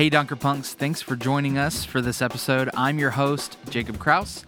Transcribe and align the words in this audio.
Hey, 0.00 0.08
Dunker 0.08 0.34
Punks, 0.34 0.72
thanks 0.72 1.02
for 1.02 1.14
joining 1.14 1.58
us 1.58 1.84
for 1.84 2.00
this 2.00 2.22
episode. 2.22 2.70
I'm 2.74 2.98
your 2.98 3.10
host, 3.10 3.58
Jacob 3.68 3.98
Kraus. 3.98 4.46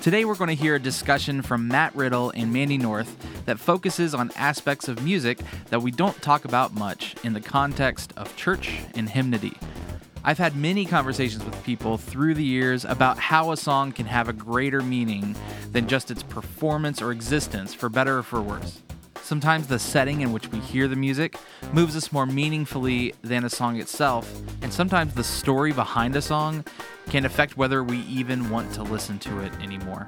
Today, 0.00 0.24
we're 0.24 0.34
going 0.34 0.48
to 0.48 0.54
hear 0.54 0.76
a 0.76 0.80
discussion 0.80 1.42
from 1.42 1.68
Matt 1.68 1.94
Riddle 1.94 2.30
and 2.30 2.50
Mandy 2.50 2.78
North 2.78 3.14
that 3.44 3.60
focuses 3.60 4.14
on 4.14 4.30
aspects 4.34 4.88
of 4.88 5.04
music 5.04 5.40
that 5.68 5.82
we 5.82 5.90
don't 5.90 6.22
talk 6.22 6.46
about 6.46 6.72
much 6.72 7.16
in 7.22 7.34
the 7.34 7.40
context 7.42 8.14
of 8.16 8.34
church 8.34 8.78
and 8.94 9.10
hymnody. 9.10 9.52
I've 10.24 10.38
had 10.38 10.56
many 10.56 10.86
conversations 10.86 11.44
with 11.44 11.62
people 11.64 11.98
through 11.98 12.32
the 12.32 12.42
years 12.42 12.86
about 12.86 13.18
how 13.18 13.52
a 13.52 13.58
song 13.58 13.92
can 13.92 14.06
have 14.06 14.30
a 14.30 14.32
greater 14.32 14.80
meaning 14.80 15.36
than 15.70 15.86
just 15.86 16.10
its 16.10 16.22
performance 16.22 17.02
or 17.02 17.12
existence, 17.12 17.74
for 17.74 17.90
better 17.90 18.20
or 18.20 18.22
for 18.22 18.40
worse. 18.40 18.80
Sometimes 19.24 19.68
the 19.68 19.78
setting 19.78 20.20
in 20.20 20.34
which 20.34 20.48
we 20.48 20.58
hear 20.60 20.86
the 20.86 20.96
music 20.96 21.38
moves 21.72 21.96
us 21.96 22.12
more 22.12 22.26
meaningfully 22.26 23.14
than 23.22 23.46
a 23.46 23.48
song 23.48 23.80
itself, 23.80 24.30
and 24.60 24.70
sometimes 24.70 25.14
the 25.14 25.24
story 25.24 25.72
behind 25.72 26.14
a 26.14 26.20
song 26.20 26.62
can 27.08 27.24
affect 27.24 27.56
whether 27.56 27.82
we 27.82 28.00
even 28.00 28.50
want 28.50 28.74
to 28.74 28.82
listen 28.82 29.18
to 29.20 29.40
it 29.40 29.50
anymore. 29.62 30.04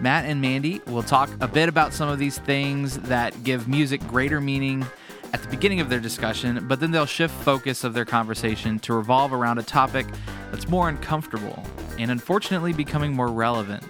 Matt 0.00 0.24
and 0.24 0.40
Mandy 0.40 0.80
will 0.86 1.02
talk 1.02 1.28
a 1.42 1.46
bit 1.46 1.68
about 1.68 1.92
some 1.92 2.08
of 2.08 2.18
these 2.18 2.38
things 2.38 2.96
that 3.00 3.44
give 3.44 3.68
music 3.68 4.00
greater 4.08 4.40
meaning 4.40 4.86
at 5.34 5.42
the 5.42 5.48
beginning 5.50 5.80
of 5.80 5.90
their 5.90 6.00
discussion, 6.00 6.66
but 6.66 6.80
then 6.80 6.92
they'll 6.92 7.04
shift 7.04 7.34
focus 7.42 7.84
of 7.84 7.92
their 7.92 8.06
conversation 8.06 8.78
to 8.78 8.94
revolve 8.94 9.34
around 9.34 9.58
a 9.58 9.62
topic 9.62 10.06
that's 10.50 10.66
more 10.70 10.88
uncomfortable 10.88 11.62
and 11.98 12.10
unfortunately 12.10 12.72
becoming 12.72 13.12
more 13.12 13.28
relevant 13.28 13.82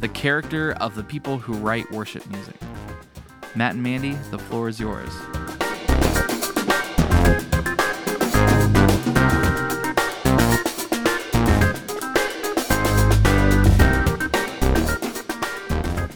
the 0.00 0.08
character 0.08 0.72
of 0.72 0.94
the 0.94 1.02
people 1.02 1.38
who 1.38 1.54
write 1.54 1.90
worship 1.90 2.26
music. 2.30 2.56
Matt 3.54 3.74
and 3.74 3.82
Mandy, 3.82 4.12
the 4.30 4.38
floor 4.38 4.68
is 4.68 4.78
yours. 4.78 5.08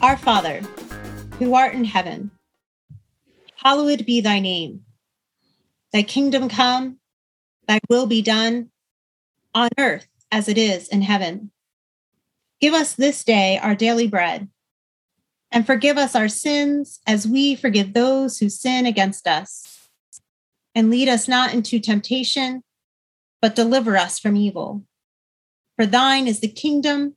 Our 0.03 0.19
Father, 0.19 0.61
who 1.39 1.55
art 1.55 1.75
in 1.75 1.85
heaven, 1.85 2.31
hallowed 3.57 4.05
be 4.05 4.21
thy 4.21 4.41
name. 4.41 4.85
Thy 5.93 6.03
kingdom 6.03 6.51
come, 6.51 6.99
thy 7.67 7.81
will 7.89 8.07
be 8.07 8.21
done 8.21 8.71
on 9.55 9.71
earth 9.79 10.07
as 10.31 10.49
it 10.49 10.59
is 10.59 10.89
in 10.89 11.01
heaven. 11.03 11.51
Give 12.61 12.75
us 12.75 12.95
this 12.95 13.25
day 13.25 13.59
our 13.59 13.75
daily 13.75 14.07
bread 14.07 14.49
and 15.51 15.67
forgive 15.67 15.97
us 15.99 16.15
our 16.15 16.29
sins 16.29 17.01
as 17.07 17.27
we 17.27 17.55
forgive 17.55 17.93
those 17.93 18.39
who 18.39 18.49
sin 18.49 18.87
against 18.87 19.27
us. 19.27 19.89
And 20.75 20.91
lead 20.91 21.09
us 21.09 21.27
not 21.27 21.53
into 21.53 21.81
temptation, 21.81 22.63
but 23.43 23.57
deliver 23.57 23.97
us 23.97 24.19
from 24.21 24.37
evil. 24.37 24.85
For 25.77 25.87
thine 25.87 26.29
is 26.29 26.41
the 26.41 26.49
kingdom 26.49 27.17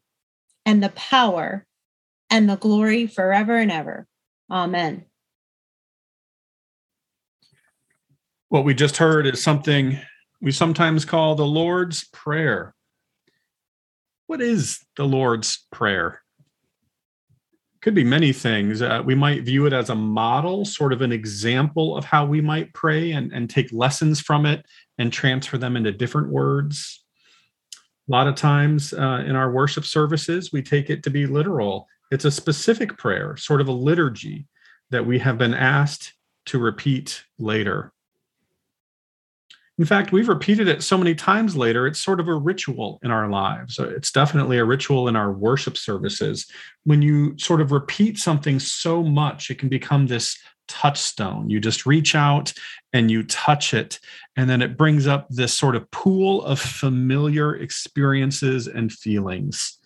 and 0.66 0.82
the 0.82 0.90
power 0.90 1.68
and 2.30 2.50
the 2.50 2.56
glory 2.56 3.06
forever 3.06 3.58
and 3.58 3.72
ever. 3.72 4.08
Amen. 4.50 5.06
What 8.50 8.66
we 8.66 8.74
just 8.74 8.98
heard 8.98 9.28
is 9.28 9.44
something 9.44 10.00
we 10.42 10.52
sometimes 10.52 11.06
call 11.06 11.36
the 11.36 11.46
Lord's 11.46 12.06
Prayer. 12.06 12.74
What 14.28 14.42
is 14.42 14.80
the 14.96 15.06
Lord's 15.06 15.66
Prayer? 15.72 16.24
could 17.84 17.94
be 17.94 18.04
many 18.04 18.32
things. 18.32 18.82
Uh, 18.82 19.02
we 19.06 19.14
might 19.14 19.44
view 19.44 19.66
it 19.66 19.74
as 19.74 19.90
a 19.90 19.96
model, 19.96 20.64
sort 20.64 20.94
of 20.94 21.02
an 21.02 21.12
example 21.12 21.98
of 21.98 22.06
how 22.06 22.26
we 22.26 22.40
might 22.40 22.74
pray 22.74 23.12
and, 23.12 23.32
and 23.34 23.50
take 23.50 23.74
lessons 23.74 24.22
from 24.22 24.46
it 24.46 24.66
and 24.98 25.12
transfer 25.12 25.58
them 25.58 25.76
into 25.76 25.92
different 25.92 26.30
words. 26.30 27.04
A 27.76 28.12
lot 28.12 28.28
of 28.28 28.36
times 28.36 28.94
uh, 28.94 29.24
in 29.28 29.36
our 29.36 29.52
worship 29.52 29.84
services, 29.84 30.52
we 30.54 30.62
take 30.62 30.90
it 30.90 31.04
to 31.04 31.10
be 31.10 31.26
literal. 31.26 31.88
It's 32.10 32.26
a 32.26 32.32
specific 32.32 32.98
prayer, 32.98 33.36
sort 33.36 33.60
of 33.60 33.68
a 33.68 33.74
liturgy 33.74 34.48
that 34.90 35.06
we 35.06 35.20
have 35.20 35.38
been 35.38 35.54
asked 35.54 36.14
to 36.46 36.60
repeat 36.60 37.24
later. 37.38 37.93
In 39.80 39.86
fact, 39.86 40.12
we've 40.12 40.30
repeated 40.30 40.68
it 40.68 40.84
so 40.84 41.00
many 41.00 41.16
times 41.16 41.58
later, 41.58 41.88
it's 41.88 42.00
sort 42.00 42.20
of 42.20 42.28
a 42.28 42.36
ritual 42.36 43.00
in 43.02 43.10
our 43.10 43.28
lives. 43.28 43.80
Uh, 43.80 43.90
it's 43.90 44.12
definitely 44.12 44.60
a 44.60 44.66
ritual 44.66 45.08
in 45.08 45.16
our 45.16 45.32
worship 45.32 45.78
services. 45.78 46.46
When 46.84 47.02
you 47.02 47.36
sort 47.40 47.60
of 47.60 47.72
repeat 47.72 48.20
something 48.20 48.60
so 48.60 49.02
much, 49.02 49.50
it 49.50 49.58
can 49.58 49.70
become 49.70 50.06
this 50.06 50.38
touchstone. 50.68 51.50
You 51.50 51.60
just 51.60 51.88
reach 51.88 52.14
out 52.14 52.54
and 52.94 53.10
you 53.10 53.24
touch 53.24 53.74
it, 53.74 54.00
and 54.38 54.48
then 54.48 54.62
it 54.62 54.78
brings 54.78 55.08
up 55.08 55.28
this 55.30 55.54
sort 55.56 55.76
of 55.76 55.90
pool 55.90 56.44
of 56.46 56.60
familiar 56.60 57.56
experiences 57.56 58.68
and 58.68 58.92
feelings. 58.92 59.80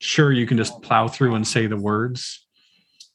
Sure, 0.00 0.32
you 0.32 0.46
can 0.46 0.56
just 0.56 0.80
plow 0.80 1.06
through 1.06 1.34
and 1.34 1.46
say 1.46 1.66
the 1.66 1.76
words, 1.76 2.46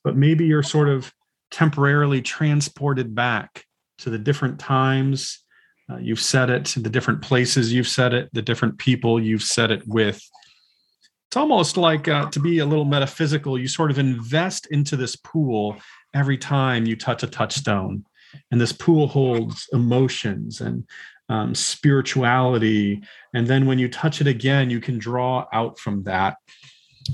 but 0.04 0.16
maybe 0.16 0.46
you're 0.46 0.64
sort 0.64 0.90
of 0.90 1.12
temporarily 1.50 2.22
transported 2.22 3.16
back 3.16 3.66
to 3.98 4.12
the 4.12 4.20
different 4.20 4.60
times 4.60 5.44
uh, 5.90 5.98
you've 5.98 6.22
said 6.22 6.50
it, 6.50 6.74
the 6.78 6.90
different 6.90 7.22
places 7.22 7.74
you've 7.74 7.88
said 7.88 8.14
it, 8.14 8.30
the 8.34 8.42
different 8.42 8.78
people 8.78 9.20
you've 9.20 9.44
said 9.44 9.72
it 9.72 9.82
with. 9.88 10.22
It's 11.30 11.38
almost 11.38 11.78
like 11.78 12.08
uh, 12.08 12.30
to 12.32 12.40
be 12.40 12.60
a 12.60 12.66
little 12.66 12.86
metaphysical, 12.86 13.58
you 13.58 13.68
sort 13.68 13.92
of 13.92 14.00
invest 14.00 14.68
into 14.72 14.96
this 14.96 15.16
pool 15.16 15.78
every 16.14 16.38
time 16.38 16.86
you 16.86 16.96
touch 16.96 17.24
a 17.24 17.28
touchstone. 17.28 18.06
And 18.52 18.60
this 18.60 18.72
pool 18.72 19.08
holds 19.08 19.68
emotions 19.74 20.62
and 20.62 20.84
um, 21.30 21.54
spirituality. 21.54 23.02
And 23.34 23.48
then 23.48 23.66
when 23.66 23.80
you 23.80 23.88
touch 23.88 24.22
it 24.22 24.28
again, 24.28 24.70
you 24.70 24.80
can 24.80 24.98
draw 24.98 25.46
out 25.54 25.80
from 25.80 26.04
that. 26.04 26.38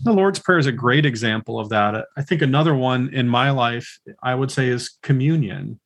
The 0.03 0.13
Lord's 0.13 0.39
Prayer 0.39 0.59
is 0.59 0.65
a 0.65 0.71
great 0.71 1.05
example 1.05 1.59
of 1.59 1.69
that. 1.69 2.05
I 2.17 2.21
think 2.21 2.41
another 2.41 2.75
one 2.75 3.13
in 3.13 3.27
my 3.27 3.51
life, 3.51 3.99
I 4.23 4.35
would 4.35 4.51
say, 4.51 4.67
is 4.67 4.97
communion. 5.01 5.79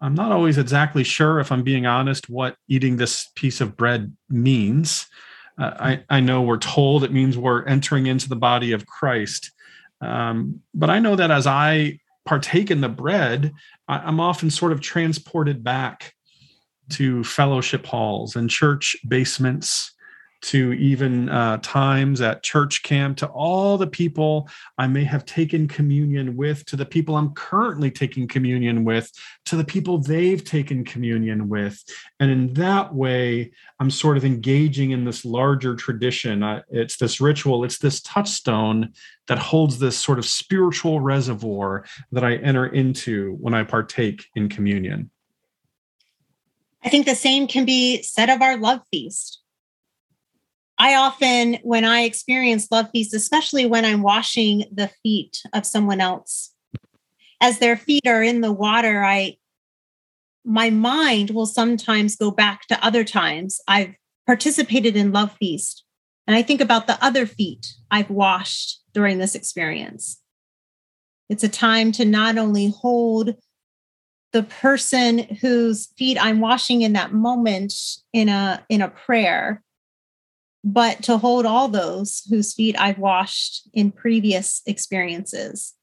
I'm 0.00 0.14
not 0.14 0.32
always 0.32 0.58
exactly 0.58 1.04
sure, 1.04 1.40
if 1.40 1.50
I'm 1.50 1.62
being 1.62 1.86
honest, 1.86 2.28
what 2.28 2.56
eating 2.68 2.96
this 2.96 3.30
piece 3.36 3.60
of 3.60 3.76
bread 3.76 4.14
means. 4.28 5.06
Uh, 5.58 5.72
I, 5.78 6.04
I 6.10 6.20
know 6.20 6.42
we're 6.42 6.58
told 6.58 7.04
it 7.04 7.12
means 7.12 7.38
we're 7.38 7.64
entering 7.64 8.06
into 8.06 8.28
the 8.28 8.36
body 8.36 8.72
of 8.72 8.86
Christ. 8.86 9.52
Um, 10.00 10.60
but 10.74 10.90
I 10.90 10.98
know 10.98 11.16
that 11.16 11.30
as 11.30 11.46
I 11.46 11.98
partake 12.26 12.70
in 12.70 12.80
the 12.80 12.88
bread, 12.88 13.52
I, 13.88 13.98
I'm 13.98 14.20
often 14.20 14.50
sort 14.50 14.72
of 14.72 14.80
transported 14.80 15.62
back 15.62 16.14
to 16.90 17.24
fellowship 17.24 17.86
halls 17.86 18.36
and 18.36 18.50
church 18.50 18.96
basements 19.08 19.93
to 20.44 20.74
even 20.74 21.30
uh, 21.30 21.56
times 21.62 22.20
at 22.20 22.42
church 22.42 22.82
camp, 22.82 23.16
to 23.16 23.26
all 23.28 23.78
the 23.78 23.86
people 23.86 24.46
I 24.76 24.86
may 24.86 25.02
have 25.04 25.24
taken 25.24 25.66
communion 25.66 26.36
with, 26.36 26.66
to 26.66 26.76
the 26.76 26.84
people 26.84 27.16
I'm 27.16 27.32
currently 27.32 27.90
taking 27.90 28.28
communion 28.28 28.84
with, 28.84 29.10
to 29.46 29.56
the 29.56 29.64
people 29.64 29.98
they've 29.98 30.44
taken 30.44 30.84
communion 30.84 31.48
with. 31.48 31.82
And 32.20 32.30
in 32.30 32.52
that 32.54 32.94
way, 32.94 33.52
I'm 33.80 33.90
sort 33.90 34.18
of 34.18 34.24
engaging 34.26 34.90
in 34.90 35.06
this 35.06 35.24
larger 35.24 35.74
tradition. 35.74 36.42
Uh, 36.42 36.60
it's 36.68 36.98
this 36.98 37.22
ritual, 37.22 37.64
it's 37.64 37.78
this 37.78 38.02
touchstone 38.02 38.92
that 39.28 39.38
holds 39.38 39.78
this 39.78 39.98
sort 39.98 40.18
of 40.18 40.26
spiritual 40.26 41.00
reservoir 41.00 41.86
that 42.12 42.22
I 42.22 42.36
enter 42.36 42.66
into 42.66 43.36
when 43.40 43.54
I 43.54 43.64
partake 43.64 44.26
in 44.36 44.50
communion. 44.50 45.10
I 46.82 46.90
think 46.90 47.06
the 47.06 47.14
same 47.14 47.48
can 47.48 47.64
be 47.64 48.02
said 48.02 48.28
of 48.28 48.42
our 48.42 48.58
love 48.58 48.80
feast 48.90 49.40
I 50.78 50.96
often, 50.96 51.58
when 51.62 51.84
I 51.84 52.02
experience 52.02 52.68
love 52.70 52.90
feasts, 52.90 53.14
especially 53.14 53.66
when 53.66 53.84
I'm 53.84 54.02
washing 54.02 54.64
the 54.72 54.90
feet 55.02 55.40
of 55.52 55.64
someone 55.64 56.00
else, 56.00 56.52
as 57.40 57.58
their 57.58 57.76
feet 57.76 58.06
are 58.06 58.22
in 58.22 58.40
the 58.40 58.52
water, 58.52 59.04
I 59.04 59.36
my 60.46 60.68
mind 60.68 61.30
will 61.30 61.46
sometimes 61.46 62.16
go 62.16 62.30
back 62.30 62.66
to 62.66 62.84
other 62.84 63.02
times 63.02 63.60
I've 63.66 63.94
participated 64.26 64.94
in 64.94 65.12
love 65.12 65.32
feast, 65.38 65.84
and 66.26 66.36
I 66.36 66.42
think 66.42 66.60
about 66.60 66.86
the 66.86 67.02
other 67.02 67.26
feet 67.26 67.66
I've 67.90 68.10
washed 68.10 68.82
during 68.92 69.18
this 69.18 69.34
experience. 69.34 70.20
It's 71.28 71.44
a 71.44 71.48
time 71.48 71.92
to 71.92 72.04
not 72.04 72.36
only 72.36 72.68
hold 72.68 73.36
the 74.32 74.42
person 74.42 75.18
whose 75.40 75.86
feet 75.96 76.18
I'm 76.20 76.40
washing 76.40 76.82
in 76.82 76.94
that 76.94 77.12
moment 77.12 77.72
in 78.12 78.28
a 78.28 78.64
in 78.68 78.82
a 78.82 78.88
prayer 78.88 79.62
but 80.64 81.02
to 81.02 81.18
hold 81.18 81.44
all 81.44 81.68
those 81.68 82.22
whose 82.30 82.54
feet 82.54 82.74
I've 82.78 82.98
washed 82.98 83.68
in 83.74 83.92
previous 83.92 84.62
experiences. 84.66 85.74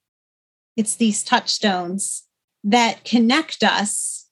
It's 0.76 0.96
these 0.96 1.24
touchstones 1.24 2.24
that 2.64 3.06
connect 3.06 3.64
us. 3.64 4.28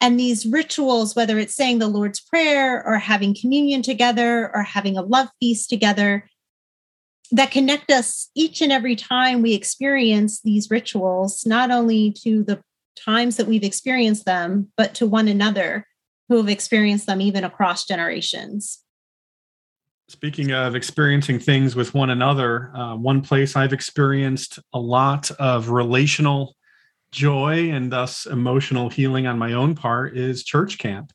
And 0.00 0.20
these 0.20 0.44
rituals, 0.44 1.16
whether 1.16 1.38
it's 1.38 1.54
saying 1.54 1.78
the 1.78 1.88
Lord's 1.88 2.20
Prayer 2.20 2.86
or 2.86 2.98
having 2.98 3.34
communion 3.34 3.80
together 3.80 4.54
or 4.54 4.62
having 4.62 4.98
a 4.98 5.02
love 5.02 5.28
feast 5.40 5.70
together, 5.70 6.28
that 7.30 7.50
connect 7.50 7.90
us 7.90 8.28
each 8.34 8.60
and 8.60 8.70
every 8.70 8.96
time 8.96 9.40
we 9.40 9.54
experience 9.54 10.42
these 10.42 10.70
rituals, 10.70 11.46
not 11.46 11.70
only 11.70 12.12
to 12.22 12.44
the 12.44 12.62
times 13.02 13.38
that 13.38 13.46
we've 13.46 13.64
experienced 13.64 14.26
them, 14.26 14.70
but 14.76 14.94
to 14.96 15.06
one 15.06 15.28
another 15.28 15.86
who 16.28 16.36
have 16.36 16.50
experienced 16.50 17.06
them 17.06 17.22
even 17.22 17.42
across 17.42 17.86
generations. 17.86 18.83
Speaking 20.08 20.52
of 20.52 20.74
experiencing 20.74 21.38
things 21.38 21.74
with 21.74 21.94
one 21.94 22.10
another, 22.10 22.70
uh, 22.76 22.94
one 22.94 23.22
place 23.22 23.56
I've 23.56 23.72
experienced 23.72 24.58
a 24.74 24.78
lot 24.78 25.30
of 25.32 25.70
relational 25.70 26.56
joy 27.10 27.70
and 27.70 27.90
thus 27.90 28.26
emotional 28.26 28.90
healing 28.90 29.26
on 29.26 29.38
my 29.38 29.54
own 29.54 29.74
part 29.74 30.16
is 30.16 30.44
church 30.44 30.76
camp. 30.76 31.12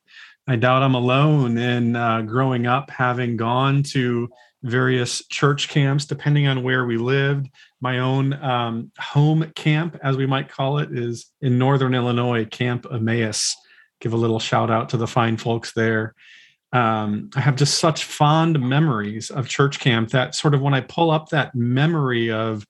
I 0.48 0.56
doubt 0.56 0.82
I'm 0.82 0.96
alone 0.96 1.58
in 1.60 1.96
uh, 1.96 2.24
growing 2.24 2.66
up 2.66 2.90
having 2.90 3.38
gone 3.38 3.84
to 3.84 4.30
various 4.64 5.24
church 5.28 5.70
camps, 5.70 6.06
depending 6.06 6.48
on 6.48 6.64
where 6.64 6.86
we 6.86 6.98
lived. 6.98 7.48
My 7.82 8.00
own 8.00 8.34
um, 8.34 8.92
home 8.98 9.52
camp, 9.56 10.00
as 10.02 10.18
we 10.18 10.26
might 10.26 10.50
call 10.50 10.80
it, 10.80 10.90
is 10.92 11.28
in 11.42 11.60
Northern 11.60 11.94
Illinois, 11.94 12.46
Camp 12.46 12.88
Emmaus. 12.92 13.56
Give 14.02 14.14
a 14.14 14.18
little 14.18 14.40
shout 14.40 14.72
out 14.72 14.90
to 14.90 14.98
the 14.98 15.08
fine 15.08 15.38
folks 15.38 15.74
there. 15.74 16.16
Um, 16.72 17.32
I 17.36 17.42
have 17.42 17.56
just 17.56 17.80
such 17.80 18.04
fond 18.04 18.60
memories 18.60 19.32
of 19.32 19.48
church 19.48 19.80
camp 19.80 20.10
that 20.10 20.36
sort 20.36 20.54
of 20.54 20.62
when 20.62 20.74
I 20.74 20.82
pull 20.82 21.10
up 21.10 21.30
that 21.30 21.56
memory 21.56 22.32
of, 22.32 22.66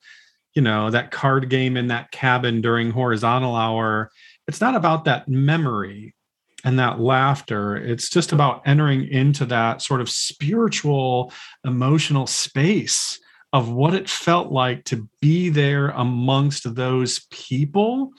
you 0.53 0.61
know, 0.61 0.89
that 0.89 1.11
card 1.11 1.49
game 1.49 1.75
in 1.75 1.87
that 1.87 2.11
cabin 2.11 2.61
during 2.61 2.91
horizontal 2.91 3.55
hour, 3.55 4.11
it's 4.47 4.61
not 4.61 4.75
about 4.75 5.05
that 5.05 5.27
memory 5.27 6.15
and 6.63 6.79
that 6.79 6.99
laughter. 6.99 7.75
It's 7.75 8.09
just 8.09 8.31
about 8.31 8.61
entering 8.65 9.07
into 9.07 9.45
that 9.45 9.81
sort 9.81 10.01
of 10.01 10.09
spiritual, 10.09 11.33
emotional 11.65 12.27
space 12.27 13.19
of 13.51 13.71
what 13.71 13.93
it 13.93 14.09
felt 14.09 14.51
like 14.51 14.83
to 14.85 15.09
be 15.21 15.49
there 15.49 15.89
amongst 15.89 16.75
those 16.75 17.25
people. 17.31 18.11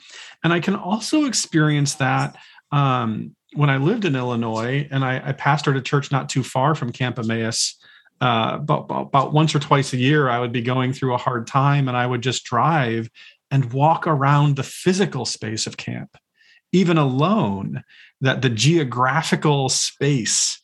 And 0.43 0.51
I 0.51 0.59
can 0.59 0.75
also 0.75 1.25
experience 1.25 1.95
that 1.95 2.35
um, 2.71 3.35
when 3.53 3.69
I 3.69 3.77
lived 3.77 4.05
in 4.05 4.15
Illinois 4.15 4.87
and 4.91 5.03
I, 5.03 5.29
I, 5.29 5.33
pastored 5.33 5.77
a 5.77 5.81
church 5.81 6.11
not 6.11 6.29
too 6.29 6.43
far 6.43 6.73
from 6.75 6.91
Camp 6.91 7.19
Emmaus. 7.19 7.75
Uh, 8.21 8.59
about, 8.61 8.85
about 8.89 9.33
once 9.33 9.55
or 9.55 9.59
twice 9.59 9.93
a 9.93 9.97
year, 9.97 10.29
I 10.29 10.39
would 10.39 10.51
be 10.51 10.61
going 10.61 10.93
through 10.93 11.15
a 11.15 11.17
hard 11.17 11.47
time 11.47 11.87
and 11.87 11.97
I 11.97 12.05
would 12.05 12.21
just 12.21 12.45
drive 12.45 13.09
and 13.49 13.73
walk 13.73 14.05
around 14.05 14.55
the 14.55 14.63
physical 14.63 15.25
space 15.25 15.65
of 15.65 15.75
camp, 15.75 16.15
even 16.71 16.99
alone 16.99 17.83
that 18.21 18.43
the 18.43 18.49
geographical 18.49 19.69
space 19.69 20.61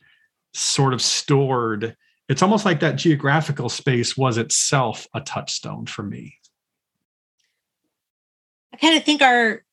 sort 0.53 0.93
of 0.93 1.01
stored 1.01 1.95
it's 2.29 2.41
almost 2.41 2.65
like 2.65 2.81
that 2.81 2.97
geographical 2.97 3.69
space 3.69 4.17
was 4.17 4.37
itself 4.37 5.07
a 5.13 5.21
touchstone 5.21 5.85
for 5.85 6.03
me 6.03 6.37
i 8.73 8.77
kind 8.77 8.97
of 8.97 9.03
think 9.03 9.21
our 9.21 9.63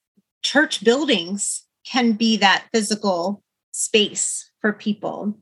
church 0.43 0.85
buildings 0.85 1.64
can 1.85 2.13
be 2.13 2.37
that 2.39 2.67
physical 2.73 3.43
space 3.73 4.51
for 4.61 4.73
people. 4.73 5.39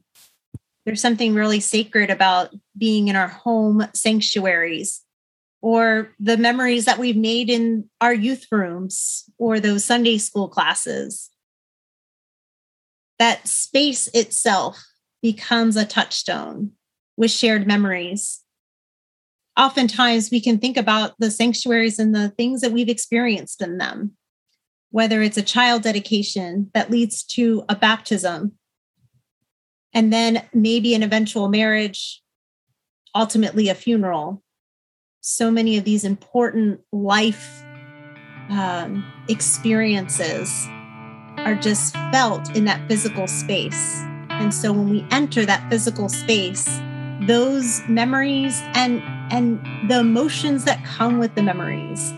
There's 0.85 1.01
something 1.01 1.35
really 1.35 1.61
sacred 1.61 2.11
about 2.11 2.55
being 2.77 3.09
in 3.09 3.17
our 3.17 3.29
home 3.29 3.87
sanctuaries 3.95 5.03
or 5.61 6.13
the 6.19 6.37
memories 6.37 6.87
that 6.87 6.99
we've 6.99 7.17
made 7.17 7.49
in 7.49 7.89
our 8.01 8.13
youth 8.13 8.47
rooms 8.51 9.25
or 9.39 9.61
those 9.61 9.85
sunday 9.85 10.19
school 10.19 10.49
classes. 10.49 11.31
That 13.21 13.47
space 13.47 14.09
itself 14.09 14.85
becomes 15.23 15.77
a 15.77 15.87
touchstone 15.87 16.73
with 17.17 17.31
shared 17.31 17.67
memories. 17.67 18.41
Oftentimes, 19.57 20.31
we 20.33 20.41
can 20.41 20.59
think 20.59 20.77
about 20.77 21.13
the 21.19 21.31
sanctuaries 21.31 21.99
and 21.99 22.13
the 22.13 22.31
things 22.31 22.63
that 22.63 22.73
we've 22.73 22.89
experienced 22.89 23.63
in 23.63 23.79
them, 23.79 24.17
whether 24.93 25.23
it's 25.23 25.39
a 25.39 25.43
child 25.43 25.83
dedication 25.83 26.71
that 26.75 26.91
leads 26.91 27.25
to 27.25 27.65
a 27.69 27.75
baptism, 27.75 28.53
and 29.95 30.13
then 30.13 30.47
maybe 30.55 30.95
an 30.95 31.03
eventual 31.03 31.49
marriage, 31.49 32.23
ultimately 33.15 33.69
a 33.69 33.75
funeral. 33.75 34.43
So 35.23 35.51
many 35.51 35.79
of 35.79 35.85
these 35.85 36.05
important 36.05 36.81
life 36.93 37.63
um, 38.51 39.05
experiences 39.29 40.51
are 41.39 41.55
just 41.55 41.95
felt 42.13 42.55
in 42.55 42.67
that 42.67 42.87
physical 42.87 43.27
space. 43.27 44.01
And 44.29 44.53
so 44.53 44.73
when 44.73 44.91
we 44.91 45.07
enter 45.11 45.47
that 45.47 45.71
physical 45.71 46.11
space, 46.11 46.69
those 47.27 47.81
memories 47.89 48.61
and 48.75 49.03
and 49.31 49.65
the 49.89 50.01
emotions 50.01 50.65
that 50.65 50.85
come 50.85 51.19
with 51.19 51.35
the 51.35 51.43
memories 51.43 52.13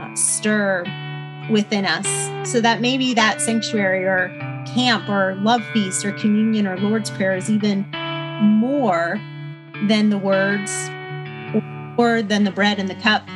uh, 0.00 0.14
stir 0.14 0.84
within 1.48 1.84
us 1.84 2.50
so 2.50 2.60
that 2.60 2.80
maybe 2.80 3.14
that 3.14 3.40
sanctuary 3.40 4.04
or 4.04 4.28
camp 4.74 5.08
or 5.08 5.34
love 5.36 5.64
feast 5.72 6.04
or 6.04 6.12
communion 6.12 6.66
or 6.66 6.76
lord's 6.78 7.10
prayer 7.10 7.34
is 7.34 7.50
even 7.50 7.82
more 8.40 9.20
than 9.88 10.10
the 10.10 10.18
words 10.18 10.88
or 11.98 12.22
than 12.22 12.44
the 12.44 12.52
bread 12.52 12.78
and 12.78 12.88
the 12.88 12.94
cup 12.96 13.26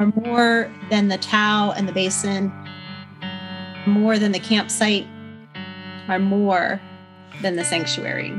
or 0.00 0.12
more 0.24 0.72
than 0.90 1.08
the 1.08 1.18
towel 1.18 1.72
and 1.72 1.88
the 1.88 1.92
basin 1.92 2.52
more 3.86 4.18
than 4.18 4.32
the 4.32 4.38
campsite 4.38 5.06
are 6.08 6.18
more 6.18 6.80
than 7.42 7.56
the 7.56 7.64
sanctuary. 7.64 8.32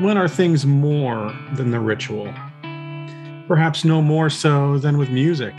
When 0.00 0.16
are 0.16 0.28
things 0.28 0.64
more 0.64 1.36
than 1.54 1.72
the 1.72 1.80
ritual? 1.80 2.32
Perhaps 3.48 3.84
no 3.84 4.00
more 4.00 4.30
so 4.30 4.78
than 4.78 4.96
with 4.96 5.10
music. 5.10 5.54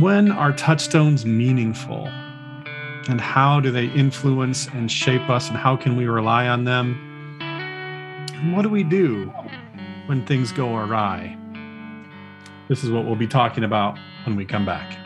When 0.00 0.32
are 0.32 0.52
touchstones 0.54 1.26
meaningful? 1.26 2.06
And 3.08 3.20
how 3.20 3.60
do 3.60 3.70
they 3.70 3.88
influence 3.88 4.68
and 4.68 4.90
shape 4.90 5.28
us, 5.28 5.48
and 5.48 5.58
how 5.58 5.76
can 5.76 5.96
we 5.96 6.06
rely 6.06 6.48
on 6.48 6.64
them? 6.64 7.38
And 7.40 8.56
what 8.56 8.62
do 8.62 8.70
we 8.70 8.84
do 8.84 9.26
when 10.06 10.24
things 10.24 10.50
go 10.50 10.76
awry? 10.76 11.36
This 12.68 12.84
is 12.84 12.90
what 12.90 13.04
we'll 13.04 13.16
be 13.16 13.26
talking 13.26 13.64
about 13.64 13.98
when 14.24 14.34
we 14.34 14.46
come 14.46 14.64
back. 14.64 14.96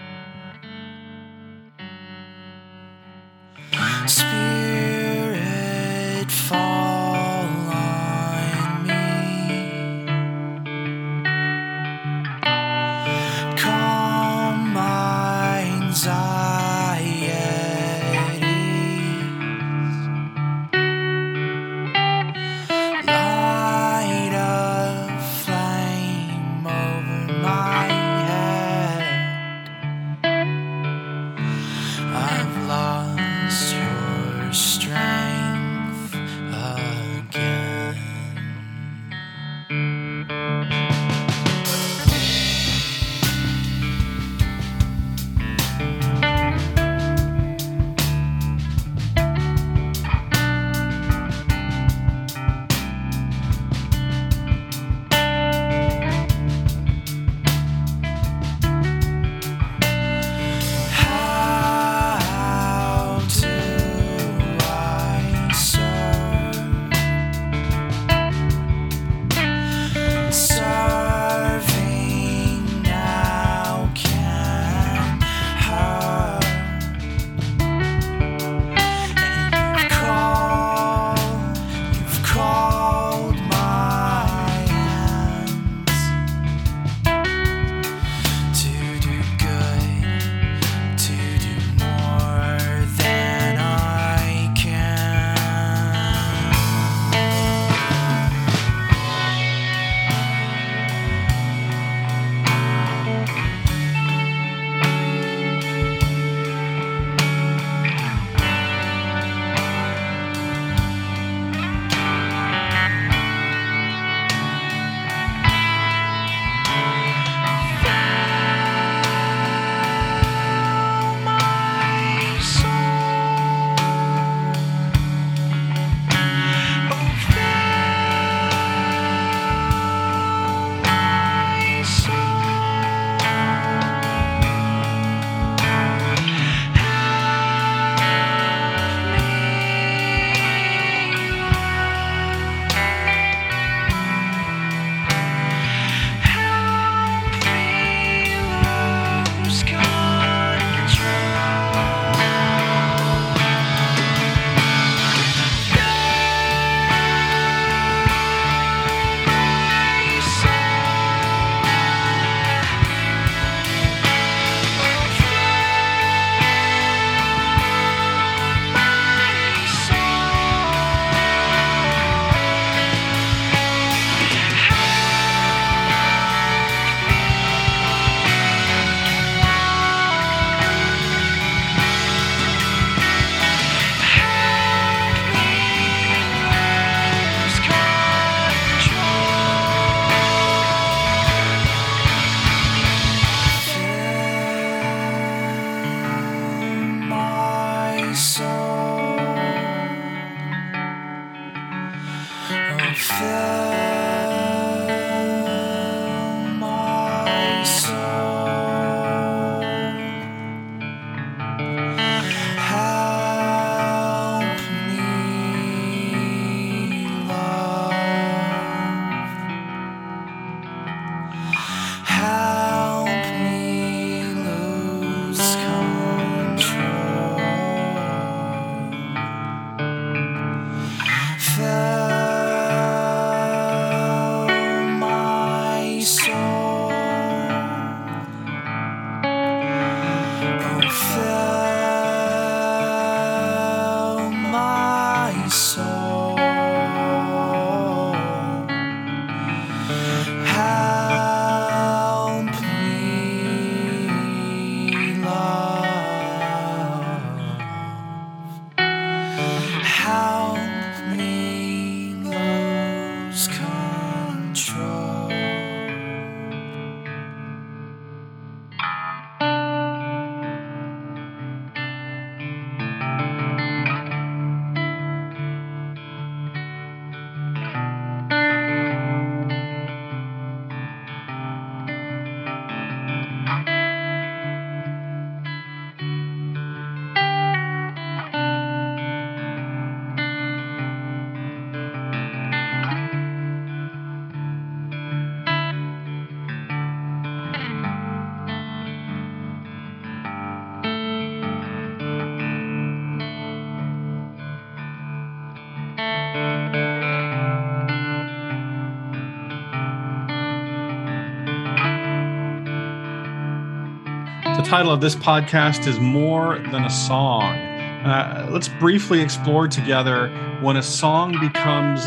Title 314.72 314.90
of 314.90 315.02
this 315.02 315.14
podcast 315.14 315.86
is 315.86 316.00
More 316.00 316.58
Than 316.70 316.84
a 316.84 316.88
Song. 316.88 317.58
Uh, 318.06 318.48
let's 318.50 318.68
briefly 318.68 319.20
explore 319.20 319.68
together 319.68 320.28
when 320.62 320.78
a 320.78 320.82
song 320.82 321.38
becomes 321.38 322.06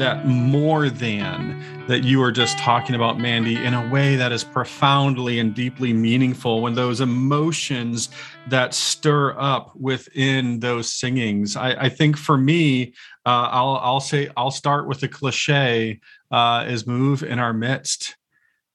that 0.00 0.26
more 0.26 0.90
than 0.90 1.86
that 1.86 2.02
you 2.02 2.18
were 2.18 2.32
just 2.32 2.58
talking 2.58 2.96
about, 2.96 3.20
Mandy, 3.20 3.54
in 3.54 3.72
a 3.72 3.88
way 3.88 4.16
that 4.16 4.32
is 4.32 4.42
profoundly 4.42 5.38
and 5.38 5.54
deeply 5.54 5.92
meaningful, 5.92 6.60
when 6.60 6.74
those 6.74 7.00
emotions 7.00 8.08
that 8.48 8.74
stir 8.74 9.38
up 9.38 9.70
within 9.76 10.58
those 10.58 10.92
singings. 10.92 11.54
I, 11.54 11.84
I 11.84 11.88
think 11.88 12.16
for 12.16 12.36
me, 12.36 12.94
uh, 13.24 13.46
I'll, 13.52 13.76
I'll 13.80 14.00
say, 14.00 14.28
I'll 14.36 14.50
start 14.50 14.88
with 14.88 14.98
the 14.98 15.06
cliche 15.06 16.00
uh, 16.32 16.64
is 16.66 16.84
move 16.84 17.22
in 17.22 17.38
our 17.38 17.52
midst. 17.52 18.16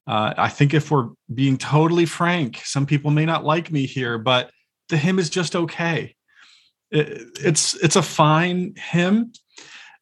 Uh, 0.08 0.32
I 0.38 0.48
think 0.48 0.72
if 0.72 0.90
we're 0.90 1.10
being 1.32 1.58
totally 1.58 2.06
frank, 2.06 2.62
some 2.64 2.86
people 2.86 3.10
may 3.10 3.26
not 3.26 3.44
like 3.44 3.70
me 3.70 3.84
here, 3.84 4.16
but 4.16 4.50
the 4.88 4.96
hymn 4.96 5.18
is 5.18 5.28
just 5.28 5.54
okay. 5.54 6.16
It, 6.90 7.38
it's 7.38 7.74
it's 7.74 7.96
a 7.96 8.02
fine 8.02 8.72
hymn. 8.76 9.32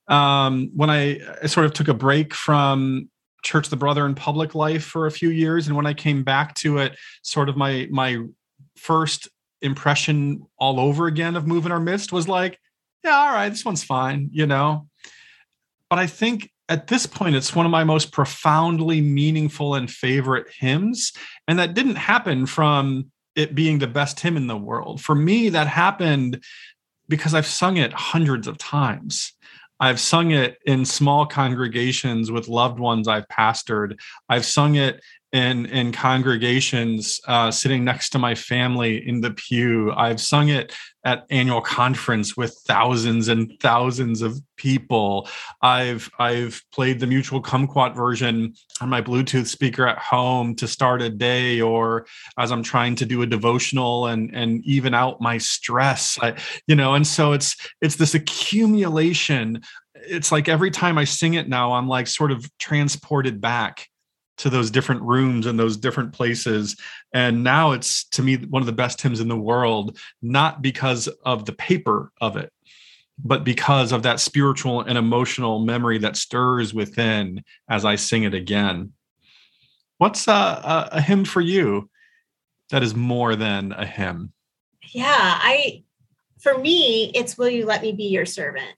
Um, 0.06 0.70
when 0.76 0.90
I, 0.90 1.18
I 1.42 1.46
sort 1.46 1.66
of 1.66 1.72
took 1.72 1.88
a 1.88 1.94
break 1.94 2.34
from 2.34 3.10
Church 3.42 3.68
the 3.68 3.76
Brethren 3.76 4.10
in 4.10 4.14
public 4.14 4.54
life 4.54 4.84
for 4.84 5.06
a 5.06 5.10
few 5.10 5.30
years, 5.30 5.66
and 5.66 5.74
when 5.74 5.86
I 5.86 5.94
came 5.94 6.22
back 6.22 6.54
to 6.56 6.78
it, 6.78 6.96
sort 7.22 7.48
of 7.48 7.56
my 7.56 7.88
my 7.90 8.18
first 8.76 9.28
impression 9.60 10.46
all 10.56 10.78
over 10.78 11.08
again 11.08 11.34
of 11.34 11.48
Move 11.48 11.66
in 11.66 11.72
Our 11.72 11.80
Midst 11.80 12.12
was 12.12 12.28
like, 12.28 12.60
yeah, 13.02 13.16
all 13.16 13.32
right, 13.32 13.48
this 13.48 13.64
one's 13.64 13.82
fine, 13.82 14.30
you 14.32 14.46
know. 14.46 14.86
But 15.90 15.98
I 15.98 16.06
think 16.06 16.50
at 16.68 16.88
this 16.88 17.06
point, 17.06 17.36
it's 17.36 17.54
one 17.54 17.66
of 17.66 17.72
my 17.72 17.84
most 17.84 18.12
profoundly 18.12 19.00
meaningful 19.00 19.74
and 19.74 19.90
favorite 19.90 20.48
hymns. 20.58 21.12
And 21.46 21.58
that 21.58 21.74
didn't 21.74 21.96
happen 21.96 22.46
from 22.46 23.10
it 23.36 23.54
being 23.54 23.78
the 23.78 23.86
best 23.86 24.18
hymn 24.18 24.36
in 24.36 24.46
the 24.46 24.56
world. 24.56 25.00
For 25.00 25.14
me, 25.14 25.50
that 25.50 25.68
happened 25.68 26.42
because 27.08 27.34
I've 27.34 27.46
sung 27.46 27.76
it 27.76 27.92
hundreds 27.92 28.48
of 28.48 28.58
times. 28.58 29.32
I've 29.78 30.00
sung 30.00 30.30
it 30.30 30.56
in 30.64 30.84
small 30.84 31.26
congregations 31.26 32.30
with 32.30 32.48
loved 32.48 32.80
ones 32.80 33.06
I've 33.06 33.28
pastored. 33.28 33.98
I've 34.28 34.46
sung 34.46 34.76
it 34.76 35.02
in 35.32 35.66
in 35.66 35.92
congregations 35.92 37.20
uh, 37.28 37.50
sitting 37.50 37.84
next 37.84 38.10
to 38.10 38.18
my 38.18 38.34
family 38.34 39.06
in 39.06 39.20
the 39.20 39.32
pew. 39.32 39.92
I've 39.92 40.20
sung 40.20 40.48
it 40.48 40.74
at 41.06 41.24
annual 41.30 41.60
conference 41.60 42.36
with 42.36 42.52
thousands 42.66 43.28
and 43.28 43.52
thousands 43.60 44.22
of 44.22 44.40
people. 44.56 45.28
I've 45.62 46.10
I've 46.18 46.60
played 46.72 46.98
the 46.98 47.06
mutual 47.06 47.40
kumquat 47.40 47.94
version 47.94 48.54
on 48.80 48.88
my 48.88 49.00
Bluetooth 49.00 49.46
speaker 49.46 49.86
at 49.86 49.98
home 49.98 50.56
to 50.56 50.66
start 50.66 51.00
a 51.00 51.08
day, 51.08 51.60
or 51.60 52.06
as 52.36 52.50
I'm 52.50 52.64
trying 52.64 52.96
to 52.96 53.06
do 53.06 53.22
a 53.22 53.26
devotional 53.26 54.06
and 54.06 54.34
and 54.34 54.64
even 54.64 54.94
out 54.94 55.20
my 55.20 55.38
stress. 55.38 56.18
I, 56.20 56.34
you 56.66 56.74
know, 56.74 56.94
and 56.94 57.06
so 57.06 57.32
it's 57.32 57.56
it's 57.80 57.96
this 57.96 58.14
accumulation. 58.14 59.62
It's 59.94 60.32
like 60.32 60.48
every 60.48 60.72
time 60.72 60.98
I 60.98 61.04
sing 61.04 61.34
it 61.34 61.48
now, 61.48 61.72
I'm 61.72 61.88
like 61.88 62.08
sort 62.08 62.32
of 62.32 62.50
transported 62.58 63.40
back 63.40 63.88
to 64.38 64.50
those 64.50 64.70
different 64.70 65.02
rooms 65.02 65.46
and 65.46 65.58
those 65.58 65.76
different 65.76 66.12
places. 66.12 66.76
And 67.12 67.42
now 67.42 67.72
it's 67.72 68.04
to 68.10 68.22
me 68.22 68.36
one 68.36 68.62
of 68.62 68.66
the 68.66 68.72
best 68.72 69.00
hymns 69.00 69.20
in 69.20 69.28
the 69.28 69.36
world 69.36 69.98
not 70.22 70.62
because 70.62 71.08
of 71.24 71.44
the 71.44 71.52
paper 71.52 72.12
of 72.20 72.36
it 72.36 72.52
but 73.18 73.44
because 73.44 73.92
of 73.92 74.02
that 74.02 74.20
spiritual 74.20 74.82
and 74.82 74.98
emotional 74.98 75.60
memory 75.60 75.98
that 75.98 76.16
stirs 76.16 76.74
within 76.74 77.42
as 77.68 77.84
i 77.84 77.96
sing 77.96 78.24
it 78.24 78.34
again. 78.34 78.92
What's 79.98 80.28
a, 80.28 80.32
a, 80.32 80.88
a 80.92 81.00
hymn 81.00 81.24
for 81.24 81.40
you 81.40 81.88
that 82.70 82.82
is 82.82 82.94
more 82.94 83.36
than 83.36 83.72
a 83.72 83.86
hymn? 83.86 84.32
Yeah 84.92 85.06
i 85.08 85.82
for 86.38 86.58
me 86.58 87.10
it's 87.14 87.38
will 87.38 87.48
you 87.48 87.64
let 87.64 87.82
me 87.82 87.92
be 87.92 88.04
your 88.04 88.26
servant. 88.26 88.74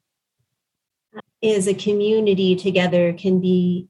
Is 1.41 1.69
a 1.69 1.75
community 1.75 2.57
together 2.57 3.12
can 3.12 3.41
be 3.41 3.88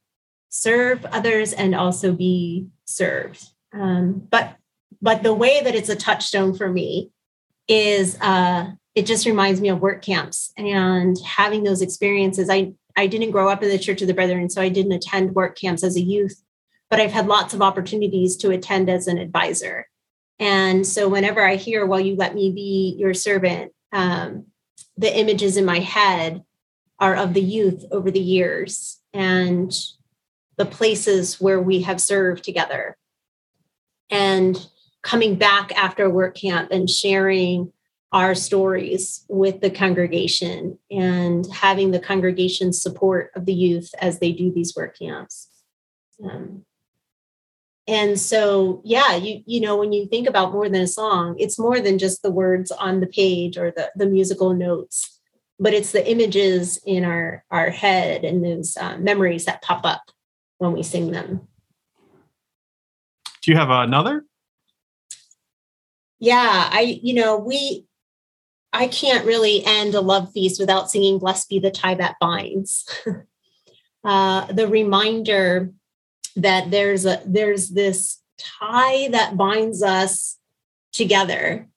serve 0.48 1.04
others 1.06 1.52
and 1.52 1.74
also 1.74 2.12
be 2.12 2.68
served. 2.84 3.44
Um, 3.72 4.26
but 4.30 4.56
but 5.00 5.22
the 5.22 5.34
way 5.34 5.62
that 5.62 5.74
it's 5.74 5.88
a 5.88 5.96
touchstone 5.96 6.54
for 6.56 6.68
me 6.68 7.12
is 7.68 8.18
uh, 8.20 8.70
it 8.94 9.06
just 9.06 9.26
reminds 9.26 9.60
me 9.60 9.68
of 9.68 9.80
work 9.80 10.02
camps 10.02 10.52
and 10.56 11.16
having 11.24 11.62
those 11.62 11.82
experiences. 11.82 12.48
I 12.50 12.72
I 12.96 13.06
didn't 13.06 13.30
grow 13.30 13.48
up 13.48 13.62
in 13.62 13.68
the 13.68 13.78
Church 13.78 14.02
of 14.02 14.08
the 14.08 14.14
Brethren, 14.14 14.50
so 14.50 14.60
I 14.60 14.68
didn't 14.70 14.92
attend 14.92 15.34
work 15.34 15.56
camps 15.56 15.84
as 15.84 15.96
a 15.96 16.00
youth, 16.00 16.42
but 16.90 17.00
I've 17.00 17.12
had 17.12 17.28
lots 17.28 17.54
of 17.54 17.62
opportunities 17.62 18.36
to 18.38 18.50
attend 18.50 18.90
as 18.90 19.06
an 19.06 19.18
advisor. 19.18 19.86
And 20.40 20.86
so 20.86 21.08
whenever 21.08 21.46
I 21.46 21.56
hear, 21.56 21.86
"Well, 21.86 22.00
you 22.00 22.16
let 22.16 22.34
me 22.34 22.50
be 22.50 22.96
your 22.98 23.14
servant," 23.14 23.72
um, 23.92 24.46
the 24.96 25.16
images 25.16 25.56
in 25.56 25.64
my 25.64 25.78
head 25.78 26.42
are 26.98 27.14
of 27.14 27.34
the 27.34 27.42
youth 27.42 27.84
over 27.92 28.10
the 28.10 28.20
years 28.20 28.98
and 29.12 29.72
the 30.58 30.66
places 30.66 31.40
where 31.40 31.60
we 31.60 31.82
have 31.82 32.00
served 32.00 32.44
together. 32.44 32.96
And 34.10 34.66
coming 35.02 35.36
back 35.36 35.72
after 35.76 36.10
work 36.10 36.36
camp 36.36 36.70
and 36.70 36.90
sharing 36.90 37.72
our 38.12 38.34
stories 38.34 39.24
with 39.28 39.60
the 39.60 39.70
congregation 39.70 40.78
and 40.90 41.46
having 41.52 41.90
the 41.90 42.00
congregation 42.00 42.72
support 42.72 43.30
of 43.34 43.46
the 43.46 43.54
youth 43.54 43.90
as 44.00 44.18
they 44.18 44.32
do 44.32 44.52
these 44.52 44.74
work 44.74 44.98
camps. 44.98 45.48
Um, 46.22 46.64
and 47.86 48.20
so 48.20 48.82
yeah 48.84 49.16
you 49.16 49.42
you 49.46 49.60
know 49.60 49.76
when 49.76 49.92
you 49.92 50.06
think 50.06 50.28
about 50.28 50.52
more 50.52 50.68
than 50.68 50.82
a 50.82 50.86
song 50.86 51.34
it's 51.38 51.58
more 51.58 51.80
than 51.80 51.98
just 51.98 52.22
the 52.22 52.30
words 52.30 52.70
on 52.70 53.00
the 53.00 53.06
page 53.06 53.56
or 53.56 53.70
the 53.70 53.90
the 53.96 54.06
musical 54.06 54.52
notes 54.52 55.20
but 55.58 55.72
it's 55.72 55.92
the 55.92 56.08
images 56.08 56.78
in 56.84 57.04
our 57.04 57.44
our 57.50 57.70
head 57.70 58.24
and 58.24 58.44
those 58.44 58.76
uh, 58.76 58.96
memories 58.98 59.46
that 59.46 59.62
pop 59.62 59.80
up 59.84 60.02
when 60.58 60.72
we 60.72 60.82
sing 60.82 61.10
them. 61.10 61.48
Do 63.42 63.52
you 63.52 63.56
have 63.56 63.70
another? 63.70 64.24
Yeah 66.20 66.68
i 66.72 67.00
you 67.02 67.14
know 67.14 67.36
we 67.38 67.86
i 68.72 68.88
can't 68.88 69.24
really 69.24 69.64
end 69.64 69.94
a 69.94 70.00
love 70.00 70.32
feast 70.32 70.60
without 70.60 70.90
singing 70.90 71.18
blessed 71.18 71.48
be 71.48 71.58
the 71.58 71.70
tie 71.70 71.94
that 71.94 72.16
binds. 72.20 72.88
Uh, 74.04 74.46
the 74.52 74.68
reminder 74.68 75.72
that 76.36 76.70
there's 76.70 77.04
a 77.04 77.20
there's 77.26 77.68
this 77.70 78.22
tie 78.38 79.08
that 79.08 79.36
binds 79.36 79.82
us 79.82 80.38
together. 80.92 81.68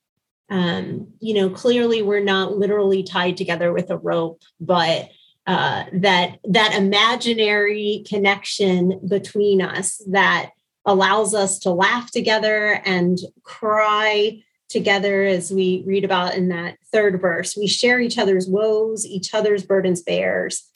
Um, 0.49 1.13
you 1.19 1.33
know 1.33 1.49
clearly 1.49 2.03
we're 2.03 2.23
not 2.23 2.57
literally 2.57 3.01
tied 3.01 3.37
together 3.37 3.73
with 3.73 3.89
a 3.89 3.97
rope 3.97 4.41
but 4.59 5.09
uh, 5.51 5.83
that 5.91 6.39
that 6.45 6.73
imaginary 6.75 8.05
connection 8.07 9.01
between 9.05 9.61
us 9.61 10.01
that 10.07 10.51
allows 10.85 11.35
us 11.35 11.59
to 11.59 11.71
laugh 11.71 12.09
together 12.09 12.81
and 12.85 13.19
cry 13.43 14.41
together 14.69 15.25
as 15.25 15.51
we 15.51 15.83
read 15.85 16.05
about 16.05 16.35
in 16.35 16.47
that 16.47 16.77
third 16.93 17.19
verse. 17.19 17.57
We 17.57 17.67
share 17.67 17.99
each 17.99 18.17
other's 18.17 18.47
woes 18.47 19.05
each 19.05 19.33
other's 19.33 19.63
burdens 19.63 20.01
bears 20.01 20.69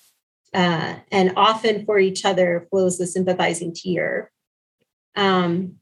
uh, 0.54 0.96
and 1.10 1.32
often 1.38 1.86
for 1.86 1.98
each 1.98 2.26
other 2.26 2.68
flows 2.70 2.98
the 2.98 3.08
sympathizing 3.08 3.74
tear. 3.74 4.30
Um, 5.16 5.76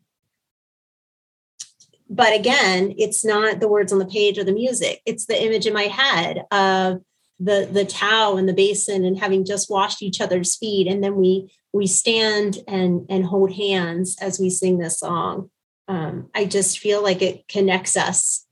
but 2.08 2.38
again 2.40 2.94
it's 3.00 3.26
not 3.26 3.60
the 3.60 3.68
words 3.68 3.92
on 3.92 3.98
the 3.98 4.06
page 4.06 4.38
or 4.38 4.44
the 4.44 4.54
music. 4.54 5.02
It's 5.08 5.26
the 5.26 5.44
image 5.44 5.66
in 5.66 5.74
my 5.74 5.88
head 5.88 6.46
of 6.52 7.02
the 7.40 7.68
the 7.72 7.86
towel 7.86 8.38
and 8.38 8.48
the 8.48 8.54
basin 8.54 9.04
and 9.04 9.20
having 9.20 9.46
just 9.46 9.70
washed 9.70 10.02
each 10.02 10.22
other's 10.22 10.56
feet. 10.56 10.88
And 10.88 11.04
then 11.04 11.16
we 11.16 11.54
we 11.74 11.88
stand 11.88 12.60
and 12.68 13.06
and 13.10 13.26
hold 13.26 13.54
hands 13.54 14.18
as 14.22 14.40
we 14.40 14.50
sing 14.50 14.78
this 14.78 15.00
song. 15.00 15.50
Um, 15.90 16.30
i 16.34 16.46
just 16.46 16.80
feel 16.80 17.04
like 17.04 17.22
it 17.22 17.46
connects 17.50 17.98
us 17.98 18.46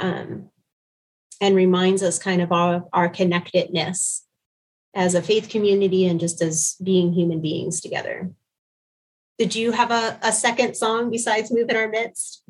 um, 0.00 0.48
and 1.38 1.54
reminds 1.54 2.02
us 2.02 2.18
kind 2.18 2.40
of 2.40 2.50
our, 2.50 2.84
our 2.94 3.10
connectedness 3.10 4.24
as 4.94 5.14
a 5.14 5.22
faith 5.22 5.50
community 5.50 6.06
and 6.06 6.18
just 6.18 6.40
as 6.40 6.76
being 6.82 7.12
human 7.12 7.42
beings 7.42 7.80
together. 7.80 8.30
Did 9.38 9.54
you 9.54 9.72
have 9.72 9.90
a, 9.90 10.18
a 10.22 10.32
second 10.32 10.76
song 10.76 11.10
besides 11.10 11.52
move 11.52 11.68
in 11.68 11.76
our 11.76 11.88
midst 11.88 12.42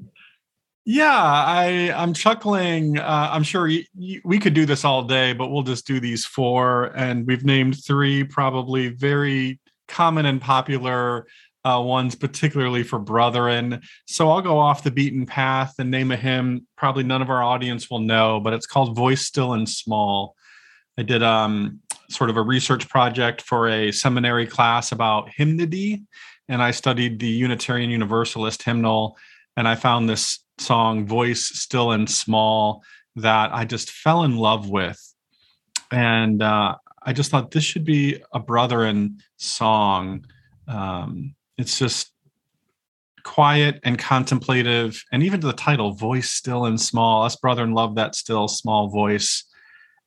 yeah, 0.91 1.13
I 1.13 1.93
I'm 1.95 2.15
chuckling. 2.15 2.99
Uh, 2.99 3.29
I'm 3.31 3.43
sure 3.43 3.69
y- 3.69 3.85
y- 3.95 4.23
we 4.25 4.39
could 4.39 4.55
do 4.55 4.65
this 4.65 4.87
all 4.87 5.03
day, 5.03 5.35
but 5.35 5.49
we'll 5.49 5.63
just 5.63 5.87
do 5.87 6.01
these 6.01 6.25
four, 6.25 6.85
and 6.97 7.27
we've 7.27 7.45
named 7.45 7.85
three 7.85 8.25
probably 8.25 8.89
very 8.89 9.61
common 9.87 10.25
and 10.25 10.41
popular 10.41 11.27
uh, 11.63 11.79
ones, 11.85 12.15
particularly 12.15 12.83
for 12.85 12.99
brethren. 12.99 13.83
So 14.07 14.31
I'll 14.31 14.41
go 14.41 14.59
off 14.59 14.83
the 14.83 14.91
beaten 14.91 15.27
path 15.27 15.75
and 15.79 15.91
name 15.91 16.11
a 16.11 16.17
hymn. 16.17 16.67
Probably 16.79 17.03
none 17.05 17.21
of 17.21 17.29
our 17.29 17.43
audience 17.43 17.91
will 17.91 17.99
know, 17.99 18.41
but 18.41 18.55
it's 18.55 18.67
called 18.67 18.97
"Voice 18.97 19.27
Still 19.27 19.53
and 19.53 19.69
Small." 19.69 20.37
I 20.97 21.03
did 21.03 21.23
um, 21.23 21.81
sort 22.09 22.31
of 22.31 22.39
a 22.39 22.43
research 22.43 22.89
project 22.89 23.43
for 23.43 23.69
a 23.69 23.93
seminary 23.93 24.47
class 24.47 24.91
about 24.91 25.29
hymnody, 25.37 26.05
and 26.49 26.63
I 26.63 26.71
studied 26.71 27.19
the 27.21 27.29
Unitarian 27.29 27.91
Universalist 27.91 28.63
hymnal, 28.63 29.19
and 29.55 29.69
I 29.69 29.75
found 29.75 30.09
this 30.09 30.39
song, 30.61 31.07
Voice 31.07 31.47
Still 31.47 31.93
and 31.93 32.09
Small, 32.09 32.83
that 33.17 33.53
I 33.53 33.65
just 33.65 33.91
fell 33.91 34.25
in 34.25 34.37
love 34.37 34.69
with. 34.69 34.99
And 35.91 36.43
uh, 36.43 36.77
I 37.03 37.13
just 37.13 37.31
thought 37.31 37.51
this 37.51 37.65
should 37.65 37.85
be 37.85 38.23
a 38.33 38.39
Brethren 38.39 39.19
song. 39.37 40.25
Um, 40.67 41.35
it's 41.57 41.79
just 41.79 42.13
quiet 43.25 43.81
and 43.85 43.99
contemplative, 43.99 45.05
and 45.13 45.23
even 45.23 45.41
to 45.41 45.47
the 45.47 45.53
title, 45.53 45.93
Voice 45.93 46.31
Still 46.31 46.65
and 46.67 46.81
Small. 46.81 47.25
Us 47.25 47.37
brethren 47.37 47.73
love 47.73 47.97
that 47.97 48.15
still 48.15 48.49
small 48.49 48.89
voice. 48.89 49.45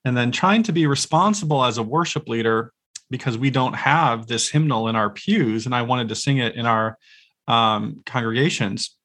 And 0.06 0.18
then 0.18 0.32
trying 0.32 0.64
to 0.64 0.74
be 0.74 0.88
responsible 0.88 1.64
as 1.64 1.78
a 1.78 1.84
worship 1.84 2.28
leader 2.28 2.74
because 3.12 3.38
we 3.38 3.52
don't 3.52 3.76
have 3.76 4.26
this 4.26 4.50
hymnal 4.50 4.88
in 4.88 4.96
our 4.96 5.10
pews, 5.10 5.66
and 5.66 5.76
I 5.76 5.84
wanted 5.84 6.10
to 6.10 6.16
sing 6.16 6.38
it 6.38 6.56
in 6.56 6.66
our 6.66 6.98
um, 7.48 8.02
congregations 8.06 8.96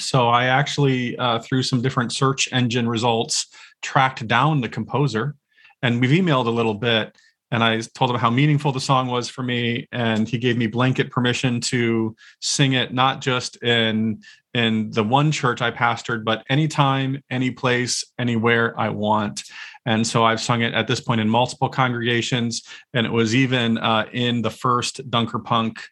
so 0.00 0.28
I 0.28 0.46
actually, 0.46 1.16
uh, 1.16 1.38
through 1.38 1.62
some 1.62 1.82
different 1.82 2.12
search 2.12 2.48
engine 2.52 2.88
results, 2.88 3.46
tracked 3.82 4.26
down 4.26 4.60
the 4.60 4.68
composer, 4.68 5.34
and 5.82 6.00
we've 6.00 6.10
emailed 6.10 6.46
a 6.46 6.50
little 6.50 6.74
bit. 6.74 7.16
And 7.52 7.62
I 7.62 7.80
told 7.94 8.10
him 8.10 8.16
how 8.16 8.28
meaningful 8.28 8.72
the 8.72 8.80
song 8.80 9.06
was 9.06 9.28
for 9.28 9.42
me, 9.42 9.86
and 9.92 10.28
he 10.28 10.36
gave 10.36 10.56
me 10.56 10.66
blanket 10.66 11.12
permission 11.12 11.60
to 11.62 12.16
sing 12.40 12.72
it 12.72 12.92
not 12.92 13.20
just 13.20 13.62
in 13.62 14.20
in 14.52 14.90
the 14.90 15.04
one 15.04 15.30
church 15.30 15.60
I 15.60 15.70
pastored, 15.70 16.24
but 16.24 16.42
anytime, 16.48 17.22
any 17.30 17.50
place, 17.50 18.04
anywhere 18.18 18.78
I 18.80 18.88
want. 18.88 19.42
And 19.84 20.04
so 20.04 20.24
I've 20.24 20.40
sung 20.40 20.62
it 20.62 20.72
at 20.72 20.88
this 20.88 21.00
point 21.00 21.20
in 21.20 21.28
multiple 21.28 21.68
congregations, 21.68 22.62
and 22.94 23.06
it 23.06 23.12
was 23.12 23.34
even 23.34 23.78
uh, 23.78 24.06
in 24.12 24.42
the 24.42 24.50
first 24.50 25.08
Dunker 25.10 25.38
Punk 25.38 25.86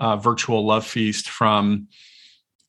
uh, 0.00 0.16
virtual 0.16 0.66
love 0.66 0.86
feast 0.86 1.28
from 1.28 1.88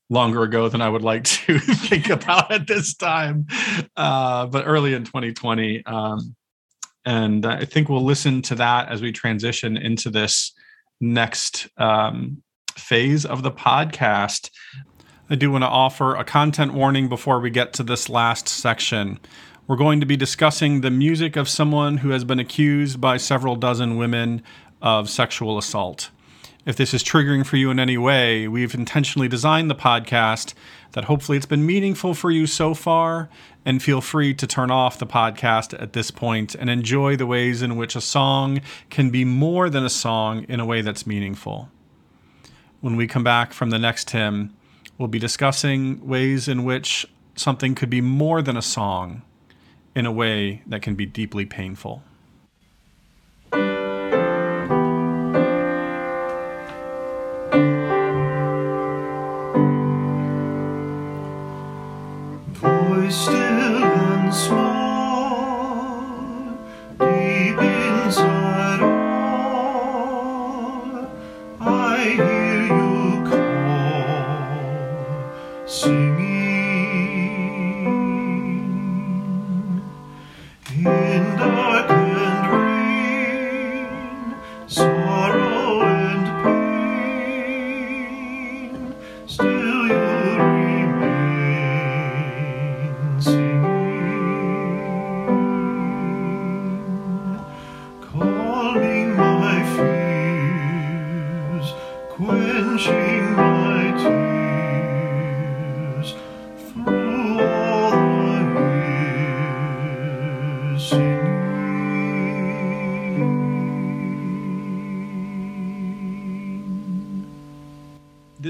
longer 0.10 0.44
ago 0.44 0.70
than 0.70 0.82
I 0.82 0.90
would 0.90 1.04
like 1.04 1.24
to 1.24 1.60
think 1.60 2.10
about 2.10 2.52
at 2.52 2.68
this 2.68 2.96
time, 2.96 3.48
uh, 3.96 4.48
but 4.48 4.66
early 4.66 4.94
in 4.94 5.04
2020. 5.04 5.86
Um, 5.86 6.36
and 7.06 7.46
I 7.46 7.66
think 7.66 7.90
we'll 7.90 8.04
listen 8.04 8.42
to 8.44 8.56
that 8.56 8.90
as 8.90 9.02
we 9.02 9.12
transition 9.12 9.78
into 9.78 10.10
this 10.10 10.54
next 11.00 11.68
um, 11.78 12.44
phase 12.76 13.26
of 13.26 13.44
the 13.44 13.52
podcast. 13.52 14.50
I 15.30 15.36
do 15.36 15.52
want 15.52 15.64
to 15.64 15.68
offer 15.68 16.16
a 16.16 16.24
content 16.24 16.74
warning 16.74 17.08
before 17.08 17.40
we 17.40 17.52
get 17.52 17.74
to 17.74 17.84
this 17.84 18.10
last 18.10 18.48
section. 18.48 19.20
We're 19.68 19.76
going 19.76 20.00
to 20.00 20.06
be 20.06 20.18
discussing 20.18 20.82
the 20.82 20.90
music 20.90 21.36
of 21.36 21.48
someone 21.48 21.98
who 21.98 22.10
has 22.10 22.24
been 22.24 22.40
accused 22.40 23.00
by 23.00 23.18
several 23.18 23.56
dozen 23.56 23.98
women 23.98 24.42
of 24.82 25.10
sexual 25.10 25.58
assault. 25.58 26.10
If 26.66 26.76
this 26.76 26.94
is 26.94 27.04
triggering 27.04 27.46
for 27.46 27.56
you 27.56 27.72
in 27.72 27.80
any 27.80 27.98
way, 27.98 28.46
we've 28.46 28.76
intentionally 28.76 29.30
designed 29.30 29.70
the 29.70 29.76
podcast 29.76 30.54
that 30.92 31.06
hopefully 31.06 31.38
it's 31.38 31.46
been 31.46 31.66
meaningful 31.66 32.14
for 32.14 32.32
you 32.32 32.46
so 32.48 32.74
far. 32.74 33.30
And 33.64 33.82
feel 33.82 34.02
free 34.02 34.34
to 34.34 34.46
turn 34.46 34.70
off 34.70 35.00
the 35.00 35.08
podcast 35.08 35.82
at 35.82 35.94
this 35.94 36.12
point 36.12 36.56
and 36.56 36.70
enjoy 36.70 37.16
the 37.16 37.26
ways 37.26 37.62
in 37.62 37.78
which 37.78 37.96
a 37.96 38.02
song 38.02 38.62
can 38.90 39.10
be 39.10 39.24
more 39.24 39.70
than 39.70 39.86
a 39.86 39.90
song 39.90 40.44
in 40.50 40.60
a 40.60 40.66
way 40.66 40.82
that's 40.82 41.08
meaningful. 41.08 41.70
When 42.82 42.98
we 42.98 43.08
come 43.08 43.24
back 43.24 43.54
from 43.54 43.70
the 43.70 43.80
next 43.80 44.10
hymn, 44.10 44.54
we'll 44.98 45.08
be 45.08 45.20
discussing 45.20 46.06
ways 46.06 46.50
in 46.50 46.66
which 46.66 47.06
something 47.36 47.74
could 47.74 47.90
be 47.90 48.02
more 48.02 48.42
than 48.42 48.58
a 48.58 48.62
song 48.62 49.22
in 49.96 50.06
a 50.06 50.12
way 50.12 50.62
that 50.68 50.82
can 50.82 50.96
be 50.96 51.06
deeply 51.06 51.46
painful. 51.46 52.04
still 63.12 63.84
and 63.84 64.34
small, 64.34 65.66
deep 67.00 67.58
inside 67.58 68.82
all, 68.82 70.12
I 71.60 71.98
hear 72.16 72.64
you 72.66 73.24
call. 73.28 73.50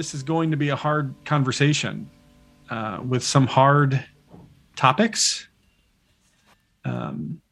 This 0.10 0.16
is 0.16 0.24
going 0.24 0.50
to 0.50 0.58
be 0.58 0.70
a 0.70 0.76
hard 0.76 1.14
conversation 1.24 2.10
uh, 2.72 3.00
with 3.08 3.22
some 3.22 3.46
hard 3.46 4.04
topics. 4.76 5.48
Um, 6.84 7.44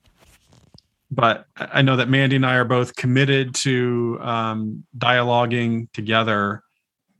but 1.11 1.45
I 1.55 1.83
know 1.83 1.97
that 1.97 2.09
Mandy 2.09 2.35
and 2.35 2.45
I 2.45 2.55
are 2.55 2.65
both 2.65 2.95
committed 2.95 3.53
to 3.55 4.17
um, 4.21 4.83
dialoguing 4.97 5.91
together. 5.91 6.63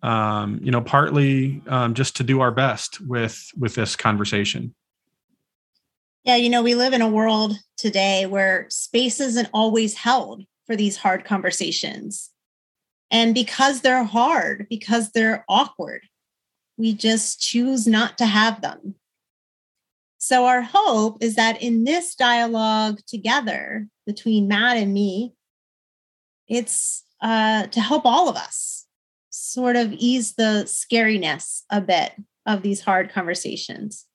Um, 0.02 0.60
you 0.64 0.72
know, 0.72 0.82
partly 0.82 1.62
um, 1.68 1.94
just 1.94 2.16
to 2.16 2.24
do 2.24 2.42
our 2.42 2.52
best 2.52 3.00
with 3.02 3.52
with 3.56 3.76
this 3.76 3.96
conversation. 3.96 4.74
Yeah, 6.24 6.38
you 6.38 6.50
know, 6.50 6.64
we 6.64 6.74
live 6.74 6.94
in 6.94 7.04
a 7.04 7.08
world 7.08 7.54
today 7.78 8.26
where 8.26 8.66
space 8.70 9.20
isn't 9.20 9.50
always 9.54 9.94
held 9.94 10.46
for 10.66 10.76
these 10.76 10.98
hard 10.98 11.26
conversations. 11.26 12.32
And 13.10 13.34
because 13.34 13.82
they're 13.82 14.04
hard, 14.04 14.68
because 14.70 15.12
they're 15.12 15.46
awkward, 15.48 16.02
we 16.78 16.94
just 16.94 17.40
choose 17.40 17.88
not 17.88 18.18
to 18.18 18.26
have 18.26 18.62
them. 18.62 18.96
So, 20.20 20.46
our 20.46 20.62
hope 20.62 21.24
is 21.24 21.36
that 21.36 21.62
in 21.62 21.84
this 21.84 22.16
dialogue 22.16 23.00
together 23.08 23.88
between 24.06 24.48
Matt 24.48 24.78
and 24.78 24.94
me, 24.94 25.34
it's 26.48 27.06
uh, 27.22 27.68
to 27.68 27.80
help 27.80 28.06
all 28.06 28.28
of 28.30 28.36
us 28.36 28.86
sort 29.30 29.76
of 29.76 29.94
ease 29.94 30.34
the 30.34 30.64
scariness 30.66 31.62
a 31.70 31.82
bit 31.82 32.14
of 32.46 32.62
these 32.62 32.82
hard 32.82 33.12
conversations 33.12 34.06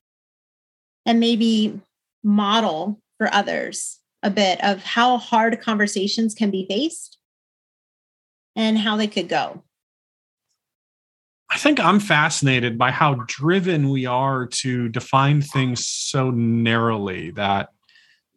and 1.06 1.20
maybe 1.20 1.80
model 2.22 3.00
for 3.18 3.32
others 3.32 3.98
a 4.22 4.30
bit 4.30 4.62
of 4.64 4.82
how 4.82 5.18
hard 5.18 5.60
conversations 5.60 6.34
can 6.34 6.50
be 6.50 6.66
faced 6.68 7.18
and 8.56 8.78
how 8.78 8.96
they 8.96 9.06
could 9.06 9.28
go. 9.28 9.62
I 11.50 11.58
think 11.58 11.78
I'm 11.78 12.00
fascinated 12.00 12.78
by 12.78 12.90
how 12.90 13.24
driven 13.26 13.90
we 13.90 14.06
are 14.06 14.46
to 14.46 14.88
define 14.88 15.42
things 15.42 15.86
so 15.86 16.30
narrowly 16.30 17.30
that, 17.32 17.68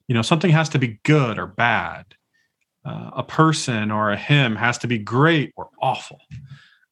you 0.08 0.16
know, 0.16 0.22
something 0.22 0.52
has 0.52 0.68
to 0.70 0.80
be 0.80 1.00
good 1.04 1.40
or 1.40 1.48
bad. 1.48 2.06
Uh, 2.84 3.10
a 3.16 3.24
person 3.24 3.90
or 3.90 4.12
a 4.12 4.18
hymn 4.18 4.56
has 4.56 4.78
to 4.78 4.88
be 4.88 5.00
great 5.00 5.54
or 5.56 5.70
awful 5.82 6.20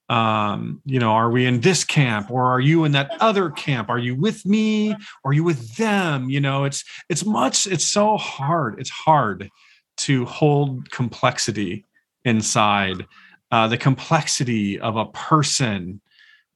um, 0.09 0.81
you 0.85 0.99
know, 0.99 1.11
are 1.11 1.29
we 1.29 1.45
in 1.45 1.61
this 1.61 1.83
camp 1.83 2.29
or 2.29 2.45
are 2.45 2.59
you 2.59 2.83
in 2.83 2.91
that 2.91 3.11
other 3.19 3.49
camp? 3.49 3.89
Are 3.89 3.97
you 3.97 4.15
with 4.15 4.45
me 4.45 4.91
or 4.91 5.31
are 5.31 5.33
you 5.33 5.43
with 5.43 5.75
them? 5.77 6.29
You 6.29 6.39
know, 6.39 6.65
it's 6.65 6.83
it's 7.09 7.25
much, 7.25 7.65
it's 7.67 7.87
so 7.87 8.17
hard. 8.17 8.79
It's 8.79 8.89
hard 8.89 9.49
to 9.97 10.25
hold 10.25 10.91
complexity 10.91 11.85
inside. 12.25 13.05
Uh, 13.51 13.67
the 13.67 13.77
complexity 13.77 14.79
of 14.79 14.95
a 14.95 15.05
person 15.05 16.01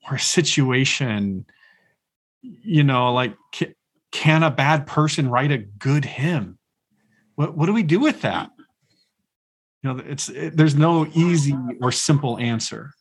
or 0.09 0.15
a 0.15 0.19
situation, 0.19 1.45
you 2.41 2.83
know, 2.83 3.13
like 3.13 3.35
can, 3.51 3.75
can 4.11 4.43
a 4.43 4.49
bad 4.49 4.87
person 4.87 5.29
write 5.29 5.51
a 5.51 5.57
good 5.57 6.05
hymn? 6.05 6.57
What 7.35 7.55
what 7.55 7.67
do 7.67 7.73
we 7.73 7.83
do 7.83 7.99
with 7.99 8.21
that? 8.21 8.49
You 9.83 9.93
know, 9.93 10.03
it's 10.07 10.29
it, 10.29 10.57
there's 10.57 10.75
no 10.75 11.05
easy 11.13 11.55
or 11.81 11.91
simple 11.91 12.39
answer. 12.39 12.91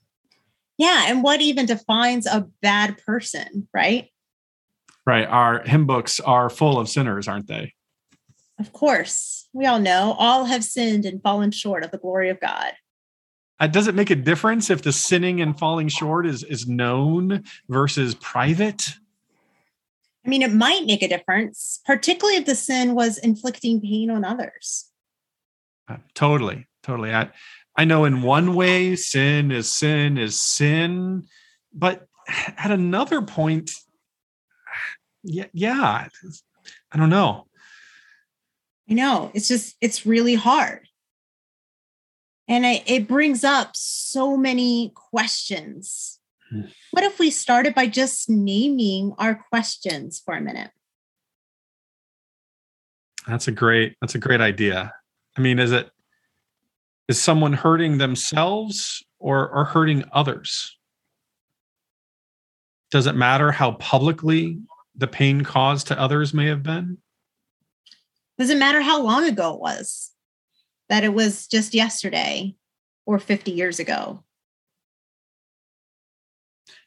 Yeah. 0.79 1.05
And 1.07 1.23
what 1.23 1.41
even 1.41 1.65
defines 1.65 2.27
a 2.27 2.47
bad 2.61 2.99
person, 2.99 3.67
right? 3.73 4.11
Right. 5.07 5.27
Our 5.27 5.63
hymn 5.63 5.87
books 5.87 6.21
are 6.21 6.51
full 6.51 6.79
of 6.79 6.89
sinners, 6.89 7.29
aren't 7.29 7.47
they? 7.47 7.73
Of 8.59 8.73
course. 8.73 9.49
We 9.53 9.67
all 9.67 9.79
know 9.79 10.17
all 10.19 10.47
have 10.47 10.65
sinned 10.65 11.05
and 11.05 11.23
fallen 11.23 11.51
short 11.51 11.85
of 11.85 11.91
the 11.91 11.99
glory 11.99 12.31
of 12.31 12.41
God. 12.41 12.73
Uh, 13.59 13.67
does 13.67 13.87
it 13.87 13.95
make 13.95 14.11
a 14.11 14.17
difference 14.17 14.69
if 14.69 14.83
the 14.83 14.93
sinning 14.93 15.41
and 15.41 15.59
falling 15.59 15.89
short 15.89 16.27
is, 16.27 16.43
is 16.43 16.67
known 16.67 17.45
versus 17.69 18.15
private? 18.15 18.91
I 20.25 20.29
mean, 20.29 20.43
it 20.43 20.53
might 20.53 20.85
make 20.85 21.03
a 21.03 21.09
difference, 21.09 21.81
particularly 21.87 22.37
if 22.37 22.47
the 22.47 22.55
sin 22.55 22.95
was 22.95 23.17
inflicting 23.19 23.81
pain 23.81 24.11
on 24.11 24.25
others. 24.25 24.91
Uh, 25.89 25.99
totally. 26.15 26.67
Totally. 26.83 27.13
I, 27.13 27.31
I 27.77 27.85
know 27.85 28.05
in 28.05 28.23
one 28.23 28.55
way, 28.55 28.97
sin 28.97 29.51
is 29.51 29.73
sin 29.73 30.19
is 30.19 30.41
sin, 30.41 31.27
but 31.73 32.07
at 32.29 32.71
another 32.71 33.23
point, 33.23 33.71
yeah, 35.23 35.47
yeah, 35.53 36.09
I 36.93 36.99
don't 36.99 37.11
know. 37.11 37.47
I 38.89 38.95
know 38.95 39.31
it's 39.35 39.49
just 39.49 39.77
it's 39.81 40.07
really 40.07 40.35
hard, 40.35 40.89
and 42.49 42.65
it, 42.65 42.83
it 42.87 43.09
brings 43.09 43.45
up 43.45 43.71
so 43.75 44.37
many 44.37 44.93
questions. 44.95 46.21
Hmm. 46.51 46.63
What 46.93 47.05
if 47.05 47.19
we 47.19 47.31
started 47.31 47.75
by 47.75 47.87
just 47.89 48.31
naming 48.31 49.13
our 49.19 49.35
questions 49.35 50.23
for 50.25 50.35
a 50.35 50.41
minute? 50.41 50.71
That's 53.27 53.49
a 53.49 53.53
great. 53.53 53.97
That's 54.01 54.15
a 54.15 54.21
great 54.21 54.41
idea. 54.41 54.93
I 55.37 55.41
mean, 55.41 55.59
is 55.59 55.73
it 55.73 55.91
is 57.09 57.21
someone 57.21 57.53
hurting 57.53 57.99
themselves 57.99 59.05
or, 59.19 59.49
or 59.49 59.65
hurting 59.65 60.05
others? 60.13 60.77
Does 62.91 63.07
it 63.07 63.15
matter 63.15 63.53
how 63.53 63.73
publicly 63.73 64.59
the 64.97 65.07
pain 65.07 65.43
caused 65.43 65.89
to 65.89 66.01
others 66.01 66.35
may 66.35 66.47
have 66.47 66.63
been? 66.63 66.99
Does 68.39 68.51
it 68.51 68.59
matter 68.59 68.81
how 68.81 69.03
long 69.03 69.25
ago 69.25 69.55
it 69.55 69.61
was? 69.61 70.13
That 70.89 71.05
it 71.05 71.15
was 71.15 71.47
just 71.47 71.75
yesterday 71.75 72.55
or 73.07 73.19
50 73.19 73.51
years 73.51 73.79
ago? 73.79 74.23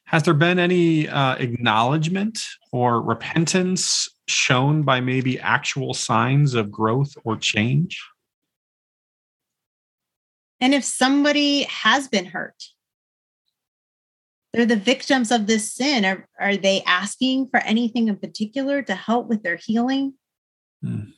Has 0.04 0.24
there 0.24 0.34
been 0.34 0.58
any 0.58 1.08
uh, 1.08 1.36
acknowledgement 1.36 2.40
or 2.72 3.00
repentance 3.00 4.08
shown 4.26 4.82
by 4.82 5.00
maybe 5.00 5.38
actual 5.38 5.94
signs 5.94 6.54
of 6.54 6.70
growth 6.70 7.12
or 7.24 7.36
change? 7.36 8.02
And 10.60 10.74
if 10.74 10.84
somebody 10.84 11.62
has 11.64 12.08
been 12.08 12.26
hurt, 12.26 12.60
they're 14.52 14.66
the 14.66 14.76
victims 14.76 15.30
of 15.30 15.46
this 15.46 15.72
sin. 15.72 16.04
Are, 16.04 16.26
are 16.38 16.56
they 16.56 16.82
asking 16.82 17.48
for 17.50 17.60
anything 17.60 18.08
in 18.08 18.16
particular 18.16 18.82
to 18.82 18.94
help 18.94 19.28
with 19.28 19.42
their 19.42 19.56
healing? 19.56 20.14
Hmm. 20.82 21.10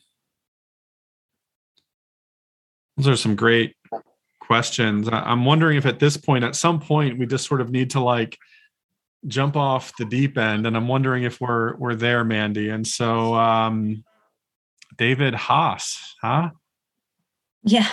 Those 3.03 3.15
are 3.15 3.17
some 3.17 3.35
great 3.35 3.75
questions. 4.39 5.09
I'm 5.11 5.45
wondering 5.45 5.77
if 5.77 5.87
at 5.87 5.99
this 5.99 6.17
point, 6.17 6.45
at 6.45 6.55
some 6.55 6.79
point, 6.79 7.19
we 7.19 7.27
just 7.27 7.49
sort 7.49 7.61
of 7.61 7.69
need 7.69 7.91
to 7.91 8.01
like 8.01 8.39
jump 9.27 9.57
off 9.57 9.93
the 9.97 10.05
deep 10.05 10.39
end. 10.39 10.69
And 10.69 10.77
I'm 10.77 10.87
wondering 10.87 11.25
if 11.25 11.41
we're 11.41 11.75
we're 11.79 11.97
there, 11.97 12.23
Mandy. 12.23 12.69
And 12.69 12.87
so 12.87 13.35
um 13.35 14.05
David 14.97 15.35
Haas, 15.35 16.15
huh? 16.23 16.51
Yeah. 17.65 17.89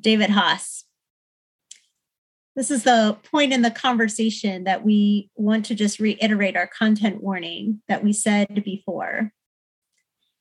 David 0.00 0.30
Haas. 0.30 0.84
This 2.56 2.70
is 2.70 2.84
the 2.84 3.18
point 3.30 3.52
in 3.52 3.60
the 3.60 3.70
conversation 3.70 4.64
that 4.64 4.86
we 4.86 5.28
want 5.34 5.66
to 5.66 5.74
just 5.74 6.00
reiterate 6.00 6.56
our 6.56 6.66
content 6.66 7.22
warning 7.22 7.82
that 7.88 8.02
we 8.02 8.14
said 8.14 8.64
before. 8.64 9.32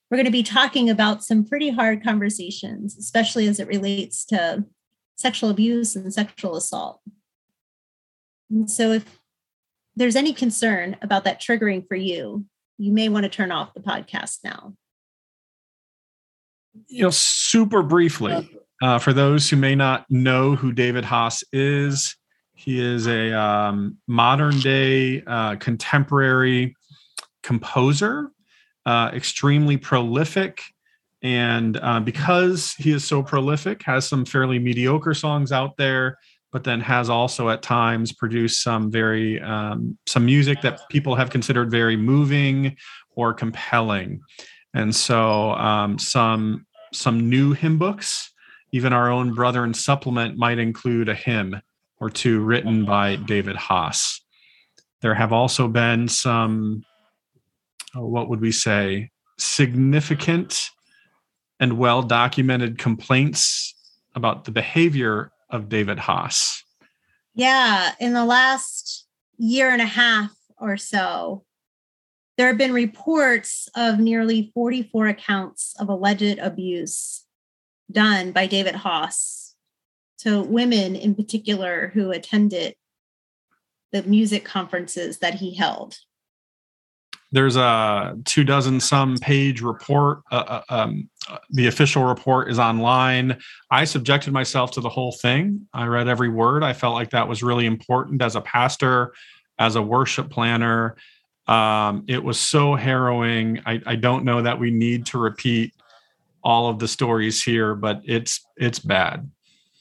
We're 0.09 0.17
going 0.17 0.25
to 0.25 0.31
be 0.31 0.43
talking 0.43 0.89
about 0.89 1.23
some 1.23 1.43
pretty 1.43 1.69
hard 1.69 2.03
conversations, 2.03 2.97
especially 2.97 3.47
as 3.47 3.59
it 3.59 3.67
relates 3.67 4.23
to 4.25 4.65
sexual 5.15 5.49
abuse 5.49 5.95
and 5.95 6.13
sexual 6.13 6.55
assault. 6.55 7.01
And 8.49 8.69
so, 8.71 8.91
if 8.91 9.19
there's 9.95 10.15
any 10.15 10.31
concern 10.31 10.95
about 11.01 11.25
that 11.25 11.41
triggering 11.41 11.85
for 11.87 11.95
you, 11.95 12.45
you 12.77 12.93
may 12.93 13.09
want 13.09 13.23
to 13.23 13.29
turn 13.29 13.51
off 13.51 13.73
the 13.73 13.81
podcast 13.81 14.39
now. 14.43 14.73
You 16.87 17.03
know, 17.03 17.09
super 17.09 17.81
briefly, 17.81 18.49
uh, 18.81 18.99
for 18.99 19.11
those 19.11 19.49
who 19.49 19.57
may 19.57 19.75
not 19.75 20.05
know 20.09 20.55
who 20.55 20.71
David 20.71 21.03
Haas 21.03 21.43
is, 21.51 22.15
he 22.53 22.79
is 22.79 23.07
a 23.07 23.33
um, 23.33 23.97
modern 24.07 24.59
day 24.59 25.23
uh, 25.25 25.55
contemporary 25.57 26.75
composer, 27.43 28.31
uh, 28.87 29.11
extremely 29.13 29.77
prolific. 29.77 30.63
And 31.21 31.77
uh, 31.81 31.99
because 31.99 32.73
he 32.73 32.91
is 32.91 33.03
so 33.03 33.21
prolific, 33.21 33.83
has 33.83 34.07
some 34.07 34.25
fairly 34.25 34.59
mediocre 34.59 35.13
songs 35.13 35.51
out 35.51 35.77
there, 35.77 36.17
but 36.51 36.63
then 36.63 36.79
has 36.81 37.09
also 37.09 37.49
at 37.49 37.61
times 37.61 38.13
produced 38.13 38.63
some 38.63 38.89
very 38.89 39.41
um, 39.41 39.97
some 40.07 40.25
music 40.25 40.61
that 40.61 40.79
people 40.89 41.15
have 41.15 41.29
considered 41.29 41.69
very 41.69 41.97
moving 41.97 42.77
or 43.15 43.33
compelling. 43.33 44.21
And 44.73 44.95
so 44.95 45.51
um, 45.51 45.99
some 45.99 46.65
some 46.93 47.29
new 47.29 47.53
hymn 47.53 47.77
books 47.77 48.31
even 48.71 48.93
our 48.93 49.09
own 49.09 49.33
Brethren 49.33 49.73
supplement 49.73 50.37
might 50.37 50.59
include 50.59 51.09
a 51.09 51.15
hymn 51.15 51.61
or 51.99 52.09
two 52.09 52.41
written 52.41 52.85
by 52.85 53.15
David 53.15 53.55
Haas. 53.55 54.21
There 55.01 55.15
have 55.15 55.31
also 55.31 55.67
been 55.67 56.07
some, 56.07 56.83
Uh, 57.95 58.01
what 58.01 58.29
would 58.29 58.41
we 58.41 58.51
say, 58.51 59.11
significant 59.37 60.69
and 61.59 61.77
well 61.77 62.01
documented 62.01 62.77
complaints 62.77 63.73
about 64.15 64.45
the 64.45 64.51
behavior 64.51 65.31
of 65.49 65.69
David 65.69 65.99
Haas. 65.99 66.63
Yeah, 67.33 67.93
in 67.99 68.13
the 68.13 68.25
last 68.25 69.05
year 69.37 69.69
and 69.69 69.81
a 69.81 69.85
half 69.85 70.31
or 70.57 70.77
so, 70.77 71.45
there 72.37 72.47
have 72.47 72.57
been 72.57 72.73
reports 72.73 73.69
of 73.75 73.99
nearly 73.99 74.51
44 74.53 75.07
accounts 75.07 75.75
of 75.79 75.89
alleged 75.89 76.39
abuse 76.39 77.25
done 77.91 78.31
by 78.31 78.47
David 78.47 78.75
Haas 78.75 79.55
to 80.19 80.41
women 80.41 80.95
in 80.95 81.15
particular 81.15 81.91
who 81.93 82.11
attended 82.11 82.75
the 83.91 84.03
music 84.03 84.43
conferences 84.43 85.19
that 85.19 85.35
he 85.35 85.55
held. 85.55 85.97
There's 87.31 87.55
a 87.55 88.17
two 88.25 88.43
dozen 88.43 88.79
some 88.79 89.17
page 89.17 89.61
report. 89.61 90.21
Uh, 90.31 90.43
uh 90.47 90.61
um, 90.69 91.09
the 91.49 91.67
official 91.67 92.05
report 92.05 92.49
is 92.49 92.59
online. 92.59 93.37
I 93.69 93.83
subjected 93.85 94.31
myself 94.31 94.71
to 94.71 94.81
the 94.81 94.89
whole 94.89 95.11
thing. 95.11 95.67
I 95.73 95.85
read 95.87 96.07
every 96.07 96.29
word. 96.29 96.63
I 96.63 96.73
felt 96.73 96.93
like 96.93 97.09
that 97.11 97.27
was 97.27 97.43
really 97.43 97.65
important 97.65 98.21
as 98.21 98.35
a 98.35 98.41
pastor, 98.41 99.13
as 99.59 99.75
a 99.75 99.81
worship 99.81 100.29
planner. 100.29 100.95
Um, 101.47 102.05
it 102.07 102.23
was 102.23 102.39
so 102.39 102.75
harrowing. 102.75 103.61
I, 103.65 103.81
I 103.85 103.95
don't 103.95 104.25
know 104.25 104.41
that 104.41 104.59
we 104.59 104.71
need 104.71 105.05
to 105.07 105.17
repeat 105.17 105.73
all 106.43 106.69
of 106.69 106.79
the 106.79 106.87
stories 106.87 107.43
here, 107.43 107.75
but 107.75 108.01
it's 108.05 108.45
it's 108.57 108.79
bad. 108.79 109.29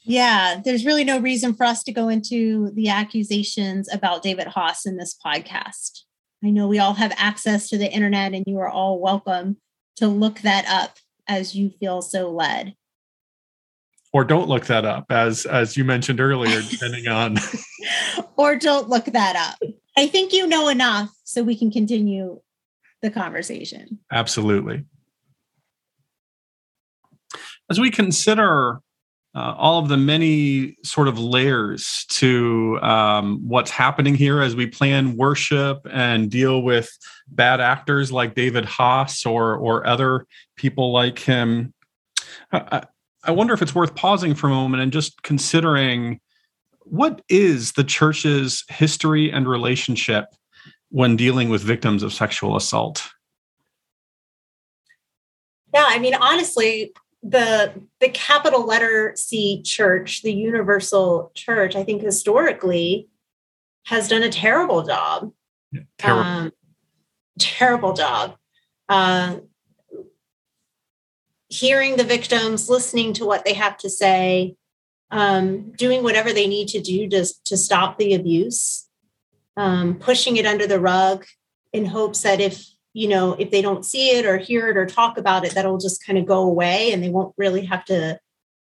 Yeah, 0.03 0.61
there's 0.63 0.85
really 0.85 1.03
no 1.03 1.19
reason 1.19 1.53
for 1.53 1.65
us 1.65 1.83
to 1.83 1.91
go 1.91 2.07
into 2.07 2.71
the 2.71 2.87
accusations 2.87 3.91
about 3.93 4.23
David 4.23 4.47
Haas 4.47 4.85
in 4.85 4.95
this 4.95 5.17
podcast. 5.23 6.03
I 6.43 6.51
know 6.51 6.67
we 6.67 6.79
all 6.79 6.93
have 6.93 7.13
access 7.17 7.69
to 7.69 7.77
the 7.77 7.91
internet 7.91 8.33
and 8.33 8.43
you 8.45 8.59
are 8.59 8.69
all 8.69 8.99
welcome 8.99 9.57
to 9.95 10.07
look 10.07 10.39
that 10.41 10.65
up 10.67 10.97
as 11.27 11.55
you 11.55 11.69
feel 11.69 12.01
so 12.01 12.29
led. 12.29 12.75
Or 14.13 14.23
don't 14.23 14.47
look 14.47 14.67
that 14.67 14.85
up 14.85 15.05
as 15.09 15.45
as 15.45 15.75
you 15.75 15.83
mentioned 15.83 16.19
earlier 16.19 16.61
depending 16.69 17.07
on 17.07 17.37
or 18.37 18.55
don't 18.55 18.89
look 18.89 19.05
that 19.05 19.35
up. 19.35 19.71
I 19.97 20.07
think 20.07 20.31
you 20.31 20.47
know 20.47 20.69
enough 20.69 21.09
so 21.23 21.43
we 21.43 21.57
can 21.57 21.71
continue 21.71 22.39
the 23.01 23.09
conversation. 23.09 23.99
Absolutely. 24.11 24.85
As 27.69 27.79
we 27.79 27.91
consider 27.91 28.81
uh, 29.37 29.53
all 29.55 29.77
of 29.77 29.87
the 29.87 29.97
many 29.97 30.75
sort 30.83 31.07
of 31.07 31.19
layers 31.19 32.05
to 32.09 32.79
um, 32.81 33.39
what's 33.47 33.69
happening 33.69 34.15
here 34.15 34.41
as 34.41 34.55
we 34.55 34.65
plan 34.65 35.15
worship 35.15 35.77
and 35.91 36.31
deal 36.31 36.63
with 36.63 36.89
bad 37.27 37.61
actors 37.61 38.11
like 38.11 38.33
David 38.33 38.65
Haas 38.65 39.27
or 39.27 39.55
or 39.55 39.85
other 39.85 40.25
people 40.55 40.91
like 40.91 41.19
him. 41.19 41.71
I, 42.51 42.87
I 43.23 43.29
wonder 43.29 43.53
if 43.53 43.61
it's 43.61 43.75
worth 43.75 43.93
pausing 43.93 44.33
for 44.33 44.47
a 44.47 44.49
moment 44.49 44.81
and 44.81 44.91
just 44.91 45.21
considering 45.21 46.19
what 46.79 47.21
is 47.29 47.73
the 47.73 47.83
church's 47.83 48.63
history 48.69 49.31
and 49.31 49.47
relationship 49.47 50.25
when 50.89 51.15
dealing 51.15 51.49
with 51.49 51.61
victims 51.61 52.01
of 52.01 52.11
sexual 52.11 52.55
assault? 52.55 53.07
Yeah, 55.75 55.85
I 55.87 55.99
mean, 55.99 56.15
honestly, 56.15 56.91
the 57.23 57.73
the 57.99 58.09
capital 58.09 58.65
letter 58.65 59.13
C 59.15 59.61
church, 59.63 60.21
the 60.21 60.33
universal 60.33 61.31
church, 61.33 61.75
I 61.75 61.83
think 61.83 62.01
historically 62.01 63.09
has 63.85 64.07
done 64.07 64.23
a 64.23 64.29
terrible 64.29 64.83
job. 64.83 65.31
Yeah, 65.71 65.81
terrible. 65.97 66.23
Um, 66.23 66.51
terrible 67.39 67.93
job. 67.93 68.35
Uh, 68.89 69.37
hearing 71.49 71.95
the 71.95 72.03
victims, 72.03 72.69
listening 72.69 73.13
to 73.13 73.25
what 73.25 73.45
they 73.45 73.53
have 73.53 73.77
to 73.77 73.89
say, 73.89 74.55
um, 75.11 75.71
doing 75.71 76.03
whatever 76.03 76.33
they 76.33 76.47
need 76.47 76.67
to 76.69 76.81
do 76.81 77.07
to, 77.09 77.25
to 77.45 77.57
stop 77.57 77.97
the 77.97 78.13
abuse, 78.13 78.87
um, 79.55 79.95
pushing 79.95 80.37
it 80.37 80.45
under 80.45 80.67
the 80.67 80.79
rug 80.79 81.25
in 81.71 81.85
hopes 81.85 82.21
that 82.23 82.41
if 82.41 82.65
you 82.97 83.07
know, 83.07 83.33
if 83.33 83.51
they 83.51 83.61
don't 83.61 83.85
see 83.85 84.09
it 84.17 84.25
or 84.25 84.39
hear 84.39 84.69
it 84.69 84.75
or 84.75 84.87
talk 84.87 85.19
about 85.19 85.45
it, 85.45 85.53
that'll 85.53 85.77
just 85.77 86.03
kind 86.03 86.17
of 86.17 86.25
go 86.25 86.41
away 86.41 86.91
and 86.91 87.03
they 87.03 87.09
won't 87.09 87.31
really 87.37 87.63
have 87.63 87.85
to 87.85 88.19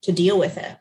to 0.02 0.12
deal 0.12 0.40
with 0.40 0.58
it. 0.58 0.76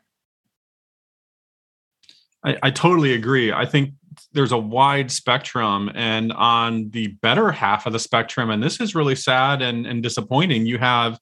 I, 2.43 2.57
I 2.63 2.71
totally 2.71 3.13
agree. 3.13 3.53
I 3.53 3.67
think 3.67 3.93
there's 4.33 4.51
a 4.51 4.57
wide 4.57 5.11
spectrum 5.11 5.91
and 5.93 6.33
on 6.33 6.89
the 6.89 7.09
better 7.21 7.51
half 7.51 7.85
of 7.85 7.93
the 7.93 7.99
spectrum 7.99 8.49
and 8.49 8.63
this 8.63 8.81
is 8.81 8.95
really 8.95 9.15
sad 9.15 9.61
and, 9.61 9.85
and 9.85 10.01
disappointing 10.01 10.65
you 10.65 10.79
have 10.79 11.19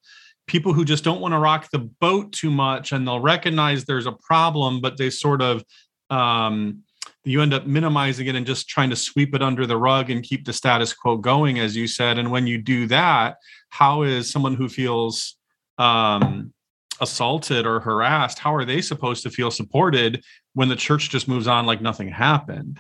people 0.48 0.72
who 0.72 0.86
just 0.86 1.04
don't 1.04 1.20
want 1.20 1.34
to 1.34 1.40
rock 1.40 1.68
the 1.72 1.80
boat 1.80 2.32
too 2.32 2.50
much 2.50 2.94
and 2.94 3.06
they'll 3.06 3.20
recognize 3.20 3.84
there's 3.84 4.06
a 4.06 4.14
problem 4.14 4.80
but 4.80 4.98
they 4.98 5.10
sort 5.10 5.42
of 5.42 5.64
um, 6.10 6.82
you 7.26 7.42
end 7.42 7.54
up 7.54 7.66
minimizing 7.66 8.28
it 8.28 8.36
and 8.36 8.46
just 8.46 8.70
trying 8.70 8.90
to 8.90 8.96
sweep 8.96 9.34
it 9.34 9.42
under 9.42 9.66
the 9.66 9.78
rug 9.78 10.10
and 10.10 10.24
keep 10.24 10.46
the 10.46 10.54
status 10.54 10.94
quo 10.94 11.18
going 11.18 11.60
as 11.60 11.76
you 11.76 11.88
said. 11.88 12.18
And 12.18 12.32
when 12.32 12.48
you 12.48 12.58
do 12.58 12.88
that 12.88 13.38
how 13.70 14.04
is 14.04 14.32
someone 14.32 14.56
who 14.56 14.70
feels 14.70 15.36
um, 15.78 16.54
assaulted 17.02 17.66
or 17.66 17.80
harassed 17.80 18.40
how 18.40 18.54
are 18.54 18.66
they 18.66 18.82
supposed 18.82 19.24
to 19.24 19.30
feel 19.30 19.52
supported 19.52 20.24
when 20.54 20.70
the 20.70 20.76
church 20.76 21.10
just 21.10 21.28
moves 21.28 21.48
on 21.48 21.66
like 21.66 21.82
nothing 21.82 22.10
happened? 22.10 22.80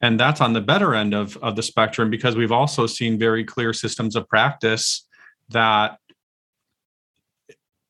And 0.00 0.18
that's 0.18 0.40
on 0.40 0.52
the 0.52 0.60
better 0.60 0.94
end 0.94 1.14
of, 1.14 1.36
of 1.38 1.54
the 1.54 1.62
spectrum 1.62 2.10
because 2.10 2.34
we've 2.34 2.50
also 2.50 2.86
seen 2.86 3.18
very 3.18 3.44
clear 3.44 3.72
systems 3.72 4.16
of 4.16 4.28
practice 4.28 5.06
that 5.50 5.98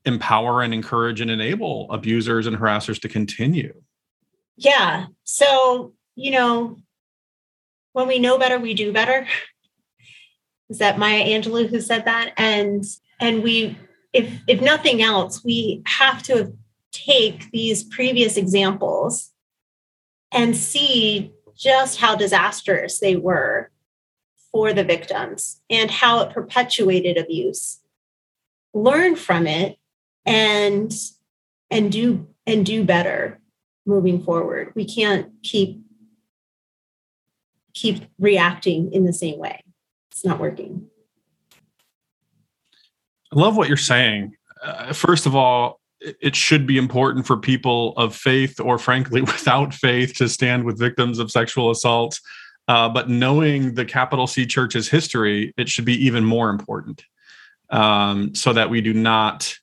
empower 0.05 0.63
and 0.63 0.75
encourage 0.75 1.21
and 1.21 1.31
enable 1.31 1.91
abusers 1.91 2.47
and 2.47 2.57
harassers 2.57 3.01
to 3.01 3.09
continue 3.09 3.73
yeah. 4.65 5.07
So, 5.25 5.93
you 6.15 6.31
know, 6.31 6.77
when 7.93 8.09
we 8.09 8.19
know 8.19 8.39
better, 8.39 8.59
we 8.59 8.75
do 8.75 8.93
better. 8.93 9.27
Is 10.71 10.79
that 10.79 10.99
Maya 10.99 11.25
Angelou 11.25 11.69
who 11.69 11.81
said 11.81 12.07
that? 12.07 12.33
And 12.37 12.85
and 13.21 13.43
we 13.43 13.79
if 14.13 14.33
if 14.49 14.61
nothing 14.61 15.03
else, 15.03 15.45
we 15.45 15.83
have 15.87 16.23
to 16.25 16.57
take 16.93 17.51
these 17.51 17.85
previous 17.85 18.37
examples 18.37 19.33
and 20.31 20.57
see 20.57 21.33
just 21.57 22.01
how 22.01 22.15
disastrous 22.17 23.01
they 23.01 23.17
were 23.17 23.71
for 24.51 24.73
the 24.73 24.85
victims 24.85 25.61
and 25.71 25.91
how 25.91 26.21
it 26.21 26.33
perpetuated 26.33 27.17
abuse 27.17 27.83
learn 28.75 29.17
from 29.17 29.47
it 29.47 29.79
and 30.25 30.93
and 31.71 31.93
do 31.93 32.27
and 32.47 32.65
do 32.65 32.85
better 32.85 33.39
moving 33.87 34.23
forward. 34.23 34.73
We 34.75 34.85
can't 34.85 35.33
keep 35.43 35.81
keep 37.75 38.05
reacting 38.19 38.93
in 38.93 39.05
the 39.05 39.13
same 39.13 39.39
way. 39.39 39.63
It's 40.11 40.25
not 40.25 40.39
working. 40.39 40.89
I 43.33 43.41
love 43.41 43.57
what 43.57 43.69
you're 43.69 43.79
saying. 43.79 44.35
Uh, 44.63 44.93
first 44.93 45.25
of 45.25 45.35
all, 45.35 45.81
it 46.01 46.37
should 46.37 46.67
be 46.67 46.77
important 46.77 47.27
for 47.27 47.37
people 47.37 47.97
of 47.97 48.15
faith 48.15 48.61
or 48.61 48.77
frankly 48.79 49.21
without 49.23 49.73
faith 49.73 50.15
to 50.17 50.29
stand 50.29 50.65
with 50.65 50.79
victims 50.79 51.19
of 51.19 51.31
sexual 51.31 51.71
assault. 51.71 52.21
Uh, 52.69 52.89
but 52.89 53.09
knowing 53.09 53.75
the 53.75 53.85
capital 53.85 54.27
C 54.27 54.47
church's 54.47 54.89
history, 54.89 55.53
it 55.57 55.69
should 55.69 55.85
be 55.85 56.05
even 56.05 56.25
more 56.25 56.51
important 56.51 57.05
um, 57.71 58.35
so 58.35 58.53
that 58.53 58.71
we 58.71 58.81
do 58.81 58.93
not 58.93 59.57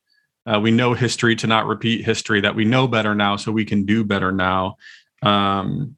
uh, 0.45 0.59
we 0.59 0.71
know 0.71 0.93
history 0.93 1.35
to 1.37 1.47
not 1.47 1.67
repeat 1.67 2.05
history, 2.05 2.41
that 2.41 2.55
we 2.55 2.65
know 2.65 2.87
better 2.87 3.13
now 3.15 3.35
so 3.35 3.51
we 3.51 3.65
can 3.65 3.85
do 3.85 4.03
better 4.03 4.31
now. 4.31 4.75
Um, 5.21 5.97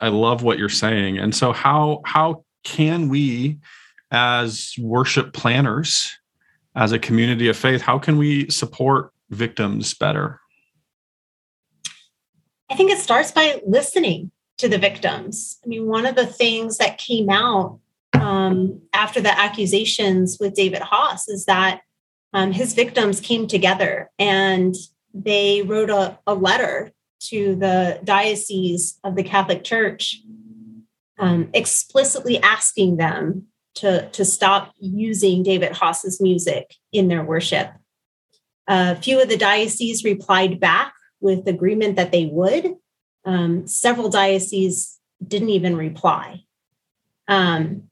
I 0.00 0.08
love 0.08 0.42
what 0.42 0.58
you're 0.58 0.68
saying. 0.68 1.18
And 1.18 1.34
so 1.34 1.52
how 1.52 2.02
how 2.04 2.44
can 2.62 3.08
we 3.08 3.58
as 4.12 4.74
worship 4.78 5.32
planners, 5.32 6.18
as 6.76 6.92
a 6.92 6.98
community 6.98 7.48
of 7.48 7.56
faith, 7.56 7.80
how 7.80 7.98
can 7.98 8.18
we 8.18 8.48
support 8.50 9.12
victims 9.30 9.94
better? 9.94 10.38
I 12.70 12.76
think 12.76 12.90
it 12.90 12.98
starts 12.98 13.32
by 13.32 13.60
listening 13.66 14.30
to 14.58 14.68
the 14.68 14.78
victims. 14.78 15.58
I 15.64 15.68
mean, 15.68 15.86
one 15.86 16.06
of 16.06 16.14
the 16.14 16.26
things 16.26 16.78
that 16.78 16.98
came 16.98 17.30
out 17.30 17.80
um, 18.12 18.80
after 18.92 19.20
the 19.20 19.36
accusations 19.36 20.38
with 20.38 20.54
David 20.54 20.82
Haas 20.82 21.28
is 21.28 21.46
that 21.46 21.80
um, 22.32 22.52
his 22.52 22.74
victims 22.74 23.20
came 23.20 23.46
together 23.46 24.10
and 24.18 24.74
they 25.14 25.62
wrote 25.62 25.90
a, 25.90 26.18
a 26.26 26.34
letter 26.34 26.92
to 27.20 27.54
the 27.54 28.00
diocese 28.02 28.98
of 29.04 29.14
the 29.14 29.22
Catholic 29.22 29.62
Church, 29.62 30.20
um, 31.18 31.50
explicitly 31.54 32.40
asking 32.42 32.96
them 32.96 33.46
to, 33.74 34.08
to 34.10 34.24
stop 34.24 34.72
using 34.78 35.42
David 35.42 35.72
Haas's 35.72 36.20
music 36.20 36.74
in 36.92 37.08
their 37.08 37.22
worship. 37.22 37.70
A 38.66 38.96
few 38.96 39.20
of 39.20 39.28
the 39.28 39.36
dioceses 39.36 40.04
replied 40.04 40.58
back 40.58 40.94
with 41.20 41.46
agreement 41.46 41.96
that 41.96 42.12
they 42.12 42.26
would. 42.26 42.74
Um, 43.24 43.66
several 43.66 44.08
dioceses 44.08 44.98
didn't 45.26 45.50
even 45.50 45.76
reply. 45.76 46.44
Um, 47.28 47.88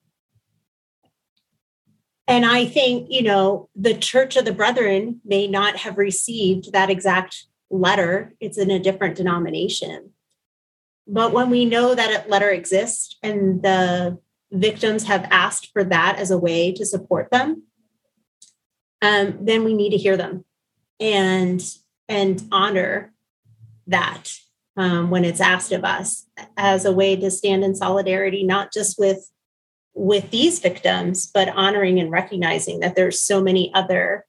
and 2.31 2.47
I 2.47 2.65
think, 2.65 3.09
you 3.11 3.23
know, 3.23 3.69
the 3.75 3.95
Church 3.95 4.37
of 4.37 4.45
the 4.45 4.53
Brethren 4.53 5.21
may 5.25 5.49
not 5.49 5.79
have 5.79 5.99
received 5.99 6.73
that 6.73 6.89
exact 6.89 7.45
letter, 7.71 8.35
it's 8.39 8.57
in 8.57 8.71
a 8.71 8.79
different 8.79 9.17
denomination. 9.17 10.11
But 11.09 11.33
when 11.33 11.51
we 11.51 11.65
know 11.65 11.95
that 11.95 12.25
a 12.25 12.29
letter 12.29 12.51
exists 12.51 13.17
and 13.21 13.63
the 13.63 14.19
victims 14.53 15.05
have 15.05 15.27
asked 15.33 15.71
for 15.73 15.83
that 15.85 16.19
as 16.19 16.31
a 16.31 16.39
way 16.39 16.73
to 16.73 16.87
support 16.87 17.31
them, 17.33 17.65
um, 19.03 19.39
then 19.41 19.65
we 19.65 19.75
need 19.75 19.91
to 19.91 19.97
hear 19.97 20.17
them 20.17 20.45
and 21.01 21.63
and 22.09 22.43
honor 22.53 23.13
that 23.87 24.33
um, 24.77 25.11
when 25.11 25.25
it's 25.25 25.41
asked 25.41 25.73
of 25.73 25.85
us 25.85 26.27
as 26.57 26.85
a 26.85 26.93
way 26.93 27.17
to 27.17 27.31
stand 27.31 27.65
in 27.65 27.75
solidarity, 27.75 28.45
not 28.45 28.73
just 28.73 28.99
with 28.99 29.31
with 29.95 30.31
these 30.31 30.59
victims, 30.59 31.27
but 31.27 31.49
honoring 31.49 31.99
and 31.99 32.11
recognizing 32.11 32.81
that 32.81 32.95
there's 32.95 33.21
so 33.21 33.43
many 33.43 33.73
other 33.75 34.25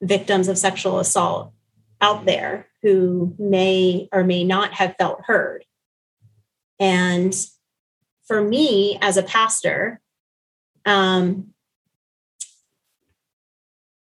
victims 0.00 0.48
of 0.48 0.58
sexual 0.58 0.98
assault 0.98 1.52
out 2.00 2.24
there 2.24 2.66
who 2.82 3.34
may 3.38 4.08
or 4.12 4.24
may 4.24 4.42
not 4.42 4.72
have 4.72 4.96
felt 4.98 5.20
heard. 5.24 5.64
And 6.80 7.34
for 8.26 8.42
me 8.42 8.98
as 9.00 9.16
a 9.16 9.22
pastor, 9.22 10.00
um, 10.84 11.48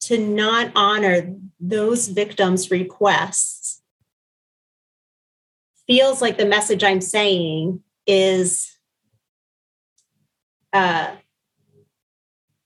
to 0.02 0.18
not 0.18 0.72
honor 0.76 1.36
those 1.60 2.08
victims' 2.08 2.72
requests 2.72 3.82
feels 5.88 6.22
like 6.22 6.38
the 6.38 6.46
message 6.46 6.84
I'm 6.84 7.02
saying 7.02 7.82
is 8.08 8.73
uh, 10.74 11.16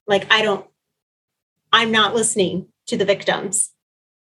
like 0.07 0.25
I 0.31 0.41
don't, 0.41 0.65
I'm 1.71 1.91
not 1.91 2.15
listening 2.15 2.67
to 2.87 2.97
the 2.97 3.05
victims. 3.05 3.73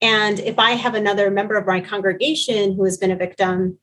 And 0.02 0.40
if 0.40 0.58
I 0.58 0.72
have 0.72 0.96
another 0.96 1.30
member 1.30 1.56
of 1.56 1.68
my 1.68 1.82
congregation 1.82 2.76
who 2.76 2.84
has 2.86 2.98
been 2.98 3.12
a 3.12 3.16
victim, 3.16 3.78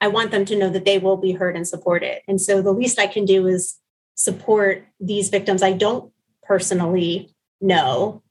I 0.00 0.08
want 0.08 0.30
them 0.30 0.44
to 0.46 0.56
know 0.56 0.68
that 0.70 0.84
they 0.84 0.98
will 0.98 1.16
be 1.16 1.32
heard 1.32 1.56
and 1.56 1.66
supported. 1.66 2.20
And 2.28 2.40
so 2.40 2.60
the 2.60 2.72
least 2.72 2.98
I 2.98 3.06
can 3.06 3.24
do 3.24 3.46
is 3.46 3.78
support 4.14 4.86
these 5.00 5.28
victims 5.28 5.62
I 5.62 5.72
don't 5.72 6.12
personally 6.42 7.34
know 7.60 8.22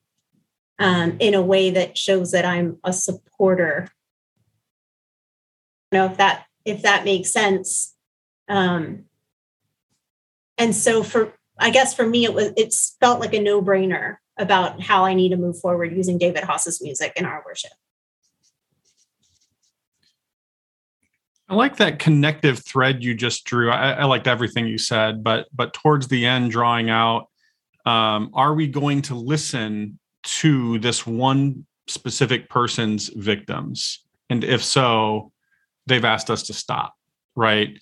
um, 0.79 1.17
in 1.19 1.33
a 1.33 1.41
way 1.41 1.69
that 1.71 1.97
shows 1.97 2.31
that 2.31 2.45
I'm 2.45 2.77
a 2.83 2.93
supporter. 2.93 3.87
You 5.91 5.99
know 5.99 6.05
if 6.05 6.17
that 6.17 6.45
if 6.65 6.81
that 6.81 7.05
makes 7.05 7.31
sense. 7.31 7.95
Um, 8.47 9.05
and 10.57 10.75
so 10.75 11.03
for 11.03 11.33
I 11.57 11.69
guess 11.69 11.93
for 11.93 12.05
me 12.05 12.25
it 12.25 12.33
was 12.33 12.51
it 12.57 12.73
felt 12.99 13.19
like 13.19 13.33
a 13.33 13.39
no 13.39 13.61
brainer 13.61 14.17
about 14.37 14.81
how 14.81 15.05
I 15.05 15.13
need 15.13 15.29
to 15.29 15.37
move 15.37 15.59
forward 15.59 15.95
using 15.95 16.17
David 16.17 16.43
Haas's 16.43 16.81
music 16.81 17.13
in 17.15 17.25
our 17.25 17.41
worship. 17.45 17.71
I 21.47 21.53
like 21.53 21.77
that 21.77 21.99
connective 21.99 22.59
thread 22.59 23.03
you 23.03 23.13
just 23.13 23.45
drew. 23.45 23.69
I, 23.69 23.91
I 23.91 24.03
liked 24.05 24.27
everything 24.27 24.65
you 24.65 24.79
said, 24.79 25.23
but 25.23 25.47
but 25.53 25.73
towards 25.73 26.07
the 26.07 26.25
end, 26.25 26.51
drawing 26.51 26.89
out, 26.89 27.27
um, 27.85 28.31
are 28.33 28.55
we 28.55 28.67
going 28.67 29.03
to 29.03 29.15
listen 29.15 29.99
to 30.23 30.79
this 30.79 31.05
one 31.05 31.65
specific 31.87 32.49
person's 32.49 33.09
victims? 33.09 34.03
And 34.29 34.43
if 34.43 34.63
so, 34.63 35.31
they've 35.85 36.03
asked 36.03 36.31
us 36.31 36.43
to 36.43 36.53
stop, 36.53 36.95
right? 37.35 37.77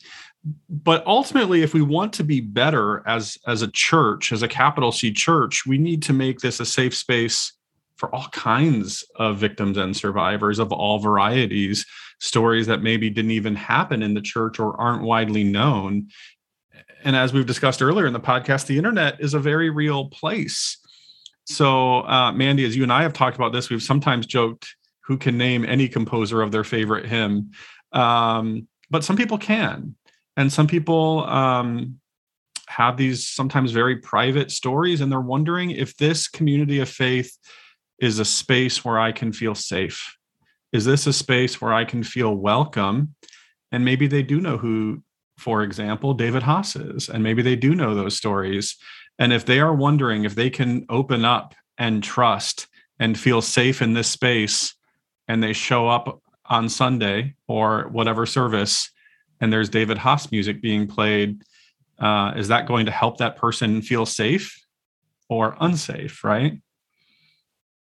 But 0.69 1.05
ultimately, 1.07 1.61
if 1.61 1.73
we 1.73 1.81
want 1.81 2.13
to 2.13 2.23
be 2.23 2.41
better 2.41 3.01
as 3.07 3.37
as 3.47 3.61
a 3.61 3.71
church, 3.71 4.31
as 4.31 4.41
a 4.43 4.47
capital 4.47 4.91
C 4.91 5.11
church, 5.11 5.65
we 5.65 5.77
need 5.77 6.03
to 6.03 6.13
make 6.13 6.39
this 6.39 6.59
a 6.59 6.65
safe 6.65 6.95
space 6.95 7.53
for 7.95 8.13
all 8.13 8.27
kinds 8.29 9.05
of 9.15 9.37
victims 9.37 9.77
and 9.77 9.95
survivors 9.95 10.59
of 10.59 10.73
all 10.73 10.99
varieties, 10.99 11.85
stories 12.19 12.67
that 12.67 12.81
maybe 12.81 13.09
didn't 13.09 13.31
even 13.31 13.55
happen 13.55 14.03
in 14.03 14.13
the 14.13 14.21
church 14.21 14.59
or 14.59 14.79
aren't 14.79 15.03
widely 15.03 15.43
known. 15.43 16.09
And 17.05 17.15
as 17.15 17.31
we've 17.31 17.45
discussed 17.45 17.81
earlier 17.81 18.05
in 18.05 18.13
the 18.13 18.19
podcast, 18.19 18.65
the 18.65 18.77
internet 18.77 19.21
is 19.21 19.33
a 19.33 19.39
very 19.39 19.69
real 19.69 20.09
place. 20.09 20.77
So, 21.45 22.01
uh, 22.07 22.31
Mandy, 22.31 22.65
as 22.65 22.75
you 22.75 22.83
and 22.83 22.91
I 22.91 23.03
have 23.03 23.13
talked 23.13 23.35
about 23.35 23.53
this, 23.53 23.69
we've 23.69 23.83
sometimes 23.83 24.25
joked 24.25 24.75
who 25.01 25.17
can 25.17 25.37
name 25.37 25.65
any 25.65 25.87
composer 25.87 26.41
of 26.41 26.51
their 26.51 26.63
favorite 26.63 27.05
hymn. 27.05 27.51
Um, 27.91 28.67
but 28.89 29.03
some 29.03 29.17
people 29.17 29.37
can. 29.37 29.95
And 30.35 30.51
some 30.51 30.67
people 30.67 31.25
um, 31.25 31.99
have 32.67 32.97
these 32.97 33.27
sometimes 33.27 33.71
very 33.71 33.97
private 33.97 34.51
stories, 34.51 35.01
and 35.01 35.11
they're 35.11 35.21
wondering 35.21 35.71
if 35.71 35.95
this 35.97 36.27
community 36.27 36.79
of 36.79 36.89
faith 36.89 37.37
is 37.99 38.19
a 38.19 38.25
space 38.25 38.83
where 38.83 38.99
I 38.99 39.11
can 39.11 39.31
feel 39.31 39.55
safe? 39.55 40.17
Is 40.71 40.85
this 40.85 41.07
a 41.07 41.13
space 41.13 41.61
where 41.61 41.73
I 41.73 41.85
can 41.85 42.03
feel 42.03 42.35
welcome? 42.35 43.15
And 43.71 43.85
maybe 43.85 44.07
they 44.07 44.23
do 44.23 44.41
know 44.41 44.57
who, 44.57 45.03
for 45.37 45.63
example, 45.63 46.13
David 46.13 46.43
Haas 46.43 46.75
is, 46.75 47.09
and 47.09 47.23
maybe 47.23 47.41
they 47.41 47.55
do 47.55 47.75
know 47.75 47.95
those 47.95 48.17
stories. 48.17 48.75
And 49.19 49.31
if 49.31 49.45
they 49.45 49.59
are 49.59 49.73
wondering 49.73 50.25
if 50.25 50.35
they 50.35 50.49
can 50.49 50.85
open 50.89 51.23
up 51.23 51.53
and 51.77 52.03
trust 52.03 52.67
and 52.99 53.17
feel 53.17 53.41
safe 53.41 53.81
in 53.81 53.93
this 53.93 54.09
space, 54.09 54.75
and 55.27 55.41
they 55.41 55.53
show 55.53 55.87
up 55.87 56.21
on 56.45 56.67
Sunday 56.67 57.35
or 57.47 57.87
whatever 57.89 58.25
service, 58.25 58.91
and 59.43 59.51
there's 59.51 59.67
David 59.67 59.97
Haas 59.97 60.31
music 60.31 60.61
being 60.61 60.87
played, 60.87 61.43
uh, 61.99 62.31
is 62.37 62.47
that 62.47 62.65
going 62.65 62.85
to 62.85 62.93
help 62.93 63.17
that 63.17 63.35
person 63.35 63.81
feel 63.81 64.05
safe 64.05 64.57
or 65.27 65.57
unsafe? 65.59 66.23
Right. 66.23 66.61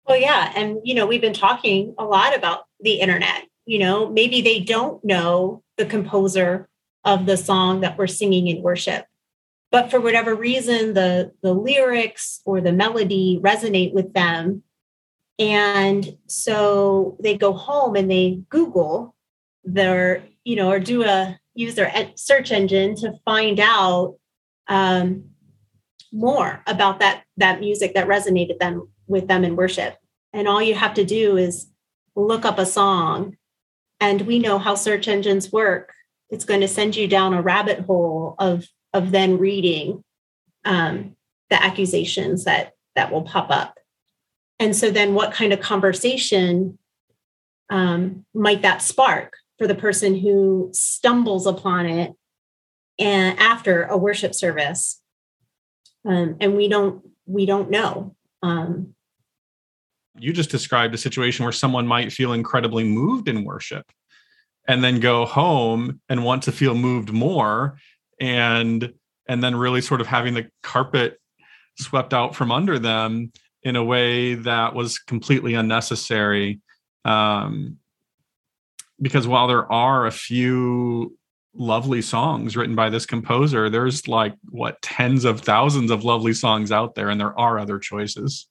Well, 0.05 0.19
yeah. 0.19 0.53
And, 0.57 0.79
you 0.83 0.97
know, 0.97 1.07
we've 1.07 1.21
been 1.21 1.33
talking 1.33 1.95
a 1.97 2.05
lot 2.05 2.37
about 2.37 2.65
the 2.81 2.95
internet. 2.95 3.45
You 3.67 3.79
know, 3.79 4.11
maybe 4.11 4.43
they 4.43 4.59
don't 4.59 5.03
know 5.05 5.63
the 5.77 5.87
composer 5.87 6.69
of 7.05 7.25
the 7.25 7.37
song 7.37 7.83
that 7.83 7.97
we're 7.97 8.09
singing 8.09 8.49
in 8.49 8.61
worship. 8.61 9.07
But 9.71 9.93
for 9.93 10.01
whatever 10.01 10.35
reason, 10.35 10.95
the, 10.95 11.31
the 11.41 11.55
lyrics 11.55 12.41
or 12.45 12.61
the 12.61 12.73
melody 12.73 13.39
resonate 13.41 13.95
with 13.95 14.13
them. 14.13 14.65
And 15.39 16.17
so 16.27 17.17
they 17.21 17.37
go 17.37 17.53
home 17.53 17.95
and 17.95 18.11
they 18.11 18.41
Google 18.49 19.15
their, 19.63 20.25
you 20.43 20.57
know, 20.57 20.69
or 20.71 20.81
do 20.81 21.05
a 21.05 21.39
use 21.55 21.75
their 21.75 22.11
search 22.17 22.53
engine 22.53 22.97
to 22.97 23.15
find 23.25 23.61
out 23.61 24.17
um, 24.69 25.25
more 26.13 26.63
about 26.67 27.01
that 27.01 27.25
that 27.37 27.61
music 27.61 27.95
that 27.95 28.09
resonated 28.09 28.59
them 28.59 28.89
with 29.07 29.29
them 29.29 29.45
in 29.45 29.57
worship. 29.57 29.97
And 30.33 30.49
all 30.49 30.63
you 30.63 30.75
have 30.75 30.95
to 30.95 31.05
do 31.05 31.37
is 31.37 31.69
look 32.17 32.45
up 32.45 32.59
a 32.59 32.67
song. 32.67 33.37
And 34.01 34.23
we 34.23 34.39
know 34.39 34.59
how 34.59 34.75
search 34.75 35.09
engines 35.09 35.53
work. 35.53 35.93
It's 36.31 36.45
going 36.45 36.61
to 36.61 36.69
send 36.69 36.97
you 36.97 37.07
down 37.07 37.35
a 37.35 37.43
rabbit 37.43 37.81
hole 37.81 38.35
of, 38.39 38.67
of 38.93 39.11
then 39.11 39.39
reading 39.39 40.03
um, 40.65 41.17
the 41.51 41.63
accusations 41.63 42.45
that, 42.45 42.73
that 42.97 43.13
will 43.13 43.23
pop 43.23 43.51
up. 43.51 43.79
And 44.59 44.75
so 44.75 44.91
then 44.91 45.15
what 45.15 45.33
kind 45.33 45.53
of 45.53 45.61
conversation 45.61 46.79
um, 47.71 48.25
might 48.35 48.63
that 48.63 48.83
spark 48.83 49.35
for 49.59 49.67
the 49.67 49.75
person 49.75 50.19
who 50.19 50.71
stumbles 50.73 51.47
upon 51.47 51.87
it 51.87 52.13
and 52.99 53.39
after 53.39 53.85
a 53.85 53.97
worship 53.97 54.35
service? 54.35 55.01
Um, 56.07 56.37
and 56.41 56.57
we 56.57 56.69
don't 56.69 57.03
we 57.27 57.47
don't 57.47 57.71
know. 57.71 58.15
Um, 58.43 58.95
you 60.19 60.33
just 60.33 60.51
described 60.51 60.95
a 60.95 60.99
situation 60.99 61.45
where 61.45 61.53
someone 61.53 61.87
might 61.87 62.13
feel 62.13 62.33
incredibly 62.33 62.85
moved 62.85 63.29
in 63.29 63.45
worship 63.45 63.91
and 64.69 64.83
then 64.83 65.01
go 65.01 65.25
home 65.25 66.01
and 66.09 66.25
want 66.25 66.43
to 66.45 66.53
feel 66.53 66.75
moved 66.75 67.13
more 67.13 67.79
and 68.21 68.93
and 69.27 69.43
then 69.43 69.57
really 69.57 69.81
sort 69.81 70.01
of 70.01 70.07
having 70.07 70.35
the 70.35 70.49
carpet 70.63 71.19
swept 71.79 72.13
out 72.15 72.35
from 72.35 72.53
under 72.53 72.79
them 72.79 73.33
in 73.63 73.77
a 73.77 73.85
way 73.85 74.35
that 74.35 74.75
was 74.75 74.99
completely 74.99 75.55
unnecessary 75.55 76.61
um, 77.05 77.79
because 79.05 79.29
while 79.29 79.47
there 79.47 79.71
are 79.71 80.07
a 80.07 80.11
few 80.11 81.17
lovely 81.55 82.03
songs 82.03 82.57
written 82.57 82.75
by 82.75 82.91
this 82.91 83.07
composer 83.07 83.71
there's 83.71 84.09
like 84.09 84.35
what 84.51 84.83
tens 84.83 85.25
of 85.25 85.41
thousands 85.41 85.93
of 85.93 86.03
lovely 86.03 86.35
songs 86.35 86.73
out 86.73 86.97
there 86.97 87.11
and 87.11 87.21
there 87.21 87.39
are 87.39 87.61
other 87.61 87.79
choices 87.79 88.49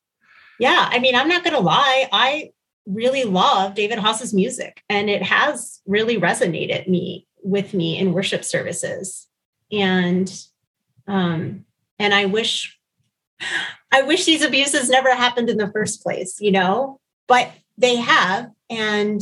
yeah, 0.60 0.88
I 0.90 1.00
mean, 1.00 1.16
I'm 1.16 1.28
not 1.28 1.44
going 1.44 1.56
to 1.56 1.60
lie. 1.60 2.08
I 2.12 2.52
really 2.86 3.24
love 3.24 3.76
David 3.76 4.00
Haas's 4.00 4.34
music, 4.34 4.84
and 4.90 5.10
it 5.10 5.24
has 5.24 5.82
really 5.86 6.18
resonated 6.18 6.88
me 6.88 7.28
with 7.44 7.74
me 7.74 7.98
in 7.98 8.14
worship 8.14 8.44
services. 8.44 9.28
And 9.72 10.32
um, 11.08 11.66
and 12.00 12.14
I 12.14 12.26
wish, 12.26 12.78
I 13.92 14.04
wish 14.04 14.26
these 14.26 14.42
abuses 14.42 14.90
never 14.90 15.14
happened 15.14 15.50
in 15.50 15.58
the 15.58 15.72
first 15.72 16.02
place, 16.02 16.38
you 16.40 16.52
know, 16.52 17.00
but 17.28 17.52
they 17.78 17.98
have, 17.98 18.50
and 18.70 19.22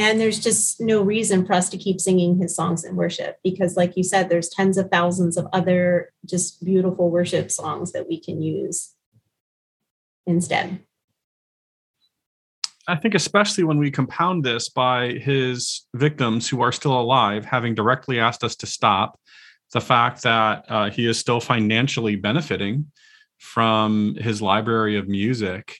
and 0.00 0.18
there's 0.18 0.40
just 0.40 0.80
no 0.80 1.02
reason 1.02 1.44
for 1.44 1.52
us 1.52 1.68
to 1.68 1.76
keep 1.76 2.00
singing 2.00 2.38
his 2.38 2.56
songs 2.56 2.84
in 2.84 2.96
worship 2.96 3.36
because, 3.44 3.76
like 3.76 3.98
you 3.98 4.02
said, 4.02 4.30
there's 4.30 4.48
tens 4.48 4.78
of 4.78 4.90
thousands 4.90 5.36
of 5.36 5.46
other 5.52 6.10
just 6.24 6.64
beautiful 6.64 7.10
worship 7.10 7.50
songs 7.50 7.92
that 7.92 8.08
we 8.08 8.18
can 8.18 8.40
use 8.40 8.94
instead. 10.26 10.80
I 12.88 12.96
think, 12.96 13.14
especially 13.14 13.64
when 13.64 13.76
we 13.76 13.90
compound 13.90 14.42
this 14.42 14.70
by 14.70 15.10
his 15.12 15.86
victims 15.94 16.48
who 16.48 16.62
are 16.62 16.72
still 16.72 16.98
alive 16.98 17.44
having 17.44 17.74
directly 17.74 18.18
asked 18.18 18.42
us 18.42 18.56
to 18.56 18.66
stop, 18.66 19.20
the 19.72 19.82
fact 19.82 20.22
that 20.22 20.64
uh, 20.68 20.88
he 20.88 21.06
is 21.06 21.18
still 21.18 21.40
financially 21.40 22.16
benefiting 22.16 22.90
from 23.36 24.14
his 24.14 24.40
library 24.40 24.96
of 24.96 25.08
music 25.08 25.78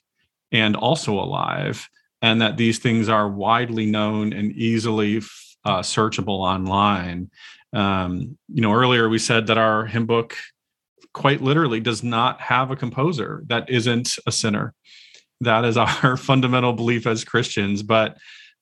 and 0.52 0.76
also 0.76 1.14
alive, 1.14 1.88
and 2.22 2.40
that 2.40 2.56
these 2.56 2.78
things 2.78 3.08
are 3.08 3.28
widely 3.28 3.86
known 3.86 4.32
and 4.32 4.52
easily 4.52 5.18
uh, 5.64 5.80
searchable 5.80 6.40
online. 6.40 7.30
Um, 7.72 8.36
you 8.48 8.62
know, 8.62 8.72
earlier 8.72 9.08
we 9.08 9.18
said 9.18 9.46
that 9.46 9.58
our 9.58 9.86
hymn 9.86 10.06
book 10.06 10.36
quite 11.12 11.40
literally 11.40 11.80
does 11.80 12.02
not 12.02 12.40
have 12.40 12.70
a 12.70 12.76
composer 12.76 13.42
that 13.46 13.68
isn't 13.68 14.16
a 14.26 14.32
sinner. 14.32 14.74
That 15.40 15.64
is 15.64 15.76
our 16.02 16.16
fundamental 16.16 16.72
belief 16.72 17.06
as 17.06 17.24
Christians. 17.24 17.82
But 17.82 18.18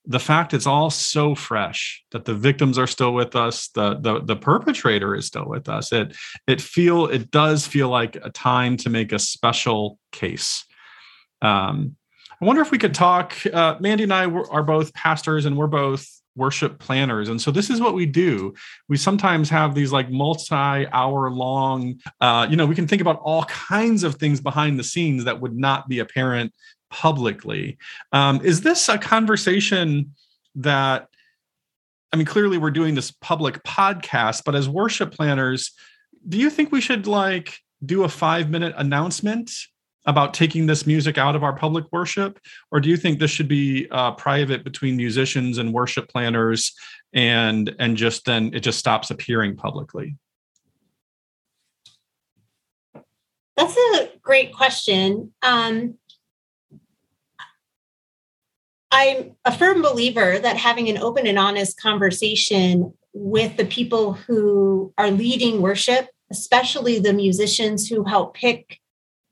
the 0.08 0.20
fact 0.20 0.54
it's 0.54 0.66
all 0.66 0.90
so 0.90 1.34
fresh 1.34 2.02
that 2.12 2.24
the 2.24 2.34
victims 2.34 2.78
are 2.78 2.86
still 2.86 3.12
with 3.12 3.36
us, 3.36 3.68
the 3.68 3.98
the 4.00 4.20
the 4.20 4.36
perpetrator 4.36 5.14
is 5.14 5.26
still 5.26 5.46
with 5.46 5.68
us. 5.68 5.92
It 5.92 6.16
it 6.46 6.62
feel 6.62 7.06
it 7.06 7.30
does 7.30 7.66
feel 7.66 7.90
like 7.90 8.16
a 8.16 8.30
time 8.30 8.78
to 8.78 8.90
make 8.90 9.12
a 9.12 9.18
special 9.18 9.98
case. 10.10 10.64
Um, 11.42 11.96
I 12.40 12.44
wonder 12.44 12.62
if 12.62 12.70
we 12.70 12.78
could 12.78 12.94
talk. 12.94 13.34
Uh, 13.52 13.76
Mandy 13.80 14.04
and 14.04 14.12
I 14.12 14.24
are 14.26 14.62
both 14.62 14.94
pastors, 14.94 15.44
and 15.44 15.56
we're 15.56 15.66
both 15.66 16.08
worship 16.36 16.78
planners. 16.78 17.28
And 17.28 17.40
so 17.40 17.50
this 17.50 17.68
is 17.68 17.80
what 17.80 17.94
we 17.94 18.06
do. 18.06 18.54
We 18.88 18.96
sometimes 18.96 19.50
have 19.50 19.74
these 19.74 19.92
like 19.92 20.08
multi-hour 20.08 21.30
long 21.30 22.00
uh, 22.20 22.46
you 22.48 22.56
know 22.56 22.64
we 22.64 22.76
can 22.76 22.86
think 22.86 23.02
about 23.02 23.20
all 23.22 23.44
kinds 23.44 24.04
of 24.04 24.14
things 24.14 24.40
behind 24.40 24.78
the 24.78 24.84
scenes 24.84 25.24
that 25.24 25.40
would 25.40 25.56
not 25.56 25.88
be 25.88 25.98
apparent 25.98 26.54
publicly. 26.90 27.76
Um, 28.12 28.40
is 28.44 28.60
this 28.60 28.88
a 28.88 28.98
conversation 28.98 30.14
that 30.54 31.08
i 32.12 32.16
mean 32.16 32.26
clearly 32.26 32.58
we're 32.58 32.70
doing 32.70 32.94
this 32.94 33.10
public 33.10 33.62
podcast 33.64 34.42
but 34.44 34.54
as 34.54 34.68
worship 34.68 35.12
planners 35.12 35.72
do 36.28 36.38
you 36.38 36.50
think 36.50 36.72
we 36.72 36.80
should 36.80 37.06
like 37.06 37.58
do 37.84 38.02
a 38.02 38.08
five 38.08 38.50
minute 38.50 38.74
announcement 38.76 39.52
about 40.08 40.32
taking 40.32 40.66
this 40.66 40.86
music 40.86 41.18
out 41.18 41.36
of 41.36 41.44
our 41.44 41.54
public 41.54 41.84
worship? 41.92 42.40
Or 42.72 42.80
do 42.80 42.88
you 42.88 42.96
think 42.96 43.18
this 43.18 43.30
should 43.30 43.46
be 43.46 43.86
uh, 43.90 44.12
private 44.12 44.64
between 44.64 44.96
musicians 44.96 45.58
and 45.58 45.72
worship 45.72 46.08
planners 46.08 46.74
and 47.12 47.74
and 47.78 47.96
just 47.96 48.24
then 48.24 48.50
it 48.54 48.60
just 48.60 48.78
stops 48.78 49.10
appearing 49.10 49.54
publicly? 49.54 50.16
That's 53.56 53.76
a 53.76 54.10
great 54.22 54.52
question. 54.52 55.32
Um, 55.42 55.94
i'm 58.90 59.36
a 59.44 59.52
firm 59.52 59.82
believer 59.82 60.38
that 60.38 60.56
having 60.56 60.88
an 60.88 60.96
open 60.96 61.26
and 61.26 61.38
honest 61.38 61.78
conversation 61.78 62.94
with 63.12 63.54
the 63.58 63.66
people 63.66 64.14
who 64.14 64.94
are 64.96 65.10
leading 65.10 65.60
worship 65.60 66.08
especially 66.30 66.98
the 66.98 67.12
musicians 67.12 67.86
who 67.86 68.02
help 68.04 68.34
pick 68.34 68.80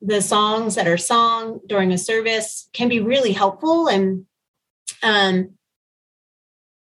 the 0.03 0.21
songs 0.21 0.75
that 0.75 0.87
are 0.87 0.99
sung 0.99 1.61
during 1.67 1.93
a 1.93 1.99
service 1.99 2.69
can 2.73 2.89
be 2.89 3.01
really 3.01 3.33
helpful 3.33 3.89
and 3.89 4.27
um 5.03 5.51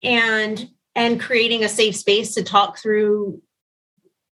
and 0.03 0.69
and 0.95 1.19
creating 1.19 1.63
a 1.63 1.69
safe 1.69 1.95
space 1.95 2.33
to 2.33 2.43
talk 2.43 2.77
through 2.77 3.41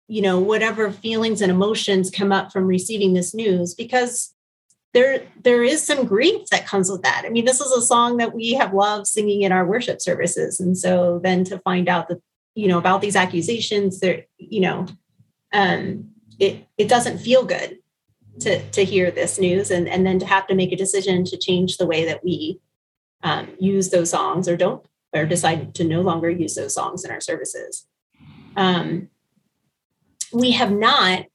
you 0.07 0.21
know 0.21 0.39
whatever 0.39 0.91
feelings 0.91 1.41
and 1.41 1.51
emotions 1.51 2.11
come 2.11 2.31
up 2.31 2.51
from 2.51 2.67
receiving 2.67 3.13
this 3.13 3.33
news 3.33 3.73
because 3.73 4.33
there 4.93 5.23
there 5.43 5.63
is 5.63 5.83
some 5.83 6.05
grief 6.05 6.47
that 6.51 6.65
comes 6.65 6.89
with 6.89 7.01
that. 7.01 7.23
I 7.25 7.29
mean 7.29 7.45
this 7.45 7.59
is 7.59 7.71
a 7.71 7.81
song 7.81 8.17
that 8.17 8.33
we 8.33 8.53
have 8.53 8.73
loved 8.73 9.07
singing 9.07 9.41
in 9.41 9.51
our 9.51 9.65
worship 9.65 10.01
services. 10.01 10.59
And 10.59 10.77
so 10.77 11.19
then 11.21 11.43
to 11.45 11.59
find 11.59 11.89
out 11.89 12.07
that 12.07 12.21
you 12.55 12.67
know 12.69 12.77
about 12.77 13.01
these 13.01 13.17
accusations 13.17 13.99
there 13.99 14.25
you 14.37 14.61
know 14.61 14.87
um 15.53 16.09
it 16.39 16.65
it 16.77 16.87
doesn't 16.87 17.19
feel 17.19 17.43
good 17.43 17.77
to 18.39 18.69
to 18.71 18.83
hear 18.83 19.11
this 19.11 19.39
news 19.39 19.71
and 19.71 19.87
and 19.87 20.05
then 20.05 20.19
to 20.19 20.25
have 20.25 20.47
to 20.47 20.55
make 20.55 20.71
a 20.71 20.77
decision 20.77 21.23
to 21.25 21.37
change 21.37 21.77
the 21.77 21.87
way 21.87 22.05
that 22.05 22.23
we 22.23 22.59
um, 23.23 23.49
use 23.59 23.89
those 23.89 24.09
songs 24.09 24.47
or 24.47 24.57
don't 24.57 24.85
or 25.13 25.25
decide 25.25 25.73
to 25.75 25.83
no 25.83 26.01
longer 26.01 26.29
use 26.29 26.55
those 26.55 26.73
songs 26.73 27.05
in 27.05 27.11
our 27.11 27.21
services. 27.21 27.87
Um, 28.55 29.09
we 30.33 30.51
have 30.51 30.71
not 30.71 31.25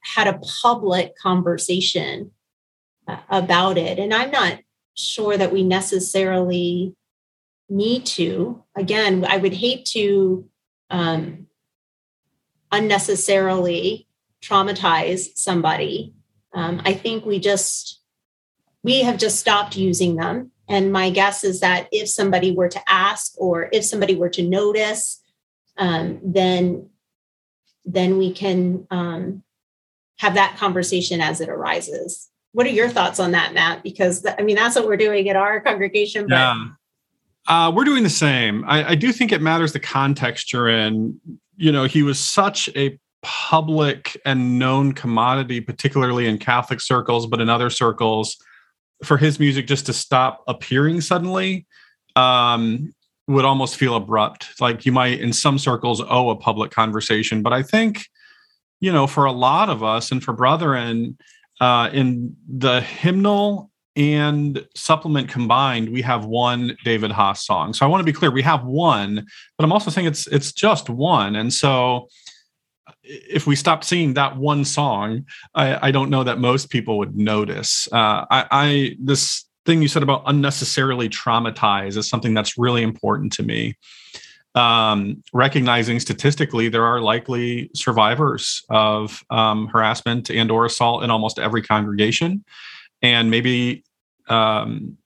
had 0.00 0.26
a 0.26 0.40
public 0.62 1.16
conversation 1.16 2.32
uh, 3.06 3.18
about 3.28 3.78
it. 3.78 3.98
And 3.98 4.12
i'm 4.12 4.30
not 4.30 4.58
sure 4.94 5.36
that 5.36 5.52
we 5.52 5.62
necessarily 5.62 6.94
need 7.68 8.06
to. 8.06 8.62
Again 8.76 9.24
i 9.28 9.36
would 9.36 9.54
hate 9.54 9.84
to 9.86 10.48
um, 10.90 11.46
unnecessarily 12.70 14.08
traumatize 14.42 15.28
somebody 15.36 16.14
um, 16.54 16.82
I 16.84 16.92
think 16.94 17.24
we 17.24 17.38
just 17.38 18.00
we 18.82 19.02
have 19.02 19.18
just 19.18 19.38
stopped 19.38 19.76
using 19.76 20.16
them. 20.16 20.50
And 20.68 20.92
my 20.92 21.10
guess 21.10 21.44
is 21.44 21.60
that 21.60 21.88
if 21.92 22.08
somebody 22.08 22.52
were 22.52 22.68
to 22.68 22.80
ask 22.88 23.34
or 23.38 23.68
if 23.72 23.84
somebody 23.84 24.14
were 24.14 24.30
to 24.30 24.42
notice, 24.42 25.22
um, 25.76 26.20
then 26.24 26.88
then 27.84 28.16
we 28.18 28.32
can 28.32 28.86
um, 28.90 29.42
have 30.18 30.34
that 30.34 30.56
conversation 30.56 31.20
as 31.20 31.40
it 31.40 31.48
arises. 31.48 32.28
What 32.52 32.66
are 32.66 32.70
your 32.70 32.88
thoughts 32.88 33.18
on 33.18 33.32
that, 33.32 33.54
Matt? 33.54 33.82
Because 33.82 34.24
I 34.38 34.42
mean, 34.42 34.56
that's 34.56 34.76
what 34.76 34.86
we're 34.86 34.96
doing 34.96 35.28
at 35.28 35.36
our 35.36 35.60
congregation. 35.60 36.26
But- 36.28 36.34
yeah, 36.34 36.66
uh, 37.48 37.72
we're 37.74 37.84
doing 37.84 38.02
the 38.02 38.10
same. 38.10 38.64
I, 38.66 38.90
I 38.90 38.94
do 38.94 39.12
think 39.12 39.32
it 39.32 39.42
matters 39.42 39.72
the 39.72 39.80
context 39.80 40.52
you're 40.52 40.68
in. 40.68 41.20
You 41.56 41.72
know, 41.72 41.84
he 41.84 42.02
was 42.02 42.18
such 42.18 42.68
a 42.76 42.98
public 43.22 44.20
and 44.24 44.58
known 44.58 44.92
commodity, 44.92 45.60
particularly 45.60 46.26
in 46.26 46.38
Catholic 46.38 46.80
circles, 46.80 47.26
but 47.26 47.40
in 47.40 47.48
other 47.48 47.70
circles, 47.70 48.36
for 49.04 49.16
his 49.16 49.40
music 49.40 49.66
just 49.66 49.86
to 49.86 49.92
stop 49.92 50.42
appearing 50.46 51.00
suddenly 51.00 51.66
um, 52.16 52.92
would 53.28 53.44
almost 53.44 53.76
feel 53.76 53.96
abrupt. 53.96 54.60
Like 54.60 54.84
you 54.84 54.92
might, 54.92 55.20
in 55.20 55.32
some 55.32 55.58
circles, 55.58 56.02
owe 56.08 56.30
a 56.30 56.36
public 56.36 56.70
conversation. 56.70 57.42
But 57.42 57.52
I 57.52 57.62
think, 57.62 58.06
you 58.80 58.92
know, 58.92 59.06
for 59.06 59.24
a 59.24 59.32
lot 59.32 59.70
of 59.70 59.82
us 59.82 60.10
and 60.12 60.22
for 60.22 60.32
Brethren, 60.32 61.16
uh, 61.60 61.90
in 61.92 62.36
the 62.48 62.80
hymnal 62.80 63.70
and 63.94 64.66
supplement 64.74 65.28
combined, 65.28 65.90
we 65.90 66.02
have 66.02 66.24
one 66.24 66.76
David 66.84 67.12
Haas 67.12 67.44
song. 67.46 67.72
So 67.72 67.84
I 67.84 67.88
want 67.88 68.00
to 68.00 68.04
be 68.04 68.12
clear, 68.12 68.30
we 68.30 68.42
have 68.42 68.64
one, 68.64 69.26
but 69.56 69.64
I'm 69.64 69.72
also 69.72 69.90
saying 69.90 70.06
it's 70.06 70.26
it's 70.28 70.52
just 70.52 70.88
one. 70.88 71.36
And 71.36 71.52
so 71.52 72.08
if 73.02 73.46
we 73.46 73.56
stopped 73.56 73.84
singing 73.84 74.14
that 74.14 74.36
one 74.36 74.64
song, 74.64 75.26
I, 75.54 75.88
I 75.88 75.90
don't 75.90 76.10
know 76.10 76.24
that 76.24 76.38
most 76.38 76.70
people 76.70 76.98
would 76.98 77.16
notice. 77.16 77.88
Uh, 77.92 78.26
I, 78.30 78.46
I 78.50 78.96
this 79.00 79.44
thing 79.64 79.82
you 79.82 79.88
said 79.88 80.02
about 80.02 80.22
unnecessarily 80.26 81.08
traumatize 81.08 81.96
is 81.96 82.08
something 82.08 82.34
that's 82.34 82.58
really 82.58 82.82
important 82.82 83.32
to 83.34 83.42
me. 83.42 83.76
Um, 84.54 85.22
recognizing 85.32 85.98
statistically 85.98 86.68
there 86.68 86.84
are 86.84 87.00
likely 87.00 87.70
survivors 87.74 88.62
of 88.68 89.24
um, 89.30 89.68
harassment 89.68 90.30
and 90.30 90.50
or 90.50 90.66
assault 90.66 91.04
in 91.04 91.10
almost 91.10 91.38
every 91.38 91.62
congregation, 91.62 92.44
and 93.00 93.30
maybe 93.30 93.84
um, 94.28 94.98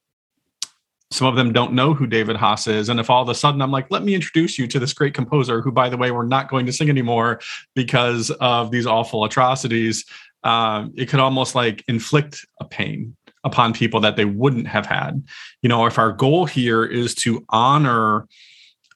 some 1.11 1.28
of 1.28 1.36
them 1.36 1.52
don't 1.52 1.72
know 1.72 1.94
who 1.94 2.07
David 2.07 2.36
Haas 2.36 2.66
is. 2.66 2.88
And 2.88 2.98
if 2.98 3.11
all 3.11 3.22
of 3.22 3.28
a 3.28 3.34
sudden 3.34 3.62
I'm 3.62 3.70
like, 3.70 3.90
let 3.90 4.02
me 4.02 4.14
introduce 4.14 4.59
you 4.59 4.66
to 4.66 4.78
this 4.78 4.92
great 4.92 5.14
composer 5.14 5.62
who, 5.62 5.70
by 5.70 5.88
the 5.88 5.96
way, 5.96 6.11
we're 6.11 6.26
not 6.26 6.48
going 6.48 6.66
to 6.66 6.72
sing 6.72 6.88
anymore 6.88 7.40
because 7.74 8.30
of 8.32 8.70
these 8.70 8.86
awful 8.86 9.24
atrocities, 9.24 10.04
um, 10.42 10.92
it 10.96 11.09
could 11.09 11.20
almost 11.20 11.54
like 11.54 11.84
inflict 11.88 12.44
a 12.61 12.64
pain 12.64 13.16
upon 13.44 13.72
people 13.72 14.00
that 14.00 14.16
they 14.16 14.24
wouldn't 14.24 14.66
have 14.66 14.86
had. 14.86 15.24
You 15.62 15.68
know, 15.68 15.86
if 15.86 15.98
our 15.98 16.12
goal 16.12 16.46
here 16.46 16.84
is 16.84 17.14
to 17.16 17.44
honor 17.50 18.26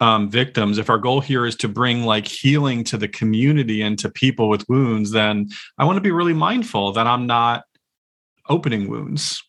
um, 0.01 0.29
victims, 0.29 0.79
if 0.79 0.91
our 0.91 0.99
goal 0.99 1.21
here 1.21 1.47
is 1.47 1.55
to 1.57 1.69
bring 1.69 2.05
like 2.05 2.27
healing 2.27 2.83
to 2.85 2.97
the 2.97 3.09
community 3.09 3.83
and 3.83 3.99
to 4.01 4.11
people 4.11 4.49
with 4.49 4.69
wounds, 4.69 5.13
then 5.13 5.49
I 5.79 5.85
want 5.85 5.97
to 5.97 6.03
be 6.03 6.11
really 6.11 6.33
mindful 6.33 6.93
that 6.93 7.07
I'm 7.07 7.27
not 7.27 7.65
opening 8.49 8.89
wounds 8.89 9.41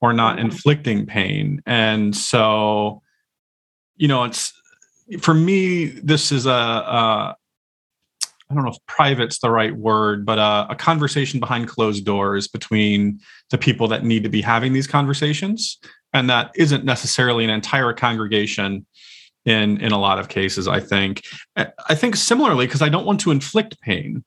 or 0.00 0.12
not 0.12 0.36
mm-hmm. 0.36 0.46
inflicting 0.46 1.06
pain. 1.06 1.62
And 1.66 2.16
so, 2.16 3.02
you 3.96 4.08
know, 4.08 4.24
it's 4.24 4.52
for 5.20 5.34
me, 5.34 5.86
this 5.86 6.32
is 6.32 6.46
a, 6.46 6.50
a 6.50 7.36
I 8.48 8.54
don't 8.54 8.64
know 8.64 8.70
if 8.70 8.86
private's 8.86 9.40
the 9.40 9.50
right 9.50 9.74
word, 9.74 10.24
but 10.24 10.38
a, 10.38 10.68
a, 10.70 10.76
conversation 10.76 11.40
behind 11.40 11.66
closed 11.66 12.04
doors 12.04 12.46
between 12.46 13.20
the 13.50 13.58
people 13.58 13.88
that 13.88 14.04
need 14.04 14.22
to 14.22 14.28
be 14.28 14.40
having 14.40 14.72
these 14.72 14.86
conversations. 14.86 15.78
And 16.12 16.30
that 16.30 16.52
isn't 16.54 16.84
necessarily 16.84 17.42
an 17.42 17.50
entire 17.50 17.92
congregation 17.92 18.86
in 19.46 19.80
in 19.80 19.92
a 19.92 19.98
lot 19.98 20.18
of 20.18 20.28
cases 20.28 20.68
i 20.68 20.80
think. 20.80 21.22
I 21.56 21.94
think 21.94 22.16
similarly 22.16 22.66
because 22.66 22.82
i 22.82 22.88
don't 22.88 23.06
want 23.06 23.20
to 23.20 23.30
inflict 23.30 23.80
pain. 23.80 24.24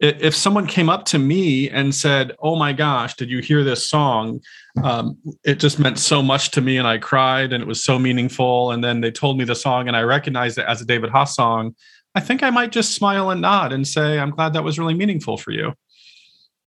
If 0.00 0.34
someone 0.34 0.66
came 0.66 0.88
up 0.88 1.04
to 1.06 1.18
me 1.18 1.68
and 1.68 1.94
said 1.94 2.32
oh 2.38 2.56
my 2.56 2.72
gosh 2.72 3.14
did 3.14 3.28
you 3.28 3.40
hear 3.40 3.62
this 3.64 3.86
song? 3.86 4.40
Um, 4.82 5.18
it 5.44 5.56
just 5.56 5.78
meant 5.78 5.98
so 5.98 6.22
much 6.22 6.52
to 6.52 6.60
me 6.60 6.78
and 6.78 6.86
i 6.86 6.96
cried 6.96 7.52
and 7.52 7.62
it 7.62 7.66
was 7.66 7.84
so 7.84 7.98
meaningful. 7.98 8.70
And 8.70 8.82
then 8.82 9.00
they 9.00 9.10
told 9.10 9.36
me 9.36 9.44
the 9.44 9.54
song 9.54 9.88
and 9.88 9.96
i 9.96 10.02
recognized 10.02 10.56
it 10.58 10.66
as 10.66 10.80
a 10.80 10.86
david 10.86 11.10
haas 11.10 11.34
song. 11.34 11.74
I 12.14 12.20
think 12.20 12.42
i 12.42 12.50
might 12.50 12.72
just 12.72 12.94
smile 12.94 13.30
and 13.30 13.42
nod 13.42 13.72
and 13.72 13.86
say 13.86 14.18
i'm 14.18 14.30
glad 14.30 14.52
that 14.52 14.64
was 14.64 14.78
really 14.78 14.94
meaningful 14.94 15.36
for 15.36 15.50
you. 15.50 15.74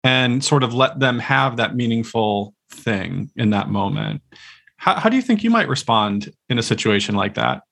And 0.03 0.45
sort 0.45 0.62
of 0.62 0.74
let 0.74 0.99
them 0.99 1.18
have 1.18 1.57
that 1.57 1.76
meaningful 1.76 2.55
thing 2.70 3.30
in 3.36 3.51
that 3.51 3.70
moment. 3.70 4.20
How, 4.76 4.97
how 4.97 5.09
do 5.09 5.16
you 5.16 5.22
think 5.22 5.42
you 5.42 5.49
might 5.49 5.66
respond 5.66 6.30
in 6.51 6.59
a 6.59 6.62
situation 6.62 7.14
like 7.14 7.34
that 7.34 7.62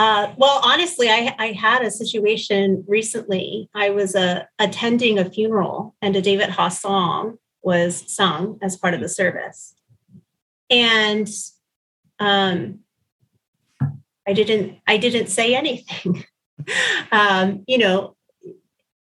uh, 0.00 0.32
well, 0.38 0.62
honestly, 0.64 1.10
I, 1.10 1.34
I, 1.38 1.52
had 1.52 1.82
a 1.82 1.90
situation 1.90 2.82
recently. 2.88 3.68
I 3.74 3.90
was 3.90 4.16
uh, 4.16 4.44
attending 4.58 5.18
a 5.18 5.28
funeral, 5.28 5.94
and 6.00 6.16
a 6.16 6.22
David 6.22 6.48
Haas 6.48 6.80
song 6.80 7.36
was 7.60 8.10
sung 8.10 8.58
as 8.62 8.78
part 8.78 8.94
of 8.94 9.02
the 9.02 9.10
service, 9.10 9.74
and 10.70 11.28
um, 12.18 12.78
I 14.26 14.32
didn't. 14.32 14.78
I 14.86 14.96
didn't 14.96 15.26
say 15.26 15.54
anything. 15.54 16.24
um, 17.12 17.62
you 17.68 17.76
know, 17.76 18.16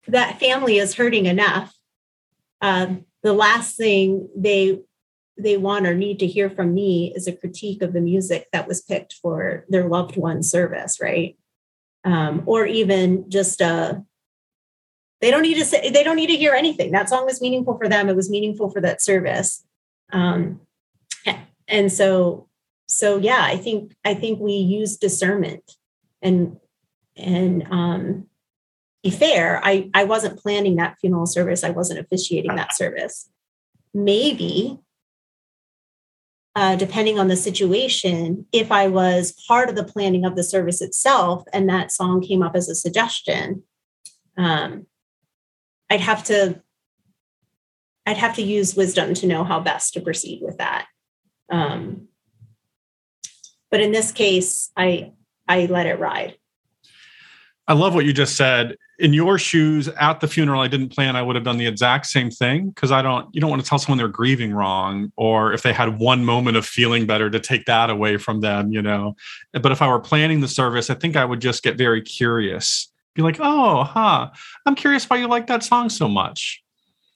that 0.06 0.38
family 0.38 0.76
is 0.76 0.92
hurting 0.92 1.24
enough. 1.24 1.74
Um, 2.60 3.06
the 3.22 3.32
last 3.32 3.78
thing 3.78 4.28
they 4.36 4.80
they 5.36 5.56
want 5.56 5.86
or 5.86 5.94
need 5.94 6.18
to 6.20 6.26
hear 6.26 6.48
from 6.48 6.74
me 6.74 7.12
is 7.14 7.26
a 7.26 7.32
critique 7.32 7.82
of 7.82 7.92
the 7.92 8.00
music 8.00 8.48
that 8.52 8.68
was 8.68 8.80
picked 8.80 9.14
for 9.14 9.64
their 9.68 9.88
loved 9.88 10.16
one's 10.16 10.50
service, 10.50 10.98
right? 11.00 11.36
Um, 12.04 12.42
or 12.46 12.66
even 12.66 13.28
just 13.30 13.60
a 13.60 13.66
uh, 13.66 13.94
they 15.20 15.30
don't 15.30 15.42
need 15.42 15.54
to 15.54 15.64
say 15.64 15.90
they 15.90 16.04
don't 16.04 16.16
need 16.16 16.26
to 16.26 16.36
hear 16.36 16.52
anything. 16.52 16.92
That 16.92 17.08
song 17.08 17.24
was 17.24 17.40
meaningful 17.40 17.78
for 17.78 17.88
them. 17.88 18.08
It 18.08 18.16
was 18.16 18.30
meaningful 18.30 18.70
for 18.70 18.80
that 18.82 19.00
service. 19.00 19.64
Um, 20.12 20.60
and 21.68 21.90
so 21.90 22.48
so 22.86 23.16
yeah, 23.16 23.40
I 23.42 23.56
think 23.56 23.94
I 24.04 24.14
think 24.14 24.38
we 24.40 24.52
use 24.52 24.96
discernment 24.96 25.62
and 26.20 26.58
and 27.16 27.66
um 27.70 28.26
be 29.02 29.10
fair, 29.10 29.60
I 29.64 29.90
I 29.94 30.04
wasn't 30.04 30.38
planning 30.38 30.76
that 30.76 30.98
funeral 31.00 31.26
service. 31.26 31.64
I 31.64 31.70
wasn't 31.70 32.00
officiating 32.00 32.54
that 32.56 32.74
service. 32.74 33.28
Maybe 33.92 34.78
uh, 36.56 36.76
depending 36.76 37.18
on 37.18 37.28
the 37.28 37.36
situation, 37.36 38.46
if 38.52 38.70
I 38.70 38.86
was 38.86 39.32
part 39.48 39.68
of 39.68 39.74
the 39.74 39.84
planning 39.84 40.24
of 40.24 40.36
the 40.36 40.44
service 40.44 40.80
itself 40.80 41.42
and 41.52 41.68
that 41.68 41.90
song 41.90 42.22
came 42.22 42.42
up 42.42 42.54
as 42.54 42.68
a 42.68 42.74
suggestion, 42.74 43.64
um, 44.36 44.86
I'd 45.90 46.00
have 46.00 46.24
to 46.24 46.62
I'd 48.06 48.18
have 48.18 48.36
to 48.36 48.42
use 48.42 48.76
wisdom 48.76 49.14
to 49.14 49.26
know 49.26 49.44
how 49.44 49.60
best 49.60 49.94
to 49.94 50.00
proceed 50.00 50.40
with 50.42 50.58
that. 50.58 50.86
Um, 51.50 52.08
but 53.70 53.80
in 53.80 53.92
this 53.92 54.12
case, 54.12 54.70
I 54.76 55.12
I 55.48 55.66
let 55.66 55.86
it 55.86 55.98
ride. 55.98 56.36
I 57.66 57.72
love 57.72 57.94
what 57.94 58.04
you 58.04 58.12
just 58.12 58.36
said. 58.36 58.76
In 58.98 59.12
your 59.12 59.38
shoes 59.38 59.88
at 59.88 60.20
the 60.20 60.28
funeral, 60.28 60.60
I 60.60 60.68
didn't 60.68 60.90
plan 60.90 61.16
I 61.16 61.22
would 61.22 61.34
have 61.34 61.44
done 61.44 61.56
the 61.56 61.66
exact 61.66 62.06
same 62.06 62.30
thing 62.30 62.68
because 62.68 62.92
I 62.92 63.00
don't, 63.00 63.34
you 63.34 63.40
don't 63.40 63.50
want 63.50 63.62
to 63.62 63.68
tell 63.68 63.78
someone 63.78 63.98
they're 63.98 64.06
grieving 64.06 64.52
wrong 64.52 65.12
or 65.16 65.52
if 65.52 65.62
they 65.62 65.72
had 65.72 65.98
one 65.98 66.24
moment 66.24 66.56
of 66.56 66.66
feeling 66.66 67.06
better 67.06 67.30
to 67.30 67.40
take 67.40 67.64
that 67.64 67.90
away 67.90 68.18
from 68.18 68.40
them, 68.40 68.72
you 68.72 68.82
know. 68.82 69.16
But 69.52 69.72
if 69.72 69.80
I 69.80 69.88
were 69.88 69.98
planning 69.98 70.40
the 70.40 70.48
service, 70.48 70.90
I 70.90 70.94
think 70.94 71.16
I 71.16 71.24
would 71.24 71.40
just 71.40 71.62
get 71.62 71.78
very 71.78 72.02
curious. 72.02 72.88
Be 73.14 73.22
like, 73.22 73.38
oh, 73.40 73.84
huh, 73.84 74.30
I'm 74.66 74.74
curious 74.74 75.08
why 75.08 75.16
you 75.16 75.26
like 75.26 75.46
that 75.46 75.64
song 75.64 75.88
so 75.88 76.06
much. 76.06 76.62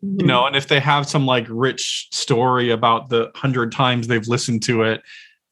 Mm-hmm. 0.03 0.21
You 0.21 0.27
know, 0.27 0.47
and 0.47 0.57
if 0.57 0.69
they 0.69 0.81
have 0.81 1.09
some 1.09 1.27
like 1.27 1.47
rich 1.49 2.09
story 2.11 2.71
about 2.71 3.11
the 3.11 3.31
hundred 3.35 3.73
times 3.73 4.07
they've 4.07 4.27
listened 4.27 4.63
to 4.65 4.83
it, 4.83 5.03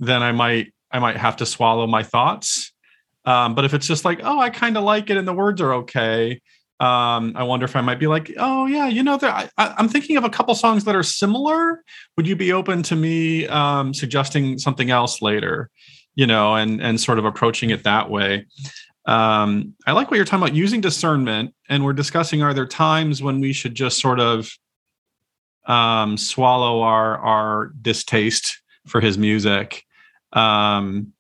then 0.01 0.23
I 0.23 0.33
might 0.33 0.73
I 0.91 1.01
might 1.01 1.17
have 1.17 1.37
to 1.37 1.47
swallow 1.47 1.87
my 1.87 2.03
thoughts 2.03 2.73
um, 3.27 3.55
but 3.55 3.65
if 3.65 3.75
it's 3.75 3.87
just 3.87 4.05
like, 4.05 4.21
oh, 4.23 4.39
I 4.39 4.51
kind 4.51 4.77
of 4.77 4.85
like 4.85 5.11
it 5.11 5.17
and 5.17 5.27
the 5.27 5.35
words 5.35 5.61
are 5.61 5.75
okay, 5.75 6.41
um, 6.79 7.33
I 7.35 7.43
wonder 7.43 7.65
if 7.65 7.75
I 7.75 7.81
might 7.81 7.99
be 7.99 8.07
like, 8.07 8.31
oh 8.39 8.67
yeah, 8.67 8.87
you 8.87 9.03
know, 9.03 9.19
I, 9.23 9.49
am 9.57 9.89
thinking 9.89 10.17
of 10.17 10.25
a 10.25 10.31
couple 10.31 10.55
songs 10.55 10.85
that 10.85 10.95
are 10.95 11.03
similar. 11.03 11.83
Would 12.17 12.27
you 12.27 12.37
be 12.37 12.53
open 12.53 12.83
to 12.85 12.97
me 12.97 13.47
um, 13.49 13.95
suggesting 13.95 14.59
something 14.59 14.91
else 14.91 15.23
later? 15.23 15.71
You 16.15 16.27
know, 16.27 16.55
and 16.55 16.81
and 16.83 17.01
sort 17.01 17.19
of 17.19 17.25
approaching 17.25 17.71
it 17.71 17.85
that 17.85 18.11
way. 18.11 18.47
Um, 19.07 19.75
I 19.87 19.93
like 19.93 20.11
what 20.11 20.17
you're 20.17 20.27
talking 20.27 20.43
about 20.43 20.55
using 20.55 20.81
discernment, 20.81 21.55
and 21.69 21.85
we're 21.85 21.95
discussing 21.95 22.43
are 22.43 22.53
there 22.53 22.67
times 22.67 23.23
when 23.23 23.41
we 23.41 23.53
should 23.53 23.75
just 23.75 23.99
sort 24.01 24.21
of 24.21 24.51
um, 25.67 26.19
swallow 26.19 26.83
our 26.83 27.19
our 27.19 27.73
distaste 27.81 28.61
for 28.87 29.01
his 29.01 29.17
music. 29.17 29.83
Um, 30.33 31.15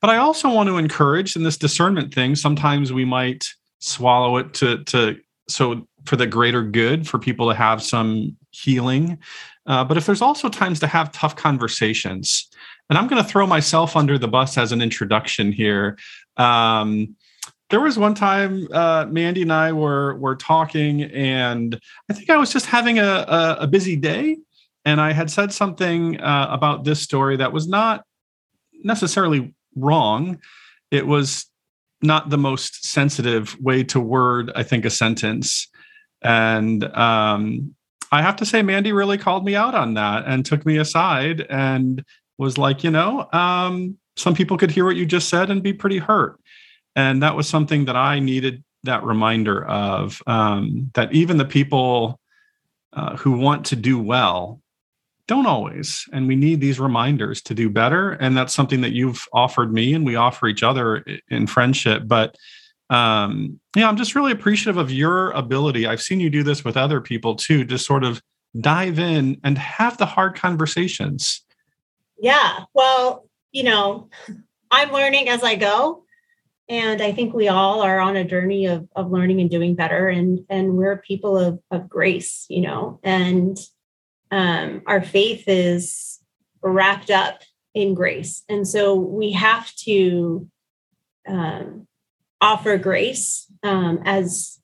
but 0.00 0.10
I 0.10 0.18
also 0.18 0.48
want 0.50 0.68
to 0.68 0.78
encourage 0.78 1.36
in 1.36 1.42
this 1.42 1.56
discernment 1.56 2.12
thing, 2.14 2.36
sometimes 2.36 2.92
we 2.92 3.04
might 3.04 3.44
swallow 3.78 4.36
it 4.38 4.54
to 4.54 4.84
to 4.84 5.16
so 5.48 5.86
for 6.04 6.16
the 6.16 6.26
greater 6.26 6.62
good 6.62 7.08
for 7.08 7.18
people 7.18 7.48
to 7.48 7.54
have 7.54 7.82
some 7.82 8.36
healing. 8.50 9.18
Uh, 9.66 9.82
but 9.84 9.96
if 9.96 10.04
there's 10.06 10.22
also 10.22 10.48
times 10.48 10.78
to 10.80 10.86
have 10.86 11.10
tough 11.12 11.36
conversations, 11.36 12.48
and 12.90 12.98
I'm 12.98 13.08
going 13.08 13.22
to 13.22 13.28
throw 13.28 13.46
myself 13.46 13.96
under 13.96 14.18
the 14.18 14.28
bus 14.28 14.58
as 14.58 14.72
an 14.72 14.82
introduction 14.82 15.52
here. 15.52 15.98
Um, 16.36 17.16
there 17.70 17.80
was 17.80 17.98
one 17.98 18.14
time 18.14 18.68
uh, 18.72 19.06
Mandy 19.08 19.42
and 19.42 19.52
I 19.52 19.72
were 19.72 20.16
were 20.16 20.36
talking, 20.36 21.02
and 21.02 21.80
I 22.10 22.12
think 22.12 22.30
I 22.30 22.36
was 22.36 22.52
just 22.52 22.66
having 22.66 22.98
a, 22.98 23.02
a, 23.02 23.56
a 23.60 23.66
busy 23.66 23.96
day, 23.96 24.36
and 24.84 25.00
I 25.00 25.12
had 25.12 25.30
said 25.30 25.52
something 25.52 26.20
uh, 26.20 26.48
about 26.50 26.84
this 26.84 27.00
story 27.00 27.36
that 27.38 27.52
was 27.52 27.66
not 27.66 28.04
necessarily 28.82 29.54
wrong. 29.76 30.40
It 30.90 31.06
was 31.06 31.46
not 32.02 32.30
the 32.30 32.38
most 32.38 32.86
sensitive 32.86 33.58
way 33.60 33.82
to 33.84 34.00
word, 34.00 34.52
I 34.54 34.62
think, 34.62 34.84
a 34.84 34.90
sentence. 34.90 35.68
And 36.22 36.84
um, 36.96 37.74
I 38.12 38.22
have 38.22 38.36
to 38.36 38.46
say, 38.46 38.62
Mandy 38.62 38.92
really 38.92 39.18
called 39.18 39.44
me 39.44 39.56
out 39.56 39.74
on 39.74 39.94
that 39.94 40.24
and 40.26 40.44
took 40.44 40.64
me 40.64 40.76
aside 40.76 41.46
and 41.48 42.04
was 42.38 42.58
like, 42.58 42.84
you 42.84 42.90
know, 42.90 43.28
um, 43.32 43.96
some 44.16 44.34
people 44.34 44.56
could 44.56 44.70
hear 44.70 44.84
what 44.84 44.96
you 44.96 45.06
just 45.06 45.28
said 45.28 45.50
and 45.50 45.62
be 45.62 45.72
pretty 45.72 45.98
hurt. 45.98 46.38
And 46.96 47.22
that 47.22 47.34
was 47.34 47.48
something 47.48 47.86
that 47.86 47.96
I 47.96 48.20
needed 48.20 48.62
that 48.84 49.02
reminder 49.02 49.64
of 49.64 50.22
um, 50.26 50.90
that 50.94 51.12
even 51.12 51.38
the 51.38 51.44
people 51.44 52.20
uh, 52.92 53.16
who 53.16 53.32
want 53.32 53.66
to 53.66 53.76
do 53.76 53.98
well 53.98 54.60
don't 55.26 55.46
always 55.46 56.06
and 56.12 56.28
we 56.28 56.36
need 56.36 56.60
these 56.60 56.78
reminders 56.78 57.40
to 57.40 57.54
do 57.54 57.70
better 57.70 58.12
and 58.12 58.36
that's 58.36 58.54
something 58.54 58.80
that 58.82 58.92
you've 58.92 59.26
offered 59.32 59.72
me 59.72 59.94
and 59.94 60.04
we 60.04 60.16
offer 60.16 60.46
each 60.46 60.62
other 60.62 61.04
in 61.28 61.46
friendship 61.46 62.02
but 62.06 62.36
um 62.90 63.58
yeah 63.74 63.88
i'm 63.88 63.96
just 63.96 64.14
really 64.14 64.32
appreciative 64.32 64.76
of 64.76 64.92
your 64.92 65.30
ability. 65.30 65.86
I've 65.86 66.02
seen 66.02 66.20
you 66.20 66.30
do 66.30 66.42
this 66.42 66.64
with 66.64 66.76
other 66.76 67.00
people 67.00 67.34
too 67.34 67.64
to 67.64 67.78
sort 67.78 68.04
of 68.04 68.20
dive 68.60 68.98
in 68.98 69.40
and 69.42 69.58
have 69.58 69.96
the 69.96 70.06
hard 70.06 70.36
conversations. 70.36 71.42
Yeah 72.18 72.64
well 72.74 73.28
you 73.54 73.62
know 73.62 74.10
i'm 74.70 74.92
learning 74.92 75.30
as 75.30 75.42
i 75.42 75.54
go 75.54 76.04
and 76.68 77.00
i 77.00 77.12
think 77.12 77.32
we 77.32 77.48
all 77.48 77.80
are 77.80 78.00
on 78.00 78.16
a 78.16 78.24
journey 78.24 78.66
of, 78.66 78.86
of 78.94 79.10
learning 79.10 79.40
and 79.40 79.48
doing 79.48 79.74
better 79.74 80.08
and 80.08 80.44
and 80.50 80.76
we're 80.76 80.98
people 80.98 81.38
of, 81.38 81.58
of 81.70 81.88
grace 81.88 82.44
you 82.50 82.60
know 82.60 83.00
and 83.02 83.58
um, 84.30 84.82
our 84.86 85.02
faith 85.02 85.44
is 85.46 86.20
wrapped 86.62 87.10
up 87.10 87.42
in 87.74 87.94
grace. 87.94 88.42
And 88.48 88.66
so 88.66 88.94
we 88.94 89.32
have 89.32 89.74
to 89.76 90.48
um, 91.26 91.86
offer 92.40 92.78
grace 92.78 93.46
um, 93.62 94.00
as 94.04 94.60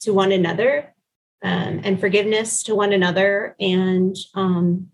to 0.00 0.12
one 0.12 0.32
another 0.32 0.94
um, 1.42 1.80
and 1.84 2.00
forgiveness 2.00 2.62
to 2.64 2.74
one 2.74 2.92
another. 2.92 3.56
And 3.58 4.16
um, 4.34 4.88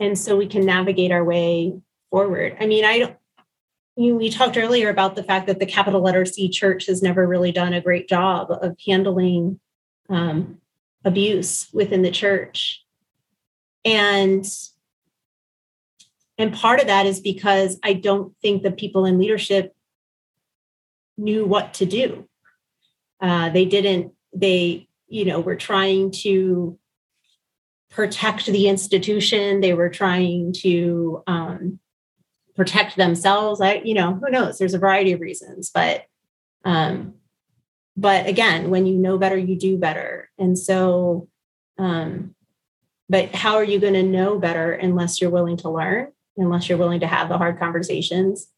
and 0.00 0.18
so 0.18 0.36
we 0.36 0.46
can 0.46 0.64
navigate 0.64 1.12
our 1.12 1.24
way 1.24 1.74
forward. 2.10 2.56
I 2.58 2.66
mean, 2.66 2.84
I 2.84 2.98
don't, 2.98 3.16
you, 3.96 4.16
we 4.16 4.30
talked 4.30 4.56
earlier 4.56 4.88
about 4.88 5.14
the 5.16 5.22
fact 5.22 5.46
that 5.46 5.58
the 5.58 5.66
capital 5.66 6.00
letter 6.00 6.24
C 6.24 6.48
church 6.48 6.86
has 6.86 7.02
never 7.02 7.26
really 7.26 7.52
done 7.52 7.74
a 7.74 7.80
great 7.80 8.08
job 8.08 8.50
of 8.50 8.76
handling 8.84 9.60
um, 10.08 10.58
abuse 11.04 11.68
within 11.72 12.02
the 12.02 12.10
church 12.10 12.84
and 13.84 14.46
and 16.38 16.54
part 16.54 16.80
of 16.80 16.86
that 16.86 17.06
is 17.06 17.20
because 17.20 17.78
i 17.82 17.92
don't 17.92 18.34
think 18.40 18.62
the 18.62 18.70
people 18.70 19.04
in 19.04 19.18
leadership 19.18 19.74
knew 21.16 21.44
what 21.44 21.74
to 21.74 21.86
do 21.86 22.28
uh, 23.20 23.50
they 23.50 23.64
didn't 23.64 24.12
they 24.34 24.88
you 25.08 25.24
know 25.24 25.40
were 25.40 25.56
trying 25.56 26.10
to 26.10 26.78
protect 27.90 28.46
the 28.46 28.68
institution 28.68 29.60
they 29.60 29.74
were 29.74 29.90
trying 29.90 30.52
to 30.52 31.22
um, 31.26 31.78
protect 32.54 32.96
themselves. 32.96 33.60
I, 33.60 33.74
you 33.84 33.94
know, 33.94 34.14
who 34.14 34.30
knows? 34.30 34.58
There's 34.58 34.74
a 34.74 34.78
variety 34.78 35.12
of 35.12 35.20
reasons, 35.20 35.70
but, 35.72 36.04
um, 36.64 37.14
but 37.96 38.26
again, 38.26 38.70
when 38.70 38.86
you 38.86 38.96
know 38.96 39.18
better, 39.18 39.36
you 39.36 39.56
do 39.56 39.76
better. 39.76 40.30
And 40.38 40.58
so, 40.58 41.28
um, 41.78 42.34
but 43.08 43.34
how 43.34 43.56
are 43.56 43.64
you 43.64 43.78
going 43.78 43.94
to 43.94 44.02
know 44.02 44.38
better 44.38 44.72
unless 44.72 45.20
you're 45.20 45.30
willing 45.30 45.58
to 45.58 45.70
learn, 45.70 46.12
unless 46.36 46.68
you're 46.68 46.78
willing 46.78 47.00
to 47.00 47.06
have 47.06 47.28
the 47.28 47.36
hard 47.36 47.58
conversations? 47.58 48.48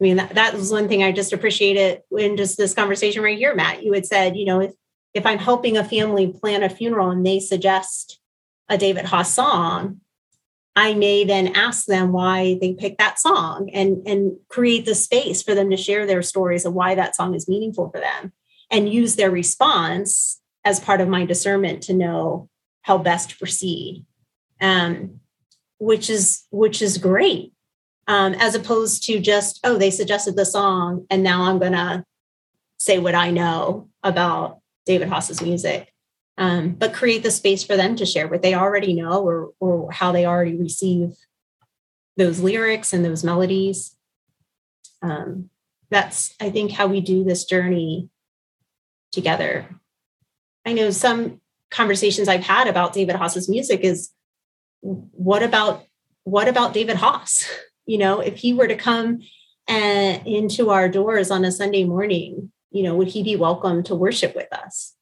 I 0.00 0.04
mean, 0.04 0.16
that, 0.16 0.34
that 0.34 0.54
was 0.54 0.70
one 0.70 0.88
thing 0.88 1.02
I 1.02 1.12
just 1.12 1.32
appreciated 1.32 2.02
in 2.16 2.36
just 2.36 2.56
this 2.56 2.74
conversation 2.74 3.22
right 3.22 3.38
here, 3.38 3.54
Matt. 3.54 3.82
You 3.82 3.92
had 3.92 4.06
said, 4.06 4.36
you 4.36 4.44
know, 4.44 4.60
if, 4.60 4.72
if 5.12 5.26
I'm 5.26 5.38
helping 5.38 5.76
a 5.76 5.84
family 5.84 6.32
plan 6.32 6.62
a 6.62 6.68
funeral 6.68 7.10
and 7.10 7.26
they 7.26 7.40
suggest 7.40 8.20
a 8.68 8.78
David 8.78 9.06
Haas 9.06 9.32
song, 9.32 10.00
I 10.76 10.94
may 10.94 11.24
then 11.24 11.48
ask 11.54 11.86
them 11.86 12.12
why 12.12 12.58
they 12.60 12.74
picked 12.74 12.98
that 12.98 13.20
song 13.20 13.70
and, 13.72 14.06
and 14.06 14.36
create 14.48 14.84
the 14.84 14.94
space 14.94 15.42
for 15.42 15.54
them 15.54 15.70
to 15.70 15.76
share 15.76 16.06
their 16.06 16.22
stories 16.22 16.64
of 16.64 16.74
why 16.74 16.96
that 16.96 17.14
song 17.14 17.34
is 17.34 17.48
meaningful 17.48 17.90
for 17.90 18.00
them 18.00 18.32
and 18.74 18.92
use 18.92 19.16
their 19.16 19.30
response 19.30 20.40
as 20.64 20.80
part 20.80 21.00
of 21.00 21.08
my 21.08 21.24
discernment 21.24 21.82
to 21.84 21.94
know 21.94 22.48
how 22.82 22.98
best 22.98 23.30
to 23.30 23.38
proceed. 23.38 24.04
Um, 24.60 25.20
which 25.78 26.08
is 26.08 26.44
which 26.50 26.80
is 26.80 26.98
great. 26.98 27.52
Um, 28.06 28.34
as 28.34 28.54
opposed 28.54 29.04
to 29.04 29.18
just, 29.18 29.60
oh, 29.64 29.76
they 29.76 29.90
suggested 29.90 30.36
the 30.36 30.44
song 30.44 31.06
and 31.10 31.22
now 31.22 31.44
I'm 31.44 31.58
gonna 31.58 32.04
say 32.78 32.98
what 32.98 33.14
I 33.14 33.30
know 33.30 33.88
about 34.02 34.60
David 34.86 35.08
Haas's 35.08 35.40
music 35.40 35.94
um, 36.36 36.70
but 36.70 36.94
create 36.94 37.22
the 37.22 37.30
space 37.30 37.62
for 37.62 37.76
them 37.76 37.96
to 37.96 38.06
share 38.06 38.28
what 38.28 38.42
they 38.42 38.54
already 38.54 38.94
know 38.94 39.22
or, 39.22 39.52
or 39.60 39.92
how 39.92 40.12
they 40.12 40.26
already 40.26 40.56
receive 40.56 41.14
those 42.16 42.40
lyrics 42.40 42.92
and 42.92 43.04
those 43.04 43.24
melodies. 43.24 43.96
Um, 45.02 45.50
that's, 45.90 46.34
I 46.40 46.50
think, 46.50 46.72
how 46.72 46.86
we 46.86 47.00
do 47.00 47.24
this 47.24 47.44
journey 47.44 48.08
together. 49.14 49.68
I 50.66 50.72
know 50.72 50.90
some 50.90 51.40
conversations 51.70 52.28
I've 52.28 52.44
had 52.44 52.68
about 52.68 52.92
David 52.92 53.16
Haas's 53.16 53.48
music 53.48 53.80
is 53.80 54.10
what 54.80 55.42
about 55.42 55.84
what 56.24 56.48
about 56.48 56.74
David 56.74 56.96
Haas? 56.96 57.48
You 57.86 57.98
know, 57.98 58.20
if 58.20 58.38
he 58.38 58.54
were 58.54 58.66
to 58.66 58.76
come 58.76 59.20
and 59.68 60.26
into 60.26 60.70
our 60.70 60.88
doors 60.88 61.30
on 61.30 61.44
a 61.44 61.52
Sunday 61.52 61.84
morning, 61.84 62.50
you 62.70 62.82
know, 62.82 62.94
would 62.94 63.08
he 63.08 63.22
be 63.22 63.36
welcome 63.36 63.82
to 63.82 63.94
worship 63.94 64.34
with 64.34 64.50
us? 64.50 64.94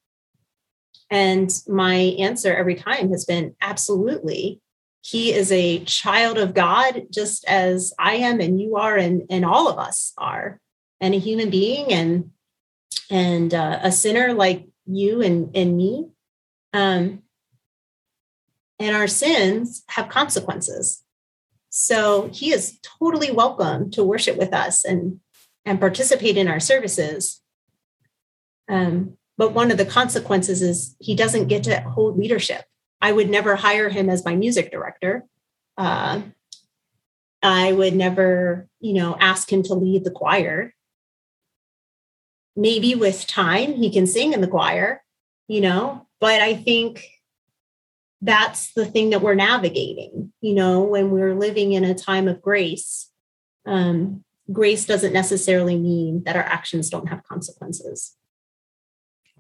And 1.12 1.48
my 1.68 1.94
answer 1.94 2.52
every 2.52 2.74
time 2.74 3.10
has 3.10 3.24
been 3.24 3.54
absolutely. 3.60 4.60
He 5.00 5.32
is 5.32 5.52
a 5.52 5.84
child 5.84 6.38
of 6.38 6.54
God, 6.54 7.02
just 7.08 7.44
as 7.46 7.92
I 8.00 8.14
am, 8.14 8.40
and 8.40 8.60
you 8.60 8.74
are, 8.74 8.96
and, 8.96 9.22
and 9.30 9.44
all 9.44 9.68
of 9.68 9.78
us 9.78 10.12
are, 10.18 10.58
and 11.00 11.14
a 11.14 11.18
human 11.18 11.50
being, 11.50 11.92
and 11.92 12.32
and 13.10 13.52
uh, 13.52 13.80
a 13.82 13.92
sinner 13.92 14.32
like 14.32 14.66
you 14.86 15.22
and, 15.22 15.56
and 15.56 15.76
me. 15.76 16.08
Um, 16.72 17.22
and 18.78 18.96
our 18.96 19.06
sins 19.06 19.84
have 19.88 20.08
consequences. 20.08 21.02
So 21.70 22.28
he 22.32 22.52
is 22.52 22.78
totally 22.82 23.30
welcome 23.30 23.90
to 23.92 24.04
worship 24.04 24.36
with 24.36 24.52
us 24.52 24.84
and 24.84 25.20
and 25.64 25.78
participate 25.78 26.36
in 26.36 26.48
our 26.48 26.58
services. 26.58 27.40
Um, 28.68 29.16
but 29.38 29.52
one 29.52 29.70
of 29.70 29.78
the 29.78 29.84
consequences 29.86 30.60
is 30.60 30.96
he 30.98 31.14
doesn't 31.14 31.48
get 31.48 31.62
to 31.64 31.80
hold 31.82 32.18
leadership. 32.18 32.64
I 33.00 33.12
would 33.12 33.30
never 33.30 33.56
hire 33.56 33.88
him 33.88 34.10
as 34.10 34.24
my 34.24 34.34
music 34.34 34.70
director. 34.70 35.24
Uh, 35.78 36.22
I 37.42 37.72
would 37.72 37.94
never, 37.94 38.68
you 38.80 38.94
know, 38.94 39.16
ask 39.18 39.52
him 39.52 39.62
to 39.64 39.74
lead 39.74 40.04
the 40.04 40.10
choir. 40.10 40.74
Maybe 42.54 42.94
with 42.94 43.26
time 43.26 43.74
he 43.74 43.90
can 43.90 44.06
sing 44.06 44.32
in 44.32 44.40
the 44.40 44.48
choir, 44.48 45.02
you 45.48 45.60
know, 45.60 46.06
but 46.20 46.40
I 46.40 46.54
think 46.54 47.08
that's 48.20 48.72
the 48.74 48.86
thing 48.86 49.10
that 49.10 49.20
we're 49.20 49.34
navigating, 49.34 50.32
you 50.40 50.54
know, 50.54 50.80
when 50.82 51.10
we're 51.10 51.34
living 51.34 51.72
in 51.72 51.84
a 51.84 51.94
time 51.94 52.28
of 52.28 52.40
grace. 52.40 53.10
Um, 53.66 54.24
grace 54.52 54.86
doesn't 54.86 55.12
necessarily 55.12 55.76
mean 55.76 56.22
that 56.24 56.36
our 56.36 56.42
actions 56.42 56.88
don't 56.88 57.08
have 57.08 57.24
consequences. 57.24 58.16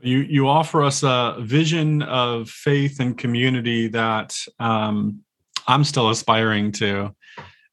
You 0.00 0.18
you 0.18 0.48
offer 0.48 0.82
us 0.82 1.04
a 1.04 1.36
vision 1.38 2.02
of 2.02 2.50
faith 2.50 2.98
and 2.98 3.16
community 3.16 3.86
that 3.88 4.36
um, 4.58 5.20
I'm 5.68 5.84
still 5.84 6.10
aspiring 6.10 6.72
to. 6.72 7.14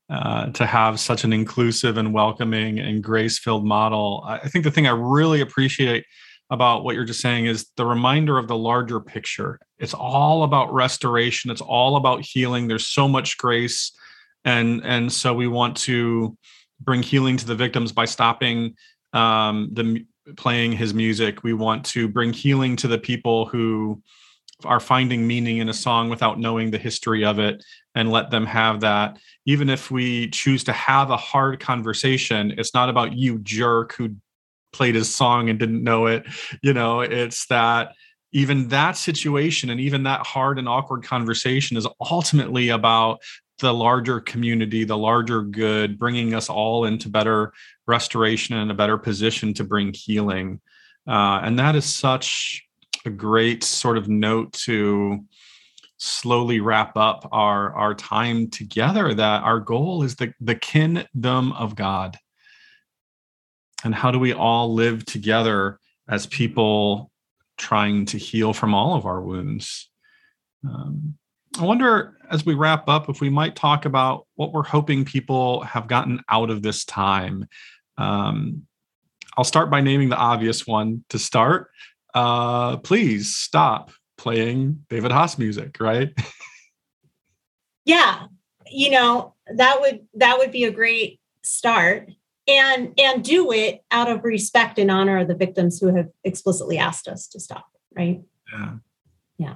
Uh, 0.10 0.48
to 0.54 0.66
have 0.66 1.00
such 1.00 1.24
an 1.24 1.32
inclusive 1.32 1.96
and 1.96 2.12
welcoming 2.12 2.80
and 2.80 3.04
grace 3.04 3.38
filled 3.38 3.64
model. 3.64 4.24
I 4.26 4.50
think 4.50 4.64
the 4.64 4.72
thing 4.72 4.88
I 4.88 4.92
really 4.92 5.40
appreciate 5.40 6.04
about 6.50 6.84
what 6.84 6.96
you're 6.96 7.06
just 7.06 7.22
saying 7.22 7.46
is 7.46 7.68
the 7.78 7.86
reminder 7.86 8.40
of 8.40 8.48
the 8.48 8.58
larger 8.58 9.00
picture. 9.00 9.60
It's 9.78 9.94
all 9.94 10.42
about 10.42 10.74
restoration. 10.74 11.52
It's 11.52 11.62
all 11.62 11.96
about 11.96 12.26
healing. 12.26 12.68
There's 12.68 12.88
so 12.88 13.08
much 13.08 13.38
grace, 13.38 13.92
and 14.44 14.84
and 14.84 15.14
so 15.14 15.32
we 15.36 15.48
want 15.48 15.78
to 15.78 16.36
bring 16.80 17.04
healing 17.04 17.38
to 17.38 17.46
the 17.46 17.54
victims 17.54 17.92
by 17.92 18.06
stopping 18.06 18.74
um, 19.14 19.70
the 19.74 20.06
playing 20.38 20.72
his 20.72 20.92
music. 20.92 21.44
We 21.44 21.54
want 21.54 21.86
to 21.86 22.08
bring 22.08 22.34
healing 22.34 22.76
to 22.78 22.88
the 22.88 22.98
people 22.98 23.46
who 23.46 24.02
are 24.66 24.80
finding 24.80 25.26
meaning 25.26 25.58
in 25.58 25.70
a 25.70 25.74
song 25.74 26.10
without 26.10 26.40
knowing 26.40 26.72
the 26.72 26.78
history 26.78 27.24
of 27.24 27.40
it 27.40 27.64
and 27.96 28.12
let 28.12 28.30
them 28.30 28.46
have 28.46 28.82
that. 28.82 29.18
Even 29.46 29.70
if 29.70 29.90
we 29.90 30.30
choose 30.30 30.64
to 30.66 30.74
have 30.74 31.10
a 31.10 31.18
hard 31.18 31.60
conversation, 31.60 32.54
it's 32.58 32.74
not 32.74 32.90
about 32.90 33.18
you 33.18 33.40
jerk 33.40 33.94
who 33.94 34.16
played 34.72 34.96
his 34.96 35.14
song 35.14 35.50
and 35.50 35.60
didn't 35.60 35.84
know 35.84 36.06
it. 36.08 36.26
You 36.62 36.74
know, 36.74 37.02
it's 37.02 37.48
that 37.48 37.94
even 38.32 38.68
that 38.68 38.96
situation 38.96 39.70
and 39.70 39.80
even 39.80 40.04
that 40.04 40.26
hard 40.26 40.60
and 40.60 40.70
awkward 40.70 41.04
conversation 41.04 41.78
is 41.78 41.88
ultimately 42.12 42.70
about 42.70 43.22
the 43.60 43.74
larger 43.74 44.20
community, 44.20 44.84
the 44.84 44.98
larger 44.98 45.42
good, 45.42 45.98
bringing 45.98 46.34
us 46.34 46.50
all 46.50 46.86
into 46.86 47.10
better 47.10 47.52
restoration 47.88 48.56
and 48.56 48.72
a 48.72 48.76
better 48.76 48.98
position 48.98 49.54
to 49.56 49.64
bring 49.64 49.94
healing. 49.94 50.62
Uh, 51.08 51.42
and 51.44 51.60
that 51.60 51.76
is 51.76 51.86
such 51.86 52.64
a 53.06 53.10
great 53.10 53.64
sort 53.64 53.98
of 53.98 54.08
note 54.08 54.54
to 54.54 55.24
slowly 55.98 56.60
wrap 56.60 56.96
up 56.96 57.28
our 57.32 57.74
our 57.76 57.94
time 57.94 58.50
together 58.50 59.14
that 59.14 59.44
our 59.44 59.60
goal 59.60 60.04
is 60.04 60.16
the 60.16 60.34
the 60.40 60.56
kingdom 60.56 61.52
of 61.54 61.76
god 61.76 62.18
and 63.84 63.94
how 63.94 64.10
do 64.10 64.18
we 64.18 64.32
all 64.32 64.74
live 64.74 65.06
together 65.06 65.78
as 66.08 66.26
people 66.26 67.12
trying 67.58 68.06
to 68.06 68.18
heal 68.18 68.54
from 68.54 68.74
all 68.74 68.96
of 68.96 69.06
our 69.06 69.22
wounds 69.22 69.90
um, 70.66 71.18
I 71.58 71.64
wonder 71.64 72.18
as 72.30 72.46
we 72.46 72.54
wrap 72.54 72.88
up 72.88 73.10
if 73.10 73.22
we 73.22 73.30
might 73.30 73.56
talk 73.56 73.86
about 73.86 74.28
what 74.36 74.54
we're 74.54 74.64
hoping 74.64 75.04
people 75.04 75.62
have 75.62 75.88
gotten 75.88 76.22
out 76.30 76.50
of 76.50 76.62
this 76.62 76.86
time. 76.86 77.48
Um, 77.98 78.68
I'll 79.38 79.44
start 79.44 79.70
by 79.70 79.82
naming 79.82 80.10
the 80.10 80.18
obvious 80.18 80.68
one 80.68 81.04
to 81.10 81.18
start. 81.18 81.70
Uh, 82.20 82.78
please 82.78 83.34
stop 83.36 83.92
playing 84.18 84.84
David 84.90 85.12
Haas 85.12 85.38
music, 85.38 85.78
right? 85.80 86.10
yeah, 87.86 88.28
you 88.70 88.92
know 88.92 89.36
that 89.56 89.80
would 89.80 90.02
that 90.16 90.38
would 90.38 90.52
be 90.52 90.66
a 90.66 90.72
great 90.72 91.20
start, 91.44 92.10
and 92.48 92.94
and 93.00 93.24
do 93.24 93.52
it 93.52 93.84
out 93.92 94.10
of 94.10 94.24
respect 94.24 94.78
and 94.80 94.92
honor 94.92 95.20
of 95.20 95.28
the 95.28 95.36
victims 95.36 95.80
who 95.80 95.96
have 95.96 96.10
explicitly 96.24 96.78
asked 96.78 97.08
us 97.08 97.28
to 97.30 97.40
stop. 97.40 97.68
Right? 97.96 98.22
Yeah. 98.52 98.72
Yeah 99.38 99.54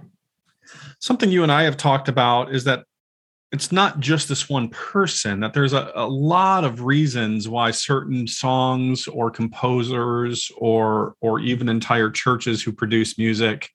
something 0.99 1.29
you 1.29 1.43
and 1.43 1.51
I 1.51 1.63
have 1.63 1.77
talked 1.77 2.07
about 2.07 2.53
is 2.53 2.63
that 2.63 2.85
it's 3.53 3.71
not 3.71 3.99
just 3.99 4.27
this 4.27 4.49
one 4.49 4.67
person 4.69 5.39
that 5.41 5.53
there's 5.53 5.73
a, 5.73 5.91
a, 5.95 6.07
lot 6.07 6.63
of 6.63 6.81
reasons 6.81 7.47
why 7.47 7.69
certain 7.69 8.27
songs 8.27 9.07
or 9.07 9.29
composers 9.29 10.51
or 10.57 11.15
or 11.21 11.39
even 11.39 11.69
entire 11.69 12.09
churches 12.09 12.61
who 12.61 12.71
produce 12.71 13.17
music 13.17 13.69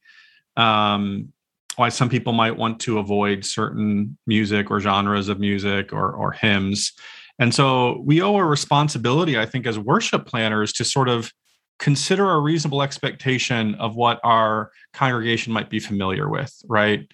um, 0.57 1.33
why 1.77 1.89
some 1.89 2.09
people 2.09 2.33
might 2.33 2.57
want 2.57 2.81
to 2.81 2.99
avoid 2.99 3.45
certain 3.45 4.19
music 4.27 4.71
or 4.71 4.81
genres 4.81 5.29
of 5.29 5.39
music 5.39 5.93
or 5.93 6.11
or 6.11 6.33
hymns 6.33 6.93
and 7.39 7.55
so 7.55 8.03
we 8.05 8.21
owe 8.21 8.37
a 8.37 8.45
responsibility 8.45 9.39
i 9.39 9.47
think 9.47 9.67
as 9.67 9.79
worship 9.79 10.27
planners 10.27 10.73
to 10.73 10.85
sort 10.85 11.09
of 11.09 11.33
consider 11.79 12.29
a 12.31 12.41
reasonable 12.41 12.83
expectation 12.83 13.75
of 13.77 13.95
what 13.95 14.21
our 14.25 14.71
congregation 14.93 15.53
might 15.53 15.71
be 15.71 15.79
familiar 15.79 16.29
with, 16.29 16.53
right? 16.69 17.09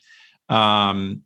Um, 0.48 1.22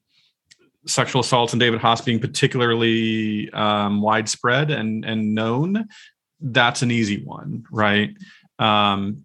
sexual 0.88 1.20
assaults 1.20 1.52
and 1.52 1.60
David 1.60 1.80
Haas 1.80 2.00
being 2.00 2.18
particularly 2.18 3.50
um, 3.52 4.00
widespread 4.00 4.70
and, 4.70 5.04
and 5.04 5.34
known, 5.34 5.86
that's 6.40 6.82
an 6.82 6.90
easy 6.90 7.22
one, 7.22 7.64
right? 7.70 8.10
Um, 8.58 9.24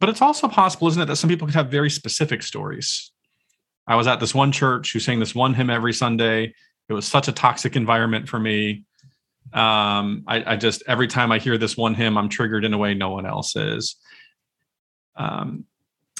but 0.00 0.08
it's 0.08 0.22
also 0.22 0.48
possible, 0.48 0.88
isn't 0.88 1.02
it, 1.02 1.06
that 1.06 1.16
some 1.16 1.30
people 1.30 1.46
could 1.46 1.54
have 1.54 1.70
very 1.70 1.90
specific 1.90 2.42
stories. 2.42 3.12
I 3.86 3.96
was 3.96 4.06
at 4.06 4.20
this 4.20 4.34
one 4.34 4.52
church 4.52 4.92
who 4.92 4.98
sang 4.98 5.20
this 5.20 5.34
one 5.34 5.54
hymn 5.54 5.70
every 5.70 5.92
Sunday. 5.92 6.54
It 6.88 6.92
was 6.92 7.06
such 7.06 7.28
a 7.28 7.32
toxic 7.32 7.76
environment 7.76 8.28
for 8.28 8.38
me. 8.38 8.84
Um, 9.52 10.24
I, 10.26 10.52
I 10.52 10.56
just 10.56 10.82
every 10.86 11.08
time 11.08 11.30
I 11.30 11.38
hear 11.38 11.58
this 11.58 11.76
one 11.76 11.94
hymn, 11.94 12.16
I'm 12.16 12.28
triggered 12.28 12.64
in 12.64 12.74
a 12.74 12.78
way 12.78 12.94
no 12.94 13.10
one 13.10 13.26
else 13.26 13.54
is. 13.56 13.96
Um, 15.16 15.64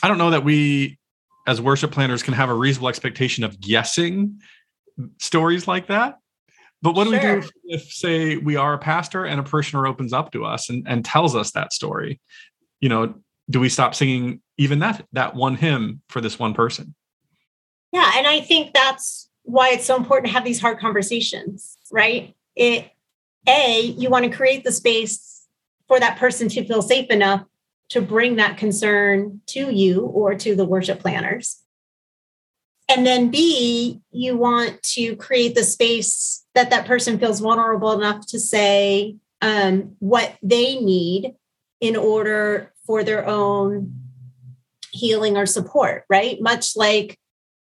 I 0.02 0.08
don't 0.08 0.18
know 0.18 0.30
that 0.30 0.44
we, 0.44 0.98
as 1.46 1.60
worship 1.60 1.90
planners, 1.90 2.22
can 2.22 2.34
have 2.34 2.48
a 2.48 2.54
reasonable 2.54 2.88
expectation 2.88 3.44
of 3.44 3.60
guessing 3.60 4.40
stories 5.18 5.66
like 5.66 5.88
that. 5.88 6.18
But 6.82 6.96
what 6.96 7.04
do 7.04 7.10
we 7.10 7.20
do 7.20 7.38
if, 7.38 7.50
if, 7.64 7.92
say, 7.92 8.36
we 8.36 8.56
are 8.56 8.74
a 8.74 8.78
pastor 8.78 9.24
and 9.24 9.38
a 9.38 9.42
parishioner 9.42 9.86
opens 9.86 10.12
up 10.12 10.32
to 10.32 10.44
us 10.44 10.68
and, 10.68 10.84
and 10.88 11.04
tells 11.04 11.36
us 11.36 11.52
that 11.52 11.72
story? 11.72 12.20
You 12.80 12.88
know, 12.88 13.14
do 13.48 13.60
we 13.60 13.68
stop 13.68 13.94
singing 13.94 14.40
even 14.58 14.80
that 14.80 15.06
that 15.12 15.36
one 15.36 15.54
hymn 15.54 16.02
for 16.08 16.20
this 16.20 16.38
one 16.38 16.54
person? 16.54 16.94
Yeah, 17.92 18.10
and 18.16 18.26
I 18.26 18.40
think 18.40 18.72
that's 18.74 19.30
why 19.44 19.70
it's 19.70 19.84
so 19.84 19.96
important 19.96 20.26
to 20.28 20.32
have 20.32 20.44
these 20.44 20.60
hard 20.60 20.78
conversations, 20.78 21.76
right? 21.92 22.34
It 22.56 22.90
a 23.48 23.80
you 23.80 24.08
want 24.08 24.24
to 24.24 24.30
create 24.30 24.64
the 24.64 24.72
space 24.72 25.46
for 25.88 26.00
that 26.00 26.18
person 26.18 26.48
to 26.48 26.64
feel 26.64 26.82
safe 26.82 27.10
enough 27.10 27.44
to 27.92 28.00
bring 28.00 28.36
that 28.36 28.56
concern 28.56 29.42
to 29.46 29.70
you 29.70 30.00
or 30.00 30.34
to 30.34 30.56
the 30.56 30.64
worship 30.64 30.98
planners. 31.00 31.58
And 32.88 33.06
then 33.06 33.30
B, 33.30 34.00
you 34.10 34.36
want 34.36 34.82
to 34.94 35.14
create 35.16 35.54
the 35.54 35.62
space 35.62 36.42
that 36.54 36.70
that 36.70 36.86
person 36.86 37.18
feels 37.18 37.40
vulnerable 37.40 37.92
enough 37.92 38.26
to 38.28 38.40
say 38.40 39.16
um, 39.42 39.94
what 39.98 40.36
they 40.42 40.76
need 40.76 41.34
in 41.82 41.96
order 41.96 42.72
for 42.86 43.04
their 43.04 43.26
own 43.26 43.94
healing 44.90 45.36
or 45.36 45.44
support, 45.44 46.04
right? 46.08 46.40
Much 46.40 46.74
like 46.76 47.18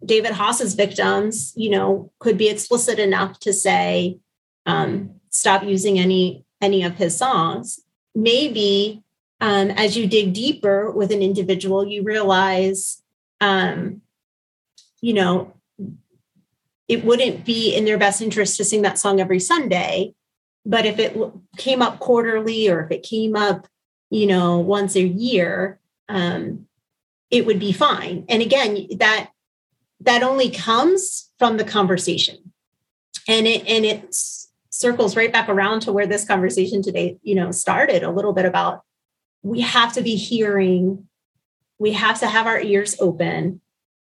David 0.06 0.34
Haas's 0.34 0.76
victims, 0.76 1.52
you 1.56 1.72
know, 1.72 2.12
could 2.20 2.38
be 2.38 2.50
explicit 2.50 3.00
enough 3.00 3.40
to 3.40 3.54
say, 3.54 4.20
um, 4.68 5.16
stop 5.32 5.64
using 5.64 5.98
any 5.98 6.46
any 6.62 6.84
of 6.84 6.98
his 6.98 7.18
songs. 7.18 7.80
Maybe 8.14 9.01
um, 9.42 9.72
as 9.72 9.98
you 9.98 10.08
dig 10.08 10.34
deeper 10.34 10.92
with 10.92 11.12
an 11.12 11.24
individual, 11.24 11.86
you 11.86 12.04
realize, 12.04 13.02
um, 13.42 14.02
you 15.02 15.14
know, 15.14 15.54
it 16.88 17.04
wouldn't 17.04 17.44
be 17.44 17.76
in 17.76 17.86
their 17.86 17.98
best 17.98 18.22
interest 18.22 18.58
to 18.58 18.64
sing 18.64 18.84
that 18.84 19.00
song 19.00 19.20
every 19.20 19.40
Sunday. 19.40 20.14
But 20.64 20.86
if 20.86 21.00
it 21.00 21.18
came 21.58 21.82
up 21.82 21.98
quarterly 22.00 22.70
or 22.70 22.84
if 22.84 22.92
it 22.92 23.02
came 23.02 23.36
up, 23.36 23.68
you 24.12 24.28
know, 24.28 24.60
once 24.60 24.96
a 24.96 25.02
year, 25.02 25.80
um, 26.08 26.68
it 27.32 27.46
would 27.46 27.60
be 27.60 27.72
fine. 27.72 28.26
And 28.30 28.44
again, 28.44 28.88
that 28.98 29.32
that 30.02 30.22
only 30.22 30.50
comes 30.52 31.32
from 31.40 31.58
the 31.58 31.64
conversation, 31.64 32.52
and 33.28 33.48
it 33.48 33.66
and 33.68 33.86
it 33.86 34.14
circles 34.70 35.16
right 35.16 35.32
back 35.32 35.48
around 35.48 35.82
to 35.82 35.94
where 35.94 36.08
this 36.08 36.26
conversation 36.26 36.84
today, 36.84 37.18
you 37.24 37.36
know, 37.36 37.52
started 37.52 38.04
a 38.04 38.12
little 38.12 38.34
bit 38.34 38.46
about 38.46 38.84
we 39.44 39.62
have 39.62 39.94
to 39.94 40.02
be 40.02 40.16
hearing, 40.16 41.08
we 41.80 41.94
have 41.94 42.20
to 42.20 42.28
have 42.28 42.48
our 42.48 42.60
ears 42.60 42.96
open 43.00 43.62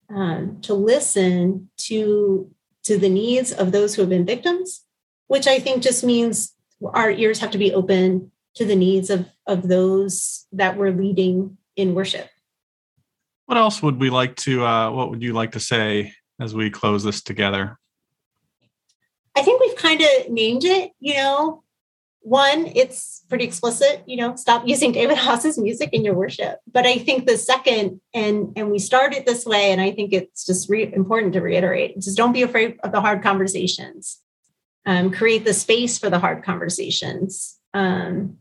um, 0.09 0.59
to 0.61 0.73
listen 0.73 1.69
to 1.77 2.49
to 2.83 2.97
the 2.97 3.09
needs 3.09 3.51
of 3.51 3.71
those 3.73 3.95
who 3.95 4.01
have 4.01 4.09
been 4.09 4.25
victims, 4.25 4.85
which 5.27 5.45
I 5.45 5.59
think 5.59 5.83
just 5.83 6.03
means 6.03 6.53
our 6.93 7.11
ears 7.11 7.39
have 7.39 7.51
to 7.51 7.57
be 7.57 7.73
open 7.73 8.31
to 8.55 8.65
the 8.65 8.75
needs 8.75 9.09
of 9.09 9.27
of 9.45 9.67
those 9.67 10.45
that 10.53 10.77
we're 10.77 10.91
leading 10.91 11.57
in 11.75 11.93
worship. 11.93 12.29
What 13.45 13.57
else 13.57 13.81
would 13.81 13.99
we 13.99 14.09
like 14.09 14.35
to? 14.37 14.65
Uh, 14.65 14.91
what 14.91 15.09
would 15.09 15.21
you 15.21 15.33
like 15.33 15.51
to 15.53 15.59
say 15.59 16.13
as 16.39 16.53
we 16.53 16.69
close 16.69 17.03
this 17.03 17.21
together? 17.21 17.77
I 19.35 19.43
think 19.43 19.61
we've 19.61 19.75
kind 19.75 20.01
of 20.01 20.29
named 20.29 20.63
it. 20.63 20.91
You 20.99 21.15
know, 21.15 21.63
one, 22.27 22.71
it's 22.75 23.23
pretty 23.29 23.45
explicit, 23.45 24.03
you 24.05 24.17
know, 24.17 24.35
stop 24.35 24.67
using 24.67 24.91
David 24.99 25.17
Haas's 25.17 25.57
music 25.57 25.91
in 25.93 26.03
your 26.03 26.13
worship. 26.13 26.59
But 26.71 26.85
I 26.85 26.97
think 26.97 27.25
the 27.25 27.37
second, 27.37 28.01
and 28.13 28.51
and 28.57 28.69
we 28.69 28.79
started 28.79 29.25
this 29.25 29.45
way, 29.45 29.71
and 29.71 29.79
I 29.79 29.91
think 29.91 30.11
it's 30.11 30.45
just 30.45 30.69
re- 30.69 30.93
important 30.93 31.33
to 31.33 31.41
reiterate: 31.41 31.99
just 31.99 32.17
don't 32.17 32.33
be 32.33 32.41
afraid 32.41 32.77
of 32.83 32.91
the 32.91 33.01
hard 33.01 33.23
conversations. 33.23 34.19
Um, 34.85 35.11
create 35.11 35.45
the 35.45 35.53
space 35.53 35.97
for 35.97 36.09
the 36.09 36.19
hard 36.19 36.43
conversations. 36.43 37.57
Um, 37.73 38.37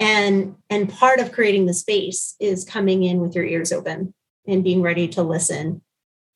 and 0.00 0.56
and 0.70 0.88
part 0.88 1.20
of 1.20 1.32
creating 1.32 1.66
the 1.66 1.74
space 1.74 2.34
is 2.40 2.64
coming 2.64 3.04
in 3.04 3.20
with 3.20 3.34
your 3.34 3.44
ears 3.44 3.72
open 3.72 4.14
and 4.46 4.64
being 4.64 4.82
ready 4.82 5.06
to 5.08 5.22
listen. 5.22 5.82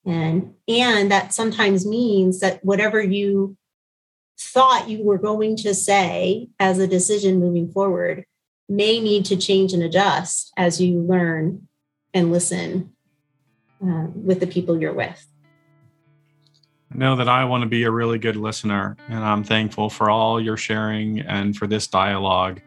And 0.06 0.54
and 0.68 1.10
that 1.10 1.32
sometimes 1.32 1.86
means 1.86 2.40
that 2.40 2.64
whatever 2.64 3.00
you 3.02 3.56
thought 4.43 4.88
you 4.88 5.03
were 5.03 5.18
going 5.18 5.57
to 5.57 5.74
say 5.74 6.49
as 6.59 6.78
a 6.78 6.86
decision 6.86 7.40
moving 7.40 7.70
forward 7.70 8.24
may 8.68 9.01
need 9.01 9.24
to 9.26 9.36
change 9.36 9.72
and 9.72 9.82
adjust 9.82 10.53
as 10.57 10.80
you 10.80 11.01
learn 11.01 11.68
and 12.14 12.32
listen 12.32 12.93
uh, 13.82 14.07
with 14.14 14.40
the 14.40 14.47
people 14.47 14.80
you're 14.80 14.93
with. 14.93 15.26
I 16.93 16.99
know 16.99 17.16
that 17.16 17.28
I 17.28 17.45
want 17.45 17.62
to 17.62 17.68
be 17.68 17.84
a 17.84 17.90
really 17.90 18.18
good 18.18 18.36
listener, 18.36 18.97
and 19.09 19.24
I'm 19.24 19.45
thankful 19.45 19.88
for 19.88 20.11
all 20.11 20.40
your 20.40 20.59
sharing 20.59 21.20
and 21.20 21.57
for 21.57 21.66
this 21.66 21.86
dialogue, 21.86 22.61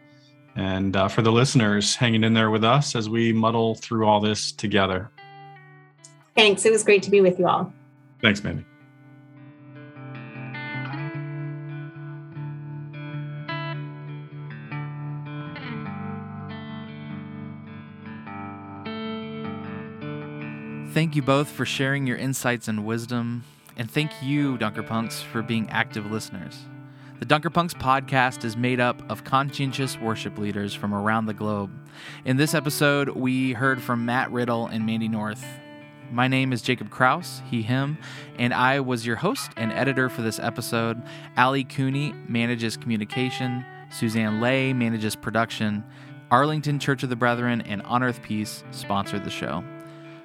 and 0.56 0.96
uh, 0.96 1.08
for 1.08 1.22
the 1.22 1.30
listeners 1.30 1.94
hanging 1.94 2.24
in 2.24 2.34
there 2.34 2.50
with 2.50 2.64
us 2.64 2.96
as 2.96 3.08
we 3.08 3.32
muddle 3.32 3.76
through 3.76 4.06
all 4.06 4.20
this 4.20 4.50
together. 4.50 5.10
Thanks. 6.34 6.64
It 6.64 6.72
was 6.72 6.82
great 6.82 7.02
to 7.04 7.10
be 7.10 7.20
with 7.20 7.38
you 7.38 7.46
all. 7.46 7.72
Thanks, 8.20 8.42
Mandy. 8.42 8.64
Thank 20.96 21.14
you 21.14 21.20
both 21.20 21.50
for 21.50 21.66
sharing 21.66 22.06
your 22.06 22.16
insights 22.16 22.68
and 22.68 22.86
wisdom. 22.86 23.44
And 23.76 23.90
thank 23.90 24.10
you, 24.22 24.56
Dunker 24.56 24.82
Punks, 24.82 25.20
for 25.20 25.42
being 25.42 25.68
active 25.68 26.10
listeners. 26.10 26.58
The 27.18 27.26
Dunker 27.26 27.50
Punks 27.50 27.74
podcast 27.74 28.46
is 28.46 28.56
made 28.56 28.80
up 28.80 29.02
of 29.10 29.22
conscientious 29.22 29.98
worship 29.98 30.38
leaders 30.38 30.72
from 30.72 30.94
around 30.94 31.26
the 31.26 31.34
globe. 31.34 31.70
In 32.24 32.38
this 32.38 32.54
episode, 32.54 33.10
we 33.10 33.52
heard 33.52 33.82
from 33.82 34.06
Matt 34.06 34.32
Riddle 34.32 34.68
and 34.68 34.86
Mandy 34.86 35.06
North. 35.06 35.44
My 36.10 36.28
name 36.28 36.50
is 36.50 36.62
Jacob 36.62 36.88
Kraus, 36.88 37.42
he, 37.50 37.60
him, 37.60 37.98
and 38.38 38.54
I 38.54 38.80
was 38.80 39.04
your 39.04 39.16
host 39.16 39.50
and 39.58 39.72
editor 39.72 40.08
for 40.08 40.22
this 40.22 40.38
episode. 40.38 41.02
Ali 41.36 41.64
Cooney 41.64 42.14
manages 42.26 42.78
communication, 42.78 43.66
Suzanne 43.90 44.40
Lay 44.40 44.72
manages 44.72 45.14
production, 45.14 45.84
Arlington 46.30 46.78
Church 46.78 47.02
of 47.02 47.10
the 47.10 47.16
Brethren 47.16 47.60
and 47.60 47.82
On 47.82 48.02
Earth 48.02 48.22
Peace 48.22 48.64
sponsored 48.70 49.24
the 49.24 49.30
show. 49.30 49.62